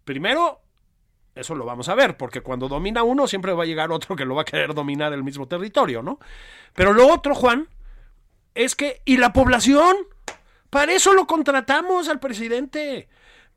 primero, 0.04 0.62
eso 1.36 1.56
lo 1.56 1.66
vamos 1.66 1.88
a 1.90 1.96
ver, 1.96 2.18
porque 2.18 2.42
cuando 2.42 2.68
domina 2.68 3.04
uno 3.04 3.28
siempre 3.28 3.54
va 3.54 3.64
a 3.64 3.68
llegar 3.68 3.92
otro 3.92 4.16
que 4.16 4.26
lo 4.26 4.36
va 4.36 4.42
a 4.42 4.46
querer 4.46 4.74
dominar 4.74 5.14
el 5.14 5.24
mismo 5.24 5.48
territorio, 5.48 6.04
¿no? 6.04 6.20
Pero 6.74 6.94
lo 6.94 7.08
otro, 7.08 7.34
Juan, 7.34 7.68
es 8.54 8.76
que, 8.76 9.02
¿y 9.06 9.18
la 9.18 9.32
población? 9.34 9.96
Para 10.70 10.94
eso 10.94 11.14
lo 11.14 11.28
contratamos 11.28 12.10
al 12.10 12.20
presidente. 12.20 13.10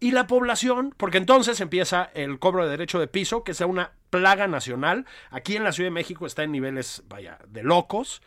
Y 0.05 0.11
la 0.11 0.27
población, 0.27 0.93
porque 0.99 1.17
entonces 1.17 1.63
empieza 1.63 2.11
el 2.13 2.39
cobro 2.39 2.65
de 2.65 2.71
derecho 2.73 3.01
de 3.01 3.07
piso, 3.07 3.43
que 3.43 3.53
es 3.53 3.61
una 3.63 3.93
plaga 4.11 4.47
nacional. 4.47 5.07
Aquí 5.31 5.57
en 5.57 5.65
la 5.65 5.73
Ciudad 5.73 5.87
de 5.87 5.95
México 5.95 6.27
está 6.27 6.43
en 6.43 6.53
niveles, 6.53 7.03
vaya, 7.09 7.39
de 7.49 7.63
locos. 7.63 8.21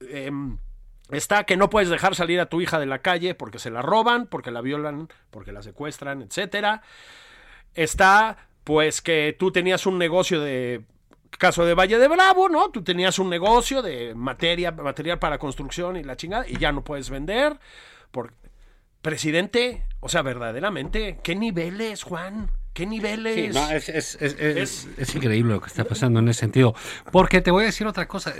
Em, 0.00 0.58
está 1.12 1.44
que 1.44 1.56
no 1.56 1.70
puedes 1.70 1.88
dejar 1.88 2.16
salir 2.16 2.40
a 2.40 2.46
tu 2.46 2.60
hija 2.60 2.80
de 2.80 2.86
la 2.86 2.98
calle 2.98 3.36
porque 3.36 3.60
se 3.60 3.70
la 3.70 3.80
roban, 3.80 4.26
porque 4.26 4.50
la 4.50 4.60
violan, 4.60 5.08
porque 5.30 5.52
la 5.52 5.62
secuestran, 5.62 6.20
etcétera. 6.20 6.82
Está, 7.74 8.48
pues, 8.64 9.02
que 9.02 9.36
tú 9.38 9.52
tenías 9.52 9.86
un 9.86 9.98
negocio 9.98 10.40
de 10.40 10.82
caso 11.38 11.64
de 11.64 11.74
Valle 11.74 12.00
de 12.00 12.08
Bravo, 12.08 12.48
¿no? 12.48 12.72
Tú 12.72 12.82
tenías 12.82 13.20
un 13.20 13.30
negocio 13.30 13.82
de 13.82 14.16
materia, 14.16 14.72
material 14.72 15.20
para 15.20 15.38
construcción 15.38 15.96
y 15.96 16.02
la 16.02 16.16
chingada, 16.16 16.44
y 16.48 16.58
ya 16.58 16.72
no 16.72 16.82
puedes 16.82 17.08
vender. 17.08 17.56
Por... 18.10 18.34
Presidente, 19.00 19.86
o 20.00 20.08
sea, 20.08 20.22
verdaderamente, 20.22 21.18
¿qué 21.22 21.34
niveles, 21.36 22.02
Juan? 22.02 22.50
¿Qué 22.72 22.86
niveles? 22.86 23.34
Sí, 23.34 23.48
no, 23.52 23.70
es, 23.70 23.88
es- 23.88 24.14
es- 24.20 24.36
es- 24.38 24.56
Es- 24.56 24.88
es 24.96 25.14
increíble 25.14 25.52
lo 25.54 25.60
que 25.60 25.66
está 25.66 25.84
pasando 25.84 26.20
en 26.20 26.28
ese 26.28 26.40
sentido. 26.40 26.74
Porque 27.10 27.40
te 27.40 27.50
voy 27.50 27.64
a 27.64 27.66
decir 27.66 27.86
otra 27.86 28.06
cosa. 28.08 28.32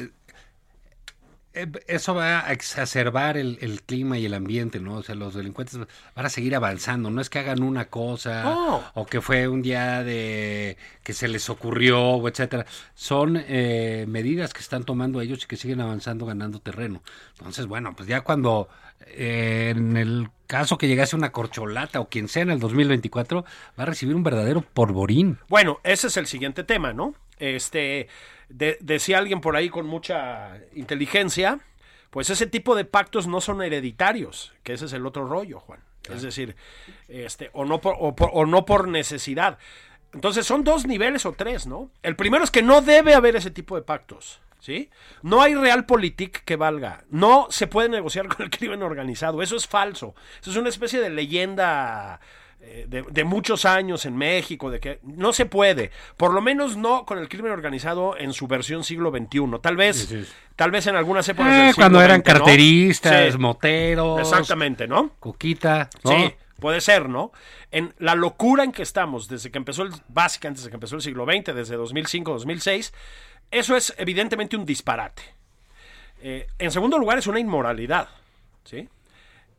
Eh, 1.54 1.66
eso 1.88 2.14
va 2.14 2.46
a 2.46 2.52
exacerbar 2.52 3.36
el, 3.36 3.58
el 3.60 3.82
clima 3.82 4.18
y 4.18 4.26
el 4.26 4.34
ambiente, 4.34 4.78
¿no? 4.80 4.94
O 4.96 5.02
sea, 5.02 5.14
los 5.14 5.34
delincuentes 5.34 5.78
van 6.14 6.26
a 6.26 6.28
seguir 6.28 6.54
avanzando. 6.54 7.10
No 7.10 7.20
es 7.20 7.28
que 7.30 7.38
hagan 7.40 7.62
una 7.62 7.86
cosa 7.86 8.42
No. 8.44 8.84
o 8.94 9.06
que 9.06 9.20
fue 9.20 9.48
un 9.48 9.62
día 9.62 10.02
de 10.04 10.76
que 11.02 11.12
se 11.12 11.28
les 11.28 11.50
ocurrió, 11.50 12.26
etcétera. 12.28 12.66
Son 12.94 13.36
eh, 13.48 14.04
medidas 14.08 14.52
que 14.52 14.60
están 14.60 14.84
tomando 14.84 15.20
ellos 15.20 15.44
y 15.44 15.46
que 15.46 15.56
siguen 15.56 15.80
avanzando, 15.80 16.26
ganando 16.26 16.60
terreno. 16.60 17.02
Entonces, 17.38 17.66
bueno, 17.66 17.94
pues 17.96 18.08
ya 18.08 18.20
cuando 18.20 18.68
eh, 19.06 19.72
en 19.76 19.96
el 19.96 20.28
caso 20.46 20.78
que 20.78 20.86
llegase 20.88 21.16
una 21.16 21.32
corcholata 21.32 22.00
o 22.00 22.08
quien 22.08 22.28
sea 22.28 22.42
en 22.42 22.50
el 22.50 22.60
2024, 22.60 23.44
va 23.78 23.82
a 23.82 23.86
recibir 23.86 24.14
un 24.14 24.22
verdadero 24.22 24.60
porborín. 24.62 25.38
Bueno, 25.48 25.80
ese 25.82 26.06
es 26.08 26.16
el 26.16 26.26
siguiente 26.26 26.64
tema, 26.64 26.92
¿no? 26.92 27.14
Este, 27.38 28.08
de- 28.50 28.76
decía 28.80 29.16
alguien 29.18 29.40
por 29.40 29.56
ahí 29.56 29.70
con 29.70 29.86
mucha 29.86 30.58
inteligencia, 30.74 31.58
pues 32.10 32.28
ese 32.28 32.46
tipo 32.46 32.74
de 32.76 32.84
pactos 32.84 33.26
no 33.26 33.40
son 33.40 33.62
hereditarios, 33.62 34.52
que 34.62 34.74
ese 34.74 34.84
es 34.84 34.92
el 34.92 35.06
otro 35.06 35.26
rollo, 35.26 35.60
Juan. 35.60 35.80
Es 36.12 36.22
decir, 36.22 36.56
este, 37.08 37.50
o 37.52 37.64
no 37.64 37.80
por, 37.80 37.94
o 37.98 38.14
por- 38.16 38.30
o 38.32 38.44
no 38.46 38.64
por 38.66 38.88
necesidad. 38.88 39.58
Entonces 40.12 40.44
son 40.44 40.64
dos 40.64 40.86
niveles 40.86 41.24
o 41.24 41.32
tres, 41.32 41.66
¿no? 41.66 41.90
El 42.02 42.16
primero 42.16 42.42
es 42.42 42.50
que 42.50 42.62
no 42.62 42.80
debe 42.82 43.14
haber 43.14 43.36
ese 43.36 43.50
tipo 43.50 43.76
de 43.76 43.82
pactos. 43.82 44.40
¿Sí? 44.58 44.90
No 45.22 45.40
hay 45.40 45.54
realpolitik 45.54 46.44
que 46.44 46.56
valga. 46.56 47.04
No 47.08 47.46
se 47.48 47.66
puede 47.66 47.88
negociar 47.88 48.28
con 48.34 48.42
el 48.42 48.50
crimen 48.50 48.82
organizado. 48.82 49.40
Eso 49.40 49.56
es 49.56 49.66
falso. 49.66 50.14
Eso 50.42 50.50
es 50.50 50.56
una 50.58 50.68
especie 50.68 51.00
de 51.00 51.08
leyenda 51.08 52.20
eh, 52.62 52.86
de, 52.88 53.02
de 53.02 53.24
muchos 53.24 53.64
años 53.64 54.04
en 54.06 54.16
México, 54.16 54.70
de 54.70 54.80
que 54.80 54.98
no 55.02 55.32
se 55.32 55.46
puede, 55.46 55.90
por 56.16 56.32
lo 56.34 56.40
menos 56.40 56.76
no 56.76 57.04
con 57.06 57.18
el 57.18 57.28
crimen 57.28 57.52
organizado 57.52 58.16
en 58.18 58.32
su 58.32 58.46
versión 58.46 58.84
siglo 58.84 59.10
XXI, 59.10 59.58
tal 59.62 59.76
vez, 59.76 59.96
Sí, 60.08 60.24
sí. 60.24 60.32
tal 60.56 60.70
vez 60.70 60.86
en 60.86 60.96
algunas 60.96 61.28
épocas 61.28 61.52
Eh, 61.52 61.56
del 61.56 61.66
siglo 61.68 61.82
cuando 61.82 62.02
eran 62.02 62.20
carteristas, 62.22 63.38
moteros, 63.38 64.20
exactamente, 64.20 64.86
¿no? 64.86 65.10
coquita, 65.20 65.88
¿no? 66.04 66.10
Sí, 66.10 66.34
puede 66.58 66.80
ser, 66.80 67.08
¿no? 67.08 67.32
En 67.70 67.94
la 67.98 68.14
locura 68.14 68.62
en 68.64 68.72
que 68.72 68.82
estamos, 68.82 69.28
desde 69.28 69.50
que 69.50 69.58
empezó 69.58 69.82
el, 69.82 69.92
básicamente 70.08 70.58
desde 70.60 70.70
que 70.70 70.76
empezó 70.76 70.96
el 70.96 71.02
siglo 71.02 71.24
XX, 71.24 71.54
desde 71.54 71.76
2005, 71.76 72.32
2006, 72.32 72.92
eso 73.50 73.74
es 73.76 73.94
evidentemente 73.96 74.56
un 74.56 74.64
disparate. 74.66 75.22
Eh, 76.22 76.46
en 76.58 76.70
segundo 76.70 76.98
lugar, 76.98 77.18
es 77.18 77.26
una 77.26 77.40
inmoralidad, 77.40 78.08
¿sí? 78.64 78.88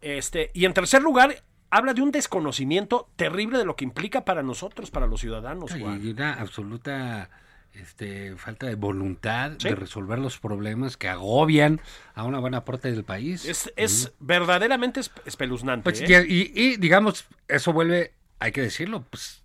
Este, 0.01 0.51
y 0.53 0.65
en 0.65 0.73
tercer 0.73 1.01
lugar, 1.01 1.35
habla 1.71 1.93
de 1.93 2.01
un 2.01 2.11
desconocimiento 2.11 3.09
terrible 3.15 3.57
de 3.57 3.65
lo 3.65 3.75
que 3.75 3.85
implica 3.85 4.23
para 4.25 4.43
nosotros, 4.43 4.91
para 4.91 5.07
los 5.07 5.19
ciudadanos, 5.21 5.71
Juan. 5.73 5.99
Y 6.05 6.11
una 6.11 6.33
absoluta 6.33 7.29
este, 7.73 8.35
falta 8.35 8.65
de 8.67 8.75
voluntad 8.75 9.53
Sí. 9.57 9.69
de 9.69 9.75
resolver 9.75 10.19
los 10.19 10.37
problemas 10.37 10.97
que 10.97 11.07
agobian 11.07 11.79
a 12.13 12.23
una 12.25 12.39
buena 12.39 12.65
parte 12.65 12.91
del 12.91 13.05
país. 13.05 13.45
Es, 13.45 13.71
es 13.77 14.11
verdaderamente 14.19 14.99
espe- 14.99 15.21
espeluznante. 15.25 15.83
Pues, 15.83 16.01
¿eh? 16.01 16.25
y- 16.27 16.51
y, 16.53 16.75
digamos, 16.77 17.25
eso 17.47 17.71
vuelve, 17.71 18.13
hay 18.39 18.51
que 18.51 18.61
decirlo, 18.61 19.05
pues 19.09 19.40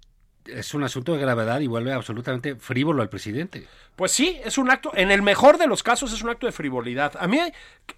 es 0.49 0.75
un 0.75 0.85
asunto 0.85 1.13
de 1.13 1.19
gravedad 1.19 1.61
y 1.61 1.67
vuelve 1.67 1.93
absolutamente 1.93 2.57
frívolo 2.57 3.03
al 3.03 3.09
presidente. 3.09 3.67
Pues 3.97 4.13
sí, 4.13 4.39
es 4.45 4.59
un 4.59 4.71
acto, 4.71 4.93
en 4.95 5.11
el 5.11 5.23
mejor 5.23 5.59
de 5.59 5.67
los 5.67 5.83
casos 5.83 6.13
es 6.13 6.23
un 6.23 6.31
acto 6.31 6.47
de 6.47 6.53
frivolidad. 6.53 7.15
A 7.19 7.27
mí, 7.27 7.39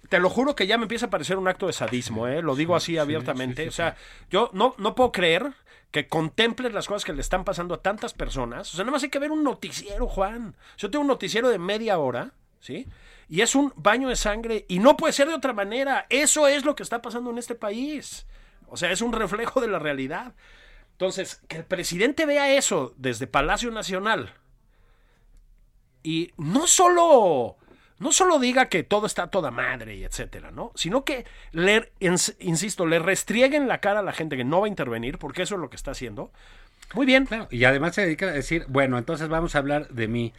te 0.09 0.19
lo 0.19 0.29
juro 0.29 0.55
que 0.55 0.67
ya 0.67 0.77
me 0.77 0.83
empieza 0.83 1.07
a 1.07 1.09
parecer 1.09 1.37
un 1.37 1.47
acto 1.47 1.67
de 1.67 1.73
sadismo, 1.73 2.27
¿eh? 2.27 2.41
lo 2.41 2.55
digo 2.55 2.75
así 2.75 2.97
abiertamente. 2.97 3.67
o 3.67 3.71
sea, 3.71 3.95
yo 4.29 4.49
no, 4.53 4.75
no 4.77 4.95
puedo 4.95 5.11
creer 5.11 5.53
que 5.91 6.07
contemples 6.07 6.73
las 6.73 6.87
cosas 6.87 7.03
que 7.03 7.13
le 7.13 7.21
están 7.21 7.43
pasando 7.43 7.75
a 7.75 7.81
tantas 7.81 8.13
personas. 8.13 8.73
O 8.73 8.77
sea, 8.77 8.85
nada 8.85 8.93
más 8.93 9.03
hay 9.03 9.09
que 9.09 9.19
ver 9.19 9.31
un 9.31 9.43
noticiero, 9.43 10.07
Juan. 10.07 10.55
Yo 10.77 10.89
tengo 10.91 11.01
un 11.01 11.07
noticiero 11.07 11.49
de 11.49 11.57
media 11.57 11.97
hora, 11.97 12.31
¿sí? 12.59 12.87
Y 13.27 13.41
es 13.41 13.55
un 13.55 13.73
baño 13.75 14.09
de 14.09 14.15
sangre 14.15 14.65
y 14.67 14.79
no 14.79 14.97
puede 14.97 15.13
ser 15.13 15.27
de 15.27 15.33
otra 15.33 15.53
manera. 15.53 16.05
Eso 16.09 16.47
es 16.47 16.65
lo 16.65 16.75
que 16.75 16.83
está 16.83 17.01
pasando 17.01 17.31
en 17.31 17.37
este 17.37 17.55
país. 17.55 18.25
O 18.67 18.77
sea, 18.77 18.91
es 18.91 19.01
un 19.01 19.13
reflejo 19.13 19.61
de 19.61 19.67
la 19.67 19.79
realidad. 19.79 20.33
Entonces, 20.99 21.41
que 21.47 21.55
el 21.55 21.63
presidente 21.63 22.25
vea 22.25 22.51
eso 22.57 22.93
desde 22.97 23.25
Palacio 23.25 23.71
Nacional 23.71 24.33
y 26.03 26.33
no 26.35 26.67
solo 26.67 27.55
no 27.99 28.11
solo 28.11 28.37
diga 28.37 28.65
que 28.67 28.83
todo 28.83 29.05
está 29.05 29.27
toda 29.27 29.49
madre 29.49 29.95
y 29.95 30.03
etcétera, 30.03 30.51
¿no? 30.51 30.73
Sino 30.75 31.05
que 31.05 31.23
le, 31.53 31.93
ins- 32.01 32.35
insisto, 32.39 32.85
le 32.85 32.99
restrieguen 32.99 33.69
la 33.69 33.79
cara 33.79 34.01
a 34.01 34.03
la 34.03 34.11
gente 34.11 34.35
que 34.35 34.43
no 34.43 34.59
va 34.59 34.65
a 34.65 34.69
intervenir, 34.69 35.17
porque 35.19 35.43
eso 35.43 35.55
es 35.55 35.61
lo 35.61 35.69
que 35.69 35.77
está 35.77 35.91
haciendo. 35.91 36.33
Muy 36.93 37.05
bien. 37.05 37.25
Claro, 37.27 37.47
y 37.49 37.63
además 37.63 37.95
se 37.95 38.01
dedica 38.01 38.27
a 38.27 38.31
decir, 38.31 38.65
bueno, 38.67 38.97
entonces 38.97 39.29
vamos 39.29 39.55
a 39.55 39.59
hablar 39.59 39.87
de 39.89 40.07
mí. 40.09 40.33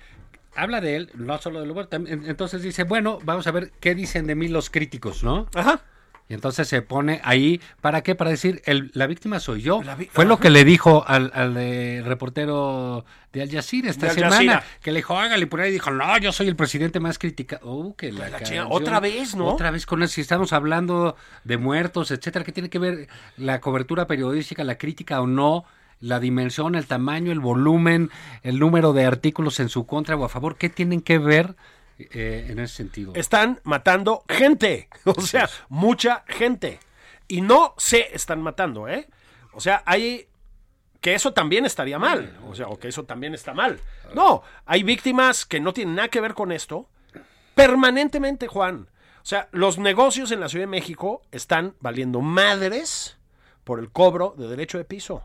Habla 0.55 0.83
de 0.83 0.97
él, 0.97 1.11
no 1.15 1.39
solo 1.39 1.61
de 1.61 1.67
lo 1.67 1.73
bueno, 1.75 1.89
también- 1.89 2.25
entonces 2.27 2.61
dice, 2.63 2.85
bueno, 2.85 3.19
vamos 3.25 3.47
a 3.47 3.51
ver 3.51 3.73
qué 3.81 3.95
dicen 3.95 4.27
de 4.27 4.35
mí 4.35 4.49
los 4.49 4.69
críticos, 4.69 5.23
¿no? 5.25 5.47
Ajá. 5.55 5.83
Y 6.31 6.35
entonces 6.35 6.69
se 6.69 6.81
pone 6.81 7.21
ahí, 7.25 7.61
¿para 7.81 8.03
qué? 8.03 8.15
Para 8.15 8.31
decir, 8.31 8.63
el, 8.65 8.93
la 8.95 9.09
víctima 9.09 9.41
soy 9.41 9.63
yo. 9.63 9.81
Fue 10.13 10.25
lo 10.25 10.39
que 10.39 10.49
le 10.49 10.65
dijo 10.65 11.05
al, 11.05 11.33
al 11.35 11.57
eh, 11.59 12.03
reportero 12.07 13.05
de 13.33 13.43
Al 13.43 13.51
Jazeera 13.51 13.91
esta 13.91 14.07
De 14.07 14.15
semana, 14.15 14.63
que 14.81 14.93
le 14.93 15.01
dijo, 15.01 15.19
hágale 15.19 15.49
por 15.49 15.61
ahí, 15.61 15.73
dijo, 15.73 15.91
no, 15.91 16.17
yo 16.19 16.31
soy 16.31 16.47
el 16.47 16.55
presidente 16.55 17.01
más 17.01 17.19
criticado. 17.19 17.63
Oh, 17.65 17.97
que 17.97 18.13
la, 18.13 18.29
la 18.29 18.69
otra 18.69 19.01
vez, 19.01 19.35
¿no? 19.35 19.47
Otra 19.47 19.73
vez 19.73 19.87
con 19.87 20.05
eso, 20.05 20.15
si 20.15 20.21
estamos 20.21 20.53
hablando 20.53 21.17
de 21.43 21.57
muertos, 21.57 22.13
etcétera, 22.13 22.45
¿qué 22.45 22.53
tiene 22.53 22.71
que 22.71 22.79
ver 22.79 23.09
la 23.37 23.61
cobertura 23.61 24.07
periodística, 24.07 24.63
la 24.63 24.79
crítica 24.79 25.21
o 25.21 25.27
no? 25.27 25.65
La 25.99 26.21
dimensión, 26.21 26.77
el 26.77 26.87
tamaño, 26.87 27.33
el 27.33 27.41
volumen, 27.41 28.09
el 28.45 28.61
número 28.61 28.93
de 28.93 29.05
artículos 29.05 29.59
en 29.59 29.69
su 29.69 29.85
contra 29.85 30.15
o 30.15 30.25
a 30.25 30.29
favor, 30.29 30.55
¿qué 30.55 30.69
tienen 30.69 31.01
que 31.01 31.19
ver 31.19 31.57
eh, 32.13 32.47
en 32.49 32.59
ese 32.59 32.77
sentido? 32.77 33.13
Están 33.15 33.61
matando 33.65 34.25
gente. 34.29 34.89
O 35.05 35.21
sea, 35.21 35.49
mucha 35.69 36.25
gente. 36.27 36.79
Y 37.29 37.41
no 37.41 37.75
se 37.79 38.15
están 38.15 38.43
matando, 38.43 38.89
¿eh? 38.89 39.09
O 39.53 39.61
sea, 39.61 39.83
hay 39.87 40.29
que 41.01 41.15
eso 41.15 41.33
también 41.33 41.65
estaría 41.65 41.99
mal, 41.99 42.39
o 42.47 42.55
sea, 42.55 42.69
o 42.69 42.79
que 42.79 42.89
eso 42.89 43.05
también 43.05 43.35
está 43.35 43.55
mal. 43.55 43.81
No, 44.15 44.43
hay 44.67 44.83
víctimas 44.83 45.47
que 45.47 45.59
no 45.59 45.73
tienen 45.73 45.95
nada 45.95 46.09
que 46.09 46.21
ver 46.21 46.35
con 46.35 46.53
esto 46.53 46.89
permanentemente, 47.55 48.47
Juan. 48.47 48.89
O 49.23 49.27
sea, 49.27 49.49
los 49.53 49.79
negocios 49.79 50.31
en 50.31 50.41
la 50.41 50.49
Ciudad 50.49 50.65
de 50.65 50.71
México 50.71 51.23
están 51.31 51.75
valiendo 51.81 52.21
madres 52.21 53.19
por 53.65 53.79
el 53.79 53.91
cobro 53.91 54.35
de 54.37 54.49
derecho 54.49 54.79
de 54.79 54.85
piso. 54.85 55.25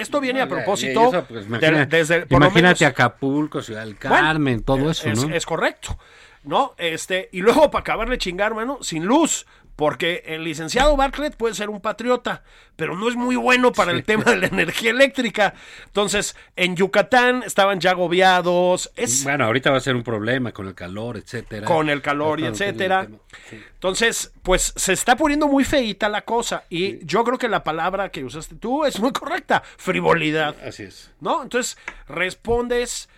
Esto 0.00 0.20
viene 0.20 0.40
a 0.40 0.48
propósito 0.48 1.08
eso, 1.08 1.24
pues, 1.28 1.48
de- 1.48 1.86
desde 1.86 2.26
por 2.26 2.36
imagínate 2.42 2.62
menos- 2.62 2.82
Acapulco, 2.82 3.62
Ciudad 3.62 3.84
del 3.84 3.94
bueno, 3.94 4.16
Carmen, 4.16 4.62
todo 4.62 4.90
eso, 4.90 5.08
es, 5.08 5.24
¿no? 5.26 5.34
es 5.34 5.46
correcto. 5.46 5.98
¿No? 6.42 6.74
Este, 6.78 7.28
y 7.32 7.40
luego 7.40 7.70
para 7.70 7.80
acabarle 7.82 8.16
chingar, 8.16 8.54
mano, 8.54 8.78
sin 8.80 9.04
luz. 9.04 9.46
Porque 9.80 10.24
el 10.26 10.44
licenciado 10.44 10.94
Bartlett 10.94 11.36
puede 11.36 11.54
ser 11.54 11.70
un 11.70 11.80
patriota, 11.80 12.42
pero 12.76 12.98
no 12.98 13.08
es 13.08 13.16
muy 13.16 13.34
bueno 13.34 13.72
para 13.72 13.92
el 13.92 14.04
tema 14.04 14.24
de 14.24 14.36
la 14.36 14.46
energía 14.48 14.90
eléctrica. 14.90 15.54
Entonces, 15.86 16.36
en 16.54 16.76
Yucatán 16.76 17.42
estaban 17.44 17.80
ya 17.80 17.92
agobiados. 17.92 18.92
Es 18.94 19.24
Bueno, 19.24 19.46
ahorita 19.46 19.70
va 19.70 19.78
a 19.78 19.80
ser 19.80 19.96
un 19.96 20.02
problema 20.02 20.52
con 20.52 20.66
el 20.68 20.74
calor, 20.74 21.16
etcétera. 21.16 21.64
con 21.64 21.88
el 21.88 22.02
calor 22.02 22.40
y 22.40 22.44
etcétera. 22.44 23.08
sí. 23.48 23.58
Entonces, 23.72 24.34
pues 24.42 24.74
se 24.76 24.92
está 24.92 25.16
poniendo 25.16 25.48
muy 25.48 25.64
feita 25.64 26.10
la 26.10 26.26
cosa. 26.26 26.64
Y 26.68 27.02
yo 27.06 27.24
creo 27.24 27.38
que 27.38 27.48
la 27.48 27.64
palabra 27.64 28.10
que 28.10 28.22
usaste 28.22 28.56
tú 28.56 28.84
es 28.84 29.00
muy 29.00 29.12
correcta. 29.12 29.62
Frivolidad. 29.78 30.56
Así 30.62 30.82
es. 30.82 31.10
¿no? 31.20 31.42
Entonces 31.42 31.78
respondes, 32.06 33.08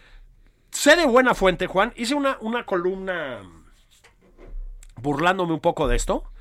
sé 0.70 0.94
de 0.94 1.06
buena 1.06 1.34
fuente, 1.34 1.66
Juan, 1.66 1.92
hice 1.96 2.14
una, 2.14 2.36
una 2.40 2.64
columna 2.64 3.40
burlándome 4.94 5.54
un 5.54 5.60
poco 5.60 5.88
de 5.88 5.96
esto, 5.96 6.31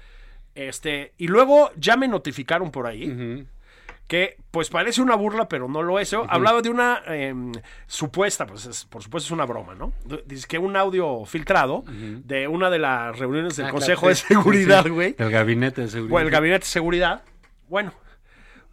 este, 0.56 1.14
y 1.18 1.28
luego 1.28 1.72
ya 1.78 1.98
me 1.98 2.08
notificaron 2.08 2.72
por 2.72 2.88
ahí. 2.88 3.46
Que 4.08 4.36
pues 4.52 4.70
parece 4.70 5.02
una 5.02 5.16
burla, 5.16 5.48
pero 5.48 5.70
no 5.70 5.82
lo 5.84 5.98
es. 5.98 6.14
Hablaba 6.14 6.62
de 6.62 6.70
una 6.70 7.02
em, 7.08 7.54
supuesta, 7.88 8.46
pues 8.46 8.66
es- 8.66 8.84
por 8.84 9.02
supuesto 9.02 9.28
es 9.28 9.32
una 9.32 9.46
broma, 9.46 9.74
¿no? 9.74 9.94
Dice 10.26 10.48
que 10.50 10.58
un 10.58 10.76
audio 10.76 11.24
filtrado 11.26 11.86
de 11.88 12.46
una 12.50 12.70
de 12.70 12.80
las 12.80 13.18
reuniones 13.18 13.56
del 13.56 13.68
Ah, 13.68 13.72
Consejo 13.72 14.02
claro, 14.02 14.10
de 14.10 14.16
Seguridad, 14.16 14.80
sí, 14.84 14.90
sí. 14.90 14.94
güey. 14.94 15.14
Del 15.14 15.32
gabinete 15.32 15.82
de 15.82 15.88
seguridad. 15.88 16.12
Bueno, 16.12 16.28
el 16.28 16.32
gabinete 16.34 16.66
de 16.66 16.70
seguridad. 16.70 17.24
Bueno, 17.70 17.94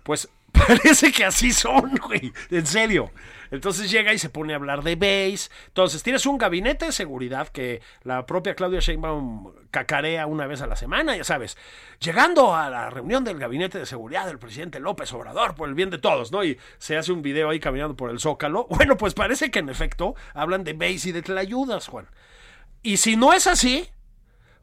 pues 0.03 0.29
parece 0.53 1.13
que 1.13 1.25
así 1.25 1.53
son, 1.53 1.93
güey. 2.05 2.33
En 2.51 2.67
serio. 2.67 3.13
Entonces 3.51 3.91
llega 3.91 4.13
y 4.13 4.19
se 4.19 4.31
pone 4.31 4.53
a 4.53 4.57
hablar 4.57 4.83
de 4.83 4.97
base. 4.97 5.51
Entonces 5.67 6.03
tienes 6.03 6.27
un 6.27 6.39
gabinete 6.39 6.87
de 6.87 6.93
seguridad 6.93 7.49
que 7.49 7.83
la 8.03 8.27
propia 8.27 8.55
Claudia 8.55 8.81
Sheinbaum 8.81 9.53
cacarea 9.71 10.27
una 10.27 10.47
vez 10.47 10.61
a 10.63 10.67
la 10.67 10.77
semana, 10.77 11.17
ya 11.17 11.25
sabes. 11.25 11.57
Llegando 12.01 12.55
a 12.55 12.71
la 12.71 12.91
reunión 12.91 13.25
del 13.25 13.39
gabinete 13.39 13.79
de 13.79 13.87
seguridad 13.87 14.27
del 14.27 14.39
presidente 14.39 14.81
López 14.81 15.13
Obrador 15.13 15.55
por 15.55 15.69
el 15.69 15.75
bien 15.75 15.91
de 15.91 15.99
todos, 15.99 16.33
¿no? 16.33 16.45
Y 16.45 16.59
se 16.79 16.97
hace 16.97 17.13
un 17.13 17.23
video 17.23 17.51
ahí 17.51 17.61
caminando 17.61 17.97
por 17.97 18.11
el 18.11 18.21
Zócalo. 18.21 18.67
Bueno, 18.79 18.97
pues 18.97 19.13
parece 19.13 19.51
que 19.51 19.59
en 19.59 19.69
efecto 19.69 20.15
hablan 20.35 20.63
de 20.63 20.73
base 20.73 21.09
y 21.09 21.13
de 21.13 21.21
tlayudas, 21.21 21.89
Juan. 21.89 22.07
Y 22.81 22.99
si 22.99 23.17
no 23.17 23.33
es 23.33 23.49
así, 23.49 23.89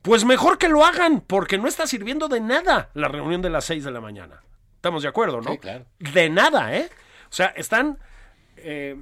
pues 0.02 0.24
mejor 0.24 0.58
que 0.58 0.70
lo 0.70 0.86
hagan, 0.86 1.20
porque 1.20 1.58
no 1.58 1.68
está 1.68 1.86
sirviendo 1.86 2.28
de 2.28 2.40
nada 2.40 2.92
la 2.94 3.08
reunión 3.08 3.42
de 3.42 3.50
las 3.50 3.66
6 3.66 3.84
de 3.84 3.92
la 3.92 4.00
mañana. 4.00 4.42
Estamos 4.76 5.02
de 5.02 5.10
acuerdo, 5.10 5.42
¿no? 5.42 5.52
Sí, 5.52 5.58
claro. 5.58 5.86
De 5.98 6.30
nada, 6.30 6.76
¿eh? 6.76 6.90
O 7.28 7.34
sea, 7.34 7.48
están, 7.48 7.98
eh, 8.58 8.96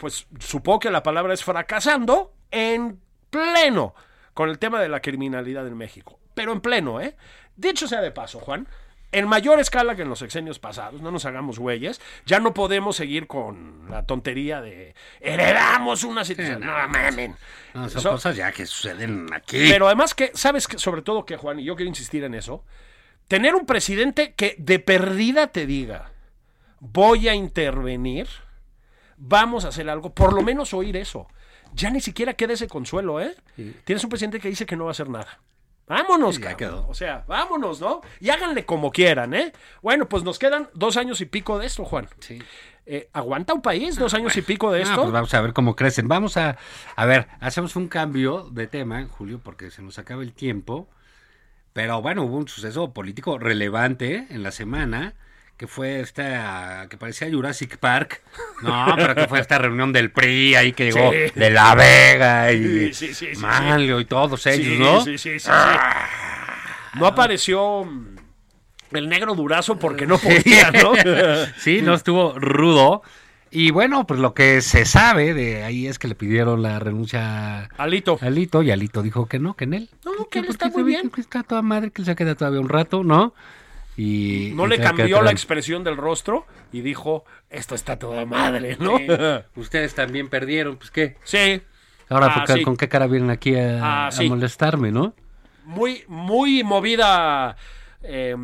pues 0.00 0.26
supongo 0.38 0.80
que 0.80 0.90
la 0.90 1.02
palabra 1.02 1.34
es 1.34 1.44
fracasando 1.44 2.32
en 2.50 3.00
pleno. 3.30 3.94
con 4.34 4.48
el 4.50 4.58
tema 4.58 4.80
de 4.80 4.88
la 4.88 5.00
criminalidad 5.00 5.66
en 5.66 5.76
México. 5.76 6.18
Pero 6.34 6.52
en 6.52 6.60
pleno, 6.60 7.00
¿eh? 7.00 7.16
Dicho 7.56 7.86
sea 7.86 8.00
de 8.00 8.10
paso, 8.10 8.40
Juan, 8.40 8.66
en 9.12 9.28
mayor 9.28 9.60
escala 9.60 9.94
que 9.94 10.02
en 10.02 10.08
los 10.08 10.18
sexenios 10.18 10.58
pasados, 10.58 11.00
no 11.00 11.12
nos 11.12 11.24
hagamos 11.24 11.60
güeyes, 11.60 12.00
ya 12.26 12.40
no 12.40 12.52
podemos 12.52 12.96
seguir 12.96 13.28
con 13.28 13.88
la 13.88 14.04
tontería 14.06 14.60
de 14.60 14.96
heredamos 15.20 16.02
una 16.02 16.24
situación. 16.24 16.60
Sí, 16.62 16.66
no, 16.66 16.76
no, 16.82 16.88
mamen. 16.88 17.36
No, 17.74 17.88
son 17.88 17.98
Eso- 18.00 18.10
cosas 18.10 18.34
ya 18.34 18.50
que 18.50 18.66
suceden 18.66 19.32
aquí. 19.32 19.68
Pero 19.70 19.86
además 19.86 20.14
que, 20.14 20.32
¿sabes 20.34 20.66
que 20.66 20.78
Sobre 20.78 21.02
todo 21.02 21.24
que, 21.24 21.36
Juan, 21.36 21.60
y 21.60 21.64
yo 21.64 21.76
quiero 21.76 21.88
insistir 21.88 22.24
en 22.24 22.34
eso, 22.34 22.64
tener 23.28 23.54
un 23.54 23.66
presidente 23.66 24.34
que 24.34 24.56
de 24.58 24.80
perdida 24.80 25.46
te 25.52 25.64
diga, 25.64 26.10
voy 26.80 27.28
a 27.28 27.34
intervenir, 27.34 28.26
vamos 29.26 29.64
a 29.64 29.68
hacer 29.68 29.88
algo, 29.88 30.12
por 30.14 30.32
lo 30.32 30.42
menos 30.42 30.74
oír 30.74 30.96
eso. 30.96 31.26
Ya 31.74 31.90
ni 31.90 32.00
siquiera 32.00 32.34
queda 32.34 32.52
ese 32.52 32.68
consuelo, 32.68 33.20
¿eh? 33.20 33.34
Tienes 33.84 34.04
un 34.04 34.10
presidente 34.10 34.38
que 34.40 34.48
dice 34.48 34.66
que 34.66 34.76
no 34.76 34.84
va 34.84 34.90
a 34.90 34.92
hacer 34.92 35.08
nada. 35.08 35.40
Vámonos, 35.86 36.36
Sí, 36.36 36.42
ya 36.42 36.56
quedó. 36.56 36.86
O 36.88 36.94
sea, 36.94 37.24
vámonos, 37.26 37.80
¿no? 37.80 38.00
Y 38.20 38.30
háganle 38.30 38.64
como 38.64 38.90
quieran, 38.90 39.34
¿eh? 39.34 39.52
Bueno, 39.82 40.08
pues 40.08 40.22
nos 40.22 40.38
quedan 40.38 40.70
dos 40.74 40.96
años 40.96 41.20
y 41.20 41.26
pico 41.26 41.58
de 41.58 41.66
esto, 41.66 41.84
Juan. 41.84 42.08
Sí. 42.20 42.40
Eh, 42.86 43.08
¿Aguanta 43.12 43.52
un 43.54 43.60
país 43.62 43.96
dos 43.96 44.14
años 44.14 44.36
y 44.36 44.42
pico 44.42 44.70
de 44.72 44.80
Ah, 44.80 44.82
esto? 44.82 45.00
pues 45.02 45.12
vamos 45.12 45.34
a 45.34 45.40
ver 45.40 45.52
cómo 45.52 45.74
crecen. 45.76 46.06
Vamos 46.08 46.36
a, 46.36 46.56
a 46.96 47.06
ver, 47.06 47.28
hacemos 47.40 47.76
un 47.76 47.88
cambio 47.88 48.48
de 48.50 48.66
tema, 48.66 49.06
Julio, 49.10 49.40
porque 49.42 49.70
se 49.70 49.82
nos 49.82 49.98
acaba 49.98 50.22
el 50.22 50.32
tiempo. 50.32 50.88
Pero 51.72 52.00
bueno, 52.00 52.22
hubo 52.24 52.36
un 52.36 52.46
suceso 52.48 52.92
político 52.92 53.38
relevante 53.38 54.26
en 54.30 54.42
la 54.42 54.52
semana, 54.52 55.14
que 55.56 55.66
fue 55.68 56.00
esta, 56.00 56.86
que 56.90 56.96
parecía 56.96 57.30
Jurassic 57.30 57.78
Park. 57.78 58.22
No, 58.62 58.86
pero 58.96 59.14
que 59.14 59.28
fue 59.28 59.40
esta 59.40 59.58
reunión 59.58 59.92
del 59.92 60.10
PRI 60.10 60.54
ahí 60.56 60.72
que 60.72 60.86
llegó 60.92 61.12
Sí. 61.12 61.18
de 61.34 61.50
La 61.50 61.74
Vega 61.74 62.52
y 62.52 62.92
Sí, 62.92 63.14
sí, 63.14 63.28
Manlio 63.38 64.00
y 64.00 64.04
todos 64.04 64.46
ellos, 64.46 64.78
¿no? 64.78 65.00
sí, 65.04 65.16
sí, 65.18 65.38
sí, 65.38 65.40
sí. 65.40 65.50
No 66.94 67.06
apareció 67.06 67.84
mm, 67.84 68.16
el 68.92 69.08
negro 69.08 69.34
durazo 69.34 69.78
porque 69.78 70.06
no 70.06 70.18
podía, 70.18 70.70
¿no? 70.70 70.92
Sí, 71.58 71.82
no 71.82 71.94
estuvo 71.94 72.38
rudo. 72.38 73.02
Y 73.50 73.70
bueno, 73.70 74.04
pues 74.04 74.18
lo 74.18 74.34
que 74.34 74.60
se 74.62 74.84
sabe 74.84 75.32
de 75.34 75.62
ahí 75.62 75.86
es 75.86 76.00
que 76.00 76.08
le 76.08 76.16
pidieron 76.16 76.60
la 76.62 76.80
renuncia 76.80 77.68
Alito. 77.76 78.18
a 78.20 78.26
Alito 78.26 78.62
y 78.64 78.72
Alito 78.72 79.00
dijo 79.02 79.26
que 79.26 79.38
no, 79.38 79.54
que 79.54 79.62
en 79.64 79.74
él. 79.74 79.90
No, 80.04 80.28
que 80.28 80.40
él 80.40 80.46
está 80.48 80.68
muy 80.70 80.82
bien. 80.82 81.08
Que 81.10 81.20
está 81.20 81.44
toda 81.44 81.62
madre, 81.62 81.92
que 81.92 82.02
él 82.02 82.06
se 82.06 82.16
queda 82.16 82.34
todavía 82.34 82.58
un 82.60 82.68
rato, 82.68 83.04
¿no? 83.04 83.32
Y 83.96 84.52
No 84.54 84.66
y 84.66 84.70
le 84.70 84.78
cambió 84.80 85.22
la 85.22 85.30
expresión 85.30 85.84
del 85.84 85.96
rostro 85.96 86.46
y 86.72 86.80
dijo, 86.80 87.24
esto 87.50 87.74
está 87.74 87.98
toda 87.98 88.24
madre, 88.26 88.76
¿no? 88.80 88.98
Sí. 88.98 89.06
Ustedes 89.60 89.94
también 89.94 90.28
perdieron, 90.28 90.76
pues 90.76 90.90
qué. 90.90 91.16
Sí. 91.24 91.62
Ahora, 92.08 92.26
Ah, 92.26 92.34
¿por 92.34 92.44
qué- 92.46 92.52
sí. 92.54 92.62
¿con 92.64 92.76
qué 92.76 92.88
cara 92.88 93.06
vienen 93.06 93.30
aquí 93.30 93.54
a, 93.56 94.06
Ah, 94.06 94.08
a 94.08 94.22
molestarme, 94.24 94.90
no? 94.90 95.14
Muy, 95.64 96.04
muy 96.08 96.62
movida. 96.64 97.56
eh, 98.02 98.36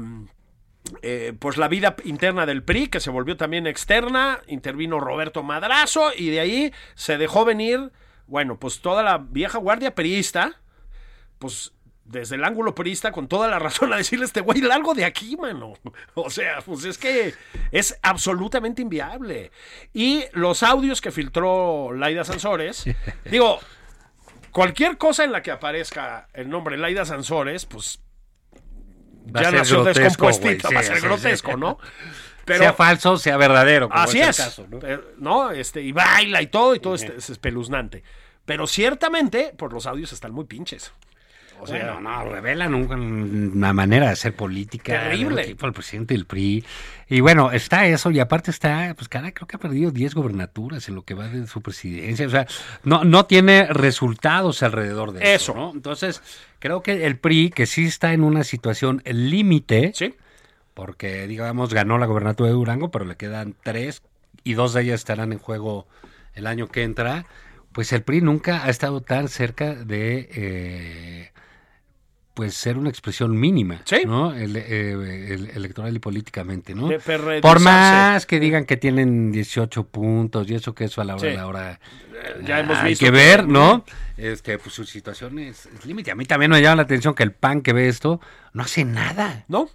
eh, 1.02 1.34
pues 1.38 1.56
la 1.58 1.68
vida 1.68 1.94
interna 2.04 2.46
del 2.46 2.62
PRI, 2.62 2.88
que 2.88 3.00
se 3.00 3.10
volvió 3.10 3.36
también 3.36 3.66
externa, 3.66 4.40
intervino 4.48 4.98
Roberto 4.98 5.42
Madrazo 5.42 6.10
y 6.16 6.30
de 6.30 6.40
ahí 6.40 6.72
se 6.94 7.18
dejó 7.18 7.44
venir, 7.44 7.92
bueno, 8.26 8.58
pues 8.58 8.80
toda 8.80 9.02
la 9.02 9.18
vieja 9.18 9.58
guardia 9.58 9.94
priista, 9.94 10.60
pues 11.38 11.72
desde 12.10 12.34
el 12.34 12.44
ángulo 12.44 12.74
priista, 12.74 13.12
con 13.12 13.28
toda 13.28 13.46
la 13.48 13.58
razón 13.58 13.92
a 13.92 13.96
decirle 13.96 14.24
a 14.24 14.26
este 14.26 14.40
güey, 14.40 14.60
largo 14.60 14.94
de 14.94 15.04
aquí, 15.04 15.36
mano. 15.36 15.74
O 16.14 16.28
sea, 16.28 16.60
pues 16.60 16.84
es 16.84 16.98
que 16.98 17.34
es 17.70 17.98
absolutamente 18.02 18.82
inviable. 18.82 19.52
Y 19.94 20.24
los 20.32 20.62
audios 20.62 21.00
que 21.00 21.12
filtró 21.12 21.92
Laida 21.92 22.24
Sansores, 22.24 22.84
digo, 23.30 23.60
cualquier 24.50 24.98
cosa 24.98 25.24
en 25.24 25.32
la 25.32 25.42
que 25.42 25.50
aparezca 25.52 26.28
el 26.32 26.48
nombre 26.50 26.76
Laida 26.76 27.04
Sansores, 27.04 27.64
pues 27.66 28.00
Va 29.34 29.40
a 29.40 29.42
ya 29.44 29.50
ser 29.50 29.58
nació 29.60 29.84
descompuestita, 29.84 30.68
güey. 30.68 30.74
va 30.74 30.80
a 30.80 30.82
Sí, 30.82 30.88
ser 30.88 30.96
sí, 30.96 31.02
sí. 31.02 31.06
grotesco, 31.06 31.56
¿no? 31.56 31.78
sea 32.46 32.72
falso, 32.72 33.16
sea 33.16 33.36
verdadero. 33.36 33.88
como 33.88 34.00
Así 34.00 34.20
es. 34.20 34.36
caso, 34.36 34.66
¿no? 34.68 34.80
¿no? 35.18 35.50
Este, 35.52 35.82
y 35.82 35.92
baila 35.92 36.42
y 36.42 36.48
todo, 36.48 36.74
y 36.74 36.80
todo 36.80 36.96
es, 36.96 37.02
es 37.04 37.30
espeluznante. 37.30 38.02
Pero 38.44 38.66
ciertamente, 38.66 39.54
por 39.56 39.72
los 39.72 39.86
audios 39.86 40.12
están 40.12 40.32
muy 40.32 40.46
pinches. 40.46 40.92
O 41.62 41.66
sea, 41.66 41.94
Bueno, 41.94 42.00
no, 42.00 42.24
revelan 42.30 42.74
un- 42.74 43.52
una 43.54 43.72
manera 43.72 44.06
de 44.06 44.12
hacer 44.12 44.34
política. 44.34 44.92
Terrible. 45.04 45.44
tipo 45.44 45.66
al 45.66 45.72
presidente 45.72 46.14
del 46.14 46.24
PRI. 46.26 46.64
Y 47.08 47.20
bueno, 47.20 47.52
está 47.52 47.86
eso, 47.86 48.10
y 48.10 48.18
aparte 48.20 48.50
está, 48.50 48.94
pues 48.96 49.08
cara, 49.08 49.32
creo 49.32 49.46
que 49.46 49.56
ha 49.56 49.58
perdido 49.58 49.90
10 49.90 50.14
gobernaturas 50.14 50.88
en 50.88 50.94
lo 50.94 51.02
que 51.02 51.14
va 51.14 51.28
de 51.28 51.46
su 51.46 51.60
presidencia. 51.60 52.26
O 52.26 52.30
sea, 52.30 52.46
no, 52.84 53.04
no 53.04 53.26
tiene 53.26 53.66
resultados 53.66 54.62
alrededor 54.62 55.12
de 55.12 55.20
eso. 55.34 55.52
Eso. 55.52 55.54
¿no? 55.54 55.72
Entonces, 55.74 56.22
creo 56.60 56.82
que 56.82 57.04
el 57.06 57.18
PRI, 57.18 57.50
que 57.50 57.66
sí 57.66 57.84
está 57.86 58.12
en 58.12 58.22
una 58.24 58.44
situación 58.44 59.02
límite, 59.04 59.92
sí. 59.94 60.14
porque 60.74 61.26
digamos 61.26 61.74
ganó 61.74 61.98
la 61.98 62.06
gobernatura 62.06 62.48
de 62.48 62.54
Durango, 62.54 62.90
pero 62.90 63.04
le 63.04 63.16
quedan 63.16 63.54
tres 63.62 64.02
y 64.44 64.54
dos 64.54 64.72
de 64.72 64.82
ellas 64.82 65.00
estarán 65.00 65.32
en 65.32 65.38
juego 65.38 65.86
el 66.34 66.46
año 66.46 66.68
que 66.68 66.84
entra. 66.84 67.26
Pues 67.72 67.92
el 67.92 68.02
PRI 68.02 68.20
nunca 68.20 68.64
ha 68.64 68.70
estado 68.70 69.00
tan 69.00 69.28
cerca 69.28 69.74
de 69.74 70.28
eh, 70.34 71.30
pues 72.40 72.54
ser 72.54 72.78
una 72.78 72.88
expresión 72.88 73.38
mínima, 73.38 73.82
Sí. 73.84 74.04
¿no? 74.06 74.32
El- 74.34 74.56
eh, 74.56 74.92
el- 75.34 75.50
electoral 75.50 75.94
y 75.94 75.98
políticamente, 75.98 76.74
¿no? 76.74 76.88
Por 77.42 77.60
más 77.60 78.24
que 78.24 78.40
digan 78.40 78.64
que 78.64 78.78
tienen 78.78 79.30
18 79.30 79.84
puntos 79.84 80.48
y 80.50 80.54
eso 80.54 80.74
que 80.74 80.84
eso 80.84 81.02
a 81.02 81.04
la 81.04 81.16
hora 81.16 81.30
Sí. 81.30 81.36
la 81.36 81.46
hora 81.46 81.80
Ya 82.46 82.60
hemos 82.60 82.78
hay 82.78 82.88
visto. 82.92 83.04
que 83.04 83.10
ver, 83.10 83.46
¿no? 83.46 83.84
Este, 84.16 84.56
pues 84.56 84.74
su 84.74 84.84
situación 84.86 85.38
es, 85.38 85.66
es 85.66 85.84
límite. 85.84 86.12
A 86.12 86.14
mí 86.14 86.24
también 86.24 86.50
me 86.50 86.62
llama 86.62 86.76
la 86.76 86.82
atención 86.84 87.14
que 87.14 87.24
el 87.24 87.32
PAN 87.32 87.60
que 87.60 87.74
ve 87.74 87.88
esto 87.88 88.22
no 88.54 88.62
hace 88.62 88.86
nada. 88.86 89.44
No, 89.48 89.68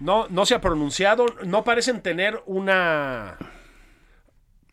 no, 0.00 0.26
no 0.30 0.46
se 0.46 0.54
ha 0.54 0.62
pronunciado, 0.62 1.26
no 1.44 1.64
parecen 1.64 2.00
tener 2.00 2.42
una. 2.46 3.36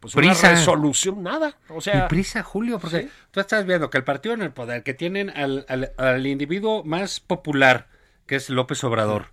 Pues 0.03 0.15
una 0.15 0.27
Prisa. 0.27 0.49
resolución, 0.51 1.23
nada. 1.23 1.55
O 1.69 1.79
sea, 1.81 2.05
y 2.05 2.07
prisa, 2.09 2.43
Julio, 2.43 2.77
porque 2.77 3.03
Sí. 3.03 3.09
tú 3.31 3.39
estás 3.39 3.65
viendo 3.65 3.89
que 3.89 3.97
el 3.97 4.03
partido 4.03 4.35
en 4.35 4.41
el 4.41 4.51
poder, 4.51 4.83
que 4.83 4.93
tienen 4.93 5.29
al, 5.31 5.65
al- 5.69 5.91
al 5.97 6.27
individuo 6.27 6.83
más 6.83 7.19
popular, 7.21 7.87
que 8.27 8.35
es 8.35 8.49
López 8.49 8.83
Obrador, 8.83 9.27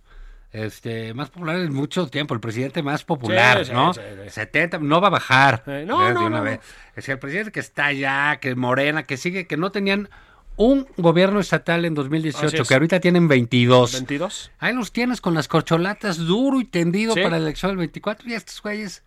este, 0.53 1.13
más 1.13 1.29
popular 1.29 1.57
en 1.57 1.73
mucho 1.73 2.07
tiempo, 2.07 2.33
el 2.33 2.39
presidente 2.39 2.83
más 2.83 3.03
popular, 3.03 3.59
Sí, 3.59 3.65
sí, 3.65 3.71
¿no? 3.73 3.93
sí, 3.93 4.01
sí. 4.25 4.29
70, 4.29 4.79
no 4.79 4.99
va 5.01 5.07
a 5.07 5.11
bajar. 5.11 5.63
Eh, 5.67 5.85
no, 5.87 6.11
no, 6.13 6.25
una 6.25 6.41
vez. 6.41 6.59
Es 6.89 6.95
decir, 6.97 7.13
el 7.13 7.19
presidente 7.19 7.51
que 7.51 7.59
está 7.61 7.85
allá, 7.85 8.37
que 8.41 8.53
Morena, 8.55 9.03
que 9.03 9.17
sigue, 9.17 9.47
que 9.47 9.57
no 9.57 9.71
tenían 9.71 10.09
un 10.57 10.87
gobierno 10.97 11.39
estatal 11.39 11.85
en 11.85 11.93
Así 11.93 12.03
2018, 12.03 12.61
es. 12.63 12.67
que 12.67 12.73
ahorita 12.73 12.99
tienen 12.99 13.27
22. 13.27 13.93
22. 13.93 14.51
Ahí 14.59 14.73
los 14.75 14.91
tienes 14.91 15.21
con 15.21 15.33
las 15.33 15.47
corcholatas 15.47 16.17
duro 16.17 16.59
y 16.59 16.65
tendido 16.65 17.13
para 17.15 17.31
la 17.31 17.37
elección 17.37 17.71
del 17.71 17.77
24 17.77 18.29
y 18.29 18.33
estos 18.33 18.61
güeyes. 18.61 19.03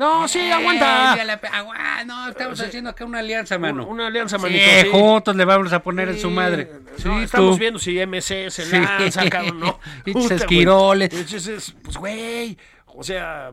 No, 0.00 0.26
sí, 0.28 0.38
Eh, 0.38 0.50
aguanta. 0.50 1.22
la 1.24 1.34
agua- 1.52 2.04
no, 2.06 2.28
estamos 2.30 2.58
haciendo 2.58 2.88
acá 2.88 3.04
una 3.04 3.18
alianza, 3.18 3.58
mano. 3.58 3.86
Una 3.86 4.06
alianza, 4.06 4.38
Sí, 4.38 4.42
manito. 4.42 4.64
sí. 4.80 4.88
juntos 4.90 5.36
le 5.36 5.44
vamos 5.44 5.70
a 5.74 5.82
poner 5.82 6.08
en 6.08 6.18
su 6.18 6.30
madre. 6.30 6.70
no, 7.04 7.18
Sí, 7.18 7.22
estamos 7.24 7.56
tú. 7.56 7.58
viendo 7.60 7.78
si 7.78 7.98
MC 8.00 8.50
se 8.50 8.64
Sí. 8.64 8.78
lanza, 8.78 9.28
cabrón, 9.28 9.60
¿no? 9.60 9.78
Pinches 10.04 10.30
esquiroles. 10.40 11.12
Entonces, 11.12 11.74
pues, 11.82 11.98
güey, 11.98 12.56
o 12.86 13.02
sea, 13.04 13.52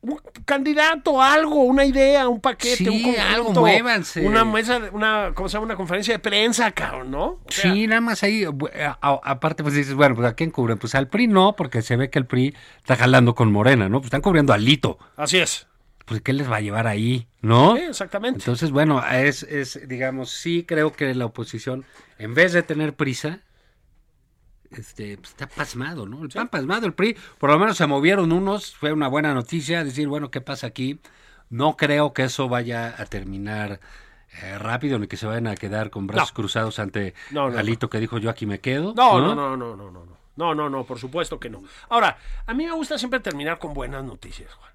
un 0.00 0.20
candidato, 0.44 1.22
algo, 1.22 1.62
una 1.62 1.84
idea, 1.84 2.26
un 2.28 2.40
paquete, 2.40 2.76
Sí, 2.78 2.88
un 2.88 3.02
conjunto, 3.02 3.20
algo, 3.34 3.52
muévanse. 3.60 4.26
Una 4.26 4.44
mesa, 4.44 4.80
una, 4.92 5.30
¿cómo 5.34 5.48
se 5.48 5.54
llama? 5.54 5.66
Una 5.66 5.76
conferencia 5.76 6.14
de 6.14 6.18
prensa, 6.18 6.70
cabrón, 6.72 7.12
¿no? 7.12 7.24
O 7.24 7.40
sea, 7.48 7.72
Sí, 7.72 7.86
nada 7.86 8.00
más 8.00 8.24
ahí. 8.24 8.44
a- 8.44 8.98
a- 9.00 9.20
aparte, 9.22 9.62
pues 9.62 9.74
dices, 9.74 9.94
bueno, 9.94 10.16
pues 10.16 10.26
¿a 10.28 10.34
quién 10.34 10.50
cubren? 10.50 10.78
Pues 10.78 10.96
al 10.96 11.06
PRI 11.06 11.28
no, 11.28 11.54
porque 11.54 11.80
se 11.82 11.94
ve 11.96 12.10
que 12.10 12.18
el 12.18 12.26
PRI 12.26 12.54
está 12.78 12.96
jalando 12.96 13.36
con 13.36 13.52
Morena, 13.52 13.88
¿no? 13.88 13.98
Pues 14.00 14.06
están 14.06 14.20
cubriendo 14.22 14.52
a 14.52 14.58
Lito. 14.58 14.98
Así 15.16 15.38
es. 15.38 15.68
Pues 16.06 16.22
¿qué 16.22 16.32
les 16.32 16.50
va 16.50 16.56
a 16.56 16.60
llevar 16.60 16.86
ahí? 16.86 17.28
¿no? 17.42 17.76
Sí, 17.76 17.82
exactamente. 17.82 18.38
Entonces, 18.38 18.70
bueno, 18.70 19.04
es, 19.06 19.42
es, 19.42 19.86
digamos, 19.88 20.30
sí 20.30 20.64
creo 20.66 20.92
que 20.92 21.14
la 21.14 21.26
oposición, 21.26 21.84
en 22.18 22.32
vez 22.34 22.52
de 22.52 22.62
tener 22.62 22.94
prisa, 22.94 23.40
este, 24.70 25.16
pues, 25.18 25.30
está 25.30 25.46
pasmado, 25.48 26.06
¿no? 26.06 26.24
Está 26.26 26.46
pasmado 26.46 26.86
el 26.86 26.92
PRI, 26.94 27.16
por 27.38 27.50
lo 27.50 27.58
menos 27.58 27.76
se 27.76 27.86
movieron 27.86 28.32
unos, 28.32 28.74
fue 28.74 28.92
una 28.92 29.08
buena 29.08 29.34
noticia, 29.34 29.84
decir, 29.84 30.08
bueno, 30.08 30.30
¿qué 30.30 30.40
pasa 30.40 30.66
aquí? 30.68 31.00
No 31.50 31.76
creo 31.76 32.12
que 32.12 32.24
eso 32.24 32.48
vaya 32.48 32.94
a 32.98 33.04
terminar 33.06 33.80
eh, 34.42 34.58
rápido, 34.58 34.98
ni 34.98 35.06
que 35.06 35.16
se 35.16 35.26
vayan 35.26 35.46
a 35.46 35.54
quedar 35.54 35.90
con 35.90 36.06
brazos 36.06 36.30
No. 36.30 36.34
cruzados 36.34 36.78
ante 36.78 37.14
No, 37.30 37.50
no, 37.50 37.58
Alito 37.58 37.88
que 37.88 38.00
dijo 38.00 38.18
yo 38.18 38.30
aquí 38.30 38.46
me 38.46 38.58
quedo. 38.60 38.92
No, 38.96 39.20
no, 39.20 39.34
no, 39.34 39.56
no, 39.56 39.76
no, 39.76 39.90
no, 39.90 40.04
no. 40.04 40.16
No, 40.36 40.54
no, 40.54 40.68
no, 40.68 40.84
por 40.84 40.98
supuesto 40.98 41.40
que 41.40 41.48
no. 41.48 41.62
Ahora, 41.88 42.18
a 42.44 42.52
mí 42.52 42.66
me 42.66 42.72
gusta 42.72 42.98
siempre 42.98 43.20
terminar 43.20 43.58
con 43.58 43.72
buenas 43.72 44.04
noticias, 44.04 44.52
Juan. 44.52 44.72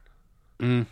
Mm, 0.80 0.86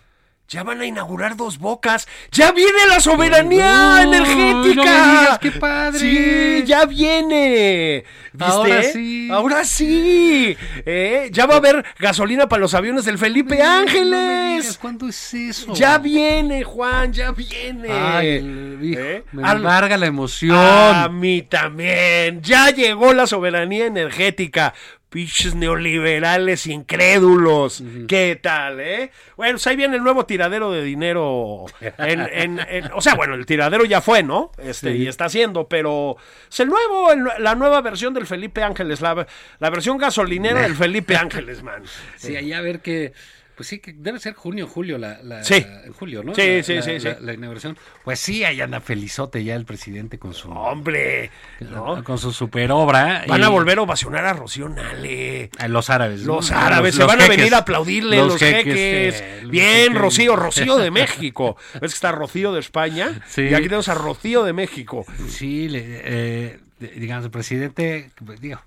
Ya 0.50 0.64
van 0.64 0.82
a 0.82 0.86
inaugurar 0.88 1.36
dos 1.38 1.60
bocas. 1.60 2.08
¡Ya 2.32 2.52
viene 2.52 2.88
la 2.90 3.00
soberanía 3.00 3.72
No, 3.72 4.14
energética! 4.16 4.74
no 4.76 4.84
me 4.84 5.20
digas, 5.20 5.40
qué 5.40 5.52
padre. 5.52 6.00
Sí, 6.00 6.64
ya 6.66 6.86
viene. 6.86 8.04
¿Viste? 8.34 8.52
Ahora 8.52 8.82
sí. 8.84 9.30
Ahora 9.32 9.64
sí. 9.64 10.58
¿Eh? 10.88 11.30
Ya 11.32 11.46
va 11.46 11.54
a 11.54 11.58
haber 11.58 11.86
gasolina 12.00 12.50
para 12.50 12.62
los 12.62 12.74
aviones 12.74 13.06
del 13.06 13.20
Felipe 13.20 13.58
No 13.60 13.64
Ángeles. 13.64 14.80
¿Cuándo 14.82 15.08
es 15.08 15.34
eso? 15.36 15.72
ya 15.76 16.00
viene, 16.00 16.64
Juan, 16.64 17.14
ya 17.14 17.32
viene. 17.32 17.92
Ay, 17.92 18.78
hijo, 18.82 19.00
¿Eh? 19.02 19.24
me 19.32 19.48
embarga 19.52 19.98
la 19.98 20.08
emoción. 20.08 20.58
A 20.58 21.08
mí 21.10 21.44
también. 21.44 22.42
Ya 22.42 22.72
llegó 22.72 23.14
la 23.14 23.28
soberanía 23.28 23.86
energética. 23.86 24.74
Pinches 25.10 25.56
neoliberales 25.56 26.68
incrédulos. 26.68 27.84
¿Qué 28.08 28.40
tal, 28.42 28.80
eh? 28.80 29.12
Bueno, 29.36 29.54
pues 29.54 29.66
ahí 29.68 29.76
viene 29.76 29.96
el 29.98 30.04
nuevo 30.04 30.26
tiradero 30.28 30.72
de 30.72 30.84
dinero. 30.84 31.66
En, 31.98 32.20
en- 32.32 32.60
en- 32.60 32.92
o 32.94 33.02
sea, 33.02 33.16
bueno, 33.16 33.34
el 33.34 33.46
tiradero 33.48 33.86
ya 33.86 34.02
fue, 34.02 34.22
¿no? 34.22 34.52
Este, 34.60 34.96
Y 34.96 35.08
está 35.08 35.26
haciendo, 35.26 35.68
pero 35.68 36.16
es 36.50 36.60
el 36.60 36.68
nuevo, 36.68 37.12
el- 37.12 37.44
la 37.44 37.56
nueva 37.56 37.82
versión 37.82 38.14
del 38.14 38.28
Felipe 38.28 38.62
Ángeles, 38.62 39.02
la, 39.02 39.26
la 39.60 39.70
versión 39.72 39.98
gasolinera 39.98 40.62
del 40.62 40.76
Felipe 40.76 41.16
Ángeles, 41.16 41.64
man. 41.64 41.84
Sí, 42.18 42.36
ahí 42.36 42.54
a 42.54 42.62
ver 42.62 42.82
que. 42.82 43.14
Pues 43.60 43.68
sí, 43.68 43.80
que 43.80 43.92
debe 43.92 44.20
ser 44.22 44.36
junio, 44.36 44.68
julio, 44.68 44.98
la, 44.98 45.20
la- 45.22 45.44
Sí. 45.44 45.60
la- 45.60 45.92
julio, 45.92 46.24
¿no? 46.24 46.34
Sí, 46.34 46.48
La- 46.60 46.64
sí, 46.64 46.82
sí, 46.82 47.00
sí. 47.02 47.10
la- 47.20 47.34
inauguración. 47.34 47.78
Pues 48.06 48.18
sí, 48.18 48.46
ahí 48.46 48.62
anda 48.62 48.80
felizote 48.80 49.44
ya 49.44 49.54
el 49.56 49.66
presidente 49.66 50.18
con 50.18 50.34
su, 50.34 50.50
Hombre, 50.50 51.30
¿no? 51.60 52.02
con 52.06 52.18
su 52.18 52.32
super 52.32 52.72
obra. 52.72 53.26
Van 53.28 53.44
a 53.44 53.50
volver 53.50 53.80
a 53.80 53.82
ovacionar 53.82 54.26
a 54.26 54.32
Rocío 54.32 54.70
Nale. 54.70 55.50
los 55.68 55.90
árabes. 55.90 56.22
¿no? 56.22 56.36
Los 56.36 56.52
árabes 56.52 56.96
se 56.96 57.04
van 57.04 57.20
a 57.22 57.28
venir 57.28 57.54
a 57.54 57.58
aplaudirle, 57.58 58.16
los, 58.16 58.38
jeques. 58.38 59.22
eh, 59.22 59.40
los 59.42 59.52
Bien, 59.52 59.88
jeques. 59.88 59.98
Rocío, 59.98 60.36
Rocío 60.38 60.78
de 60.78 60.90
México. 60.92 61.58
¿Ves 61.74 61.92
que 61.92 61.96
está 61.96 62.14
Rocío 62.14 62.54
de 62.54 62.62
España? 62.62 63.22
Sí. 63.28 63.42
Y 63.42 63.54
aquí 63.56 63.64
tenemos 63.66 63.90
a 63.90 63.94
Rocío 63.96 64.46
de 64.46 64.54
México. 64.54 65.06
Sí, 65.28 65.68
le- 65.68 65.84
eh, 66.06 66.60
digamos, 66.80 67.26
el 67.26 67.32
presidente, 67.32 68.12
pues, 68.26 68.40
digo, 68.40 68.62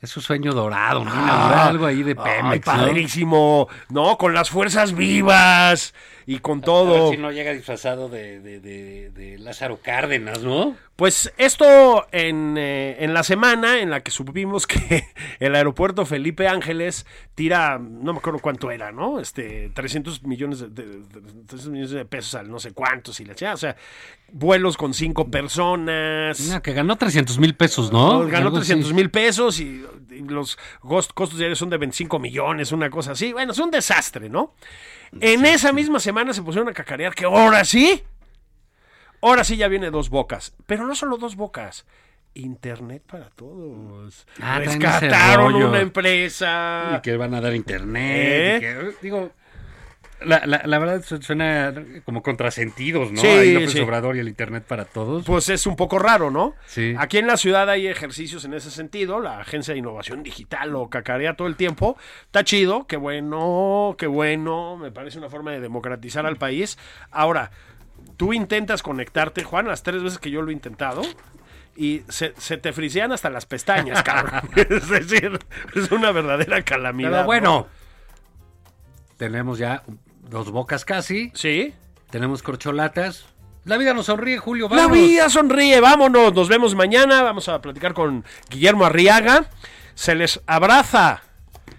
es 0.00 0.10
su 0.10 0.20
sueño 0.20 0.52
dorado, 0.52 1.04
¿no? 1.04 1.10
Inaugurar 1.12 1.68
algo 1.68 1.86
ahí 1.86 2.02
de 2.02 2.14
Ah, 2.18 2.22
Ay, 2.24 2.42
Pemex, 2.42 2.66
¿no? 2.66 2.72
padrísimo. 2.72 3.68
¿no? 3.88 4.18
Con 4.18 4.34
las 4.34 4.50
fuerzas 4.50 4.94
vivas 4.94 5.94
y 6.26 6.38
con 6.40 6.58
A 6.58 6.62
todo. 6.62 7.04
ver 7.08 7.16
si 7.16 7.22
no 7.22 7.30
llega 7.32 7.52
disfrazado 7.52 8.08
de, 8.08 8.40
de- 8.40 8.60
de- 8.60 9.10
de 9.10 9.38
Lázaro 9.38 9.78
Cárdenas, 9.82 10.42
¿no? 10.42 10.76
Pues 10.96 11.30
esto 11.36 12.06
en, 12.10 12.56
eh, 12.56 12.96
en 13.00 13.12
la 13.12 13.22
semana 13.22 13.80
en 13.80 13.90
la 13.90 14.00
que 14.00 14.10
supimos 14.10 14.66
que 14.66 15.04
el 15.40 15.54
aeropuerto 15.54 16.06
Felipe 16.06 16.48
Ángeles 16.48 17.04
tira, 17.34 17.78
no 17.78 18.14
me 18.14 18.18
acuerdo 18.18 18.38
cuánto 18.38 18.70
era, 18.70 18.92
¿no? 18.92 19.20
Este, 19.20 19.70
300 19.74 20.22
millones 20.22 20.60
de, 20.60 20.68
de- 20.68 20.84
de- 20.86 21.20
300 21.46 21.68
millones 21.68 21.90
de 21.90 22.04
pesos 22.06 22.34
al 22.36 22.50
no 22.50 22.58
sé 22.58 22.72
cuántos 22.72 23.20
y 23.20 23.26
la 23.26 23.34
O 23.52 23.56
sea, 23.58 23.76
vuelos 24.32 24.78
con 24.78 24.94
cinco 24.94 25.30
personas. 25.30 26.40
No, 26.48 26.62
que 26.62 26.72
ganó 26.72 26.96
300 26.96 27.38
mil 27.40 27.54
pesos, 27.54 27.92
¿no? 27.92 28.20
Ganó 28.26 28.46
Algo 28.46 28.56
así. 28.58 28.68
300 28.68 28.92
mil 28.94 29.10
pesos 29.10 29.60
y, 29.60 29.84
y 30.10 30.20
los 30.22 30.58
cost- 30.80 31.12
costos 31.12 31.38
diarios 31.38 31.58
son 31.58 31.68
de 31.68 31.76
25 31.76 32.18
millones, 32.18 32.72
una 32.72 32.88
cosa 32.88 33.12
así. 33.12 33.34
Bueno, 33.34 33.52
es 33.52 33.58
un 33.58 33.70
desastre, 33.70 34.30
¿no? 34.30 34.54
En 35.20 35.44
esa 35.44 35.72
misma 35.74 36.00
semana 36.00 36.32
se 36.32 36.42
pusieron 36.42 36.70
a 36.70 36.72
cacarear 36.72 37.14
que 37.14 37.26
ahora 37.26 37.64
sí, 37.66 38.02
ahora 39.22 39.44
sí 39.44 39.56
ya 39.56 39.68
viene 39.68 39.90
dos 39.90 40.10
bocas. 40.10 40.54
Pero 40.66 40.86
no 40.86 40.94
solo 40.94 41.16
dos 41.16 41.36
bocas. 41.36 41.86
Internet 42.34 43.02
para 43.06 43.30
todos. 43.30 44.26
Ah, 44.42 44.58
Rescataron 44.58 45.54
una 45.54 45.80
empresa. 45.80 46.96
Y 46.98 47.00
que 47.02 47.16
van 47.16 47.32
a 47.34 47.40
dar 47.40 47.54
internet. 47.54 48.12
¿Eh? 48.12 48.56
y 48.56 48.60
que, 48.60 48.94
digo, 49.00 49.32
la, 50.20 50.44
la, 50.46 50.60
la 50.66 50.78
verdad 50.78 51.02
su- 51.02 51.22
suena 51.22 51.72
como 52.04 52.22
contrasentidos, 52.22 53.10
¿no? 53.12 53.22
Sí, 53.22 53.26
Ahí 53.26 53.52
López 53.54 53.72
sí. 53.72 53.80
Obrador 53.80 54.16
y 54.16 54.18
el 54.20 54.28
internet 54.28 54.64
para 54.68 54.84
todos. 54.84 55.24
Pues 55.24 55.48
es 55.48 55.66
un 55.66 55.76
poco 55.76 55.98
raro, 55.98 56.30
¿no? 56.30 56.54
Sí. 56.66 56.94
Aquí 56.98 57.16
en 57.16 57.26
la 57.26 57.38
ciudad 57.38 57.70
hay 57.70 57.86
ejercicios 57.86 58.44
en 58.44 58.52
ese 58.52 58.70
sentido. 58.70 59.20
La 59.20 59.40
Agencia 59.40 59.72
de 59.72 59.78
Innovación 59.78 60.22
Digital 60.22 60.70
lo 60.72 60.90
cacarea 60.90 61.36
todo 61.36 61.48
el 61.48 61.56
tiempo. 61.56 61.96
Está 62.26 62.44
chido, 62.44 62.86
qué 62.86 62.98
bueno, 62.98 63.94
qué 63.98 64.06
bueno. 64.08 64.76
Me 64.76 64.90
parece 64.92 65.16
una 65.16 65.30
forma 65.30 65.52
de 65.52 65.60
democratizar 65.60 66.26
al 66.26 66.36
país. 66.36 66.76
Ahora, 67.10 67.50
tú 68.16 68.32
intentas 68.32 68.82
conectarte, 68.82 69.44
Juan, 69.44 69.66
las 69.68 69.82
tres 69.82 70.02
veces 70.02 70.18
que 70.18 70.30
yo 70.30 70.42
lo 70.42 70.50
he 70.50 70.52
intentado. 70.54 71.02
Y 71.76 72.02
se, 72.08 72.32
se 72.38 72.56
te 72.56 72.72
frisean 72.72 73.12
hasta 73.12 73.28
las 73.28 73.44
pestañas, 73.44 74.02
cabrón. 74.02 74.40
es 74.56 74.88
decir, 74.88 75.38
es 75.74 75.90
una 75.92 76.10
verdadera 76.10 76.62
calamidad. 76.62 77.10
Pero 77.10 77.20
¿no? 77.20 77.26
bueno, 77.26 77.66
tenemos 79.18 79.58
ya 79.58 79.82
dos 80.28 80.50
bocas 80.50 80.84
casi, 80.84 81.30
Sí. 81.34 81.74
tenemos 82.10 82.42
corcholatas. 82.42 83.26
La 83.64 83.76
vida 83.78 83.94
nos 83.94 84.06
sonríe, 84.06 84.38
Julio. 84.38 84.68
La 84.70 84.86
vida 84.86 85.28
sonríe, 85.28 85.80
vámonos, 85.80 86.32
nos 86.32 86.48
vemos 86.48 86.74
mañana, 86.76 87.22
vamos 87.22 87.48
a 87.48 87.60
platicar 87.60 87.94
con 87.94 88.24
Guillermo 88.48 88.84
Arriaga. 88.86 89.46
Se 89.94 90.14
les 90.14 90.40
abraza, 90.46 91.22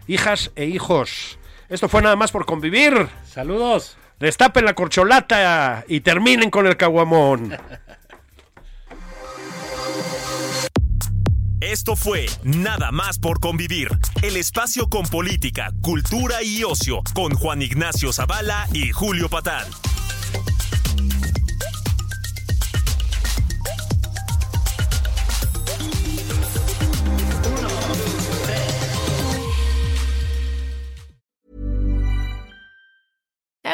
hijas 0.05 0.51
e 0.55 0.65
hijos. 0.65 1.39
Esto 1.69 1.87
fue 1.87 2.01
nada 2.01 2.15
más 2.15 2.31
por 2.31 2.45
convivir. 2.45 3.07
Saludos. 3.25 3.97
Destapen 4.19 4.65
la 4.65 4.73
corcholata 4.73 5.85
y 5.87 5.99
terminen 6.01 6.49
con 6.49 6.65
el 6.65 6.75
caguamón. 6.75 7.55
Esto 11.59 11.95
fue 11.95 12.27
Nada 12.43 12.91
más 12.91 13.19
por 13.19 13.39
convivir, 13.39 13.89
el 14.23 14.37
espacio 14.37 14.87
con 14.89 15.05
política, 15.05 15.71
cultura 15.81 16.41
y 16.41 16.63
ocio, 16.63 17.01
con 17.13 17.33
Juan 17.33 17.61
Ignacio 17.61 18.11
Zavala 18.11 18.67
y 18.73 18.91
Julio 18.91 19.29
Patán. 19.29 19.65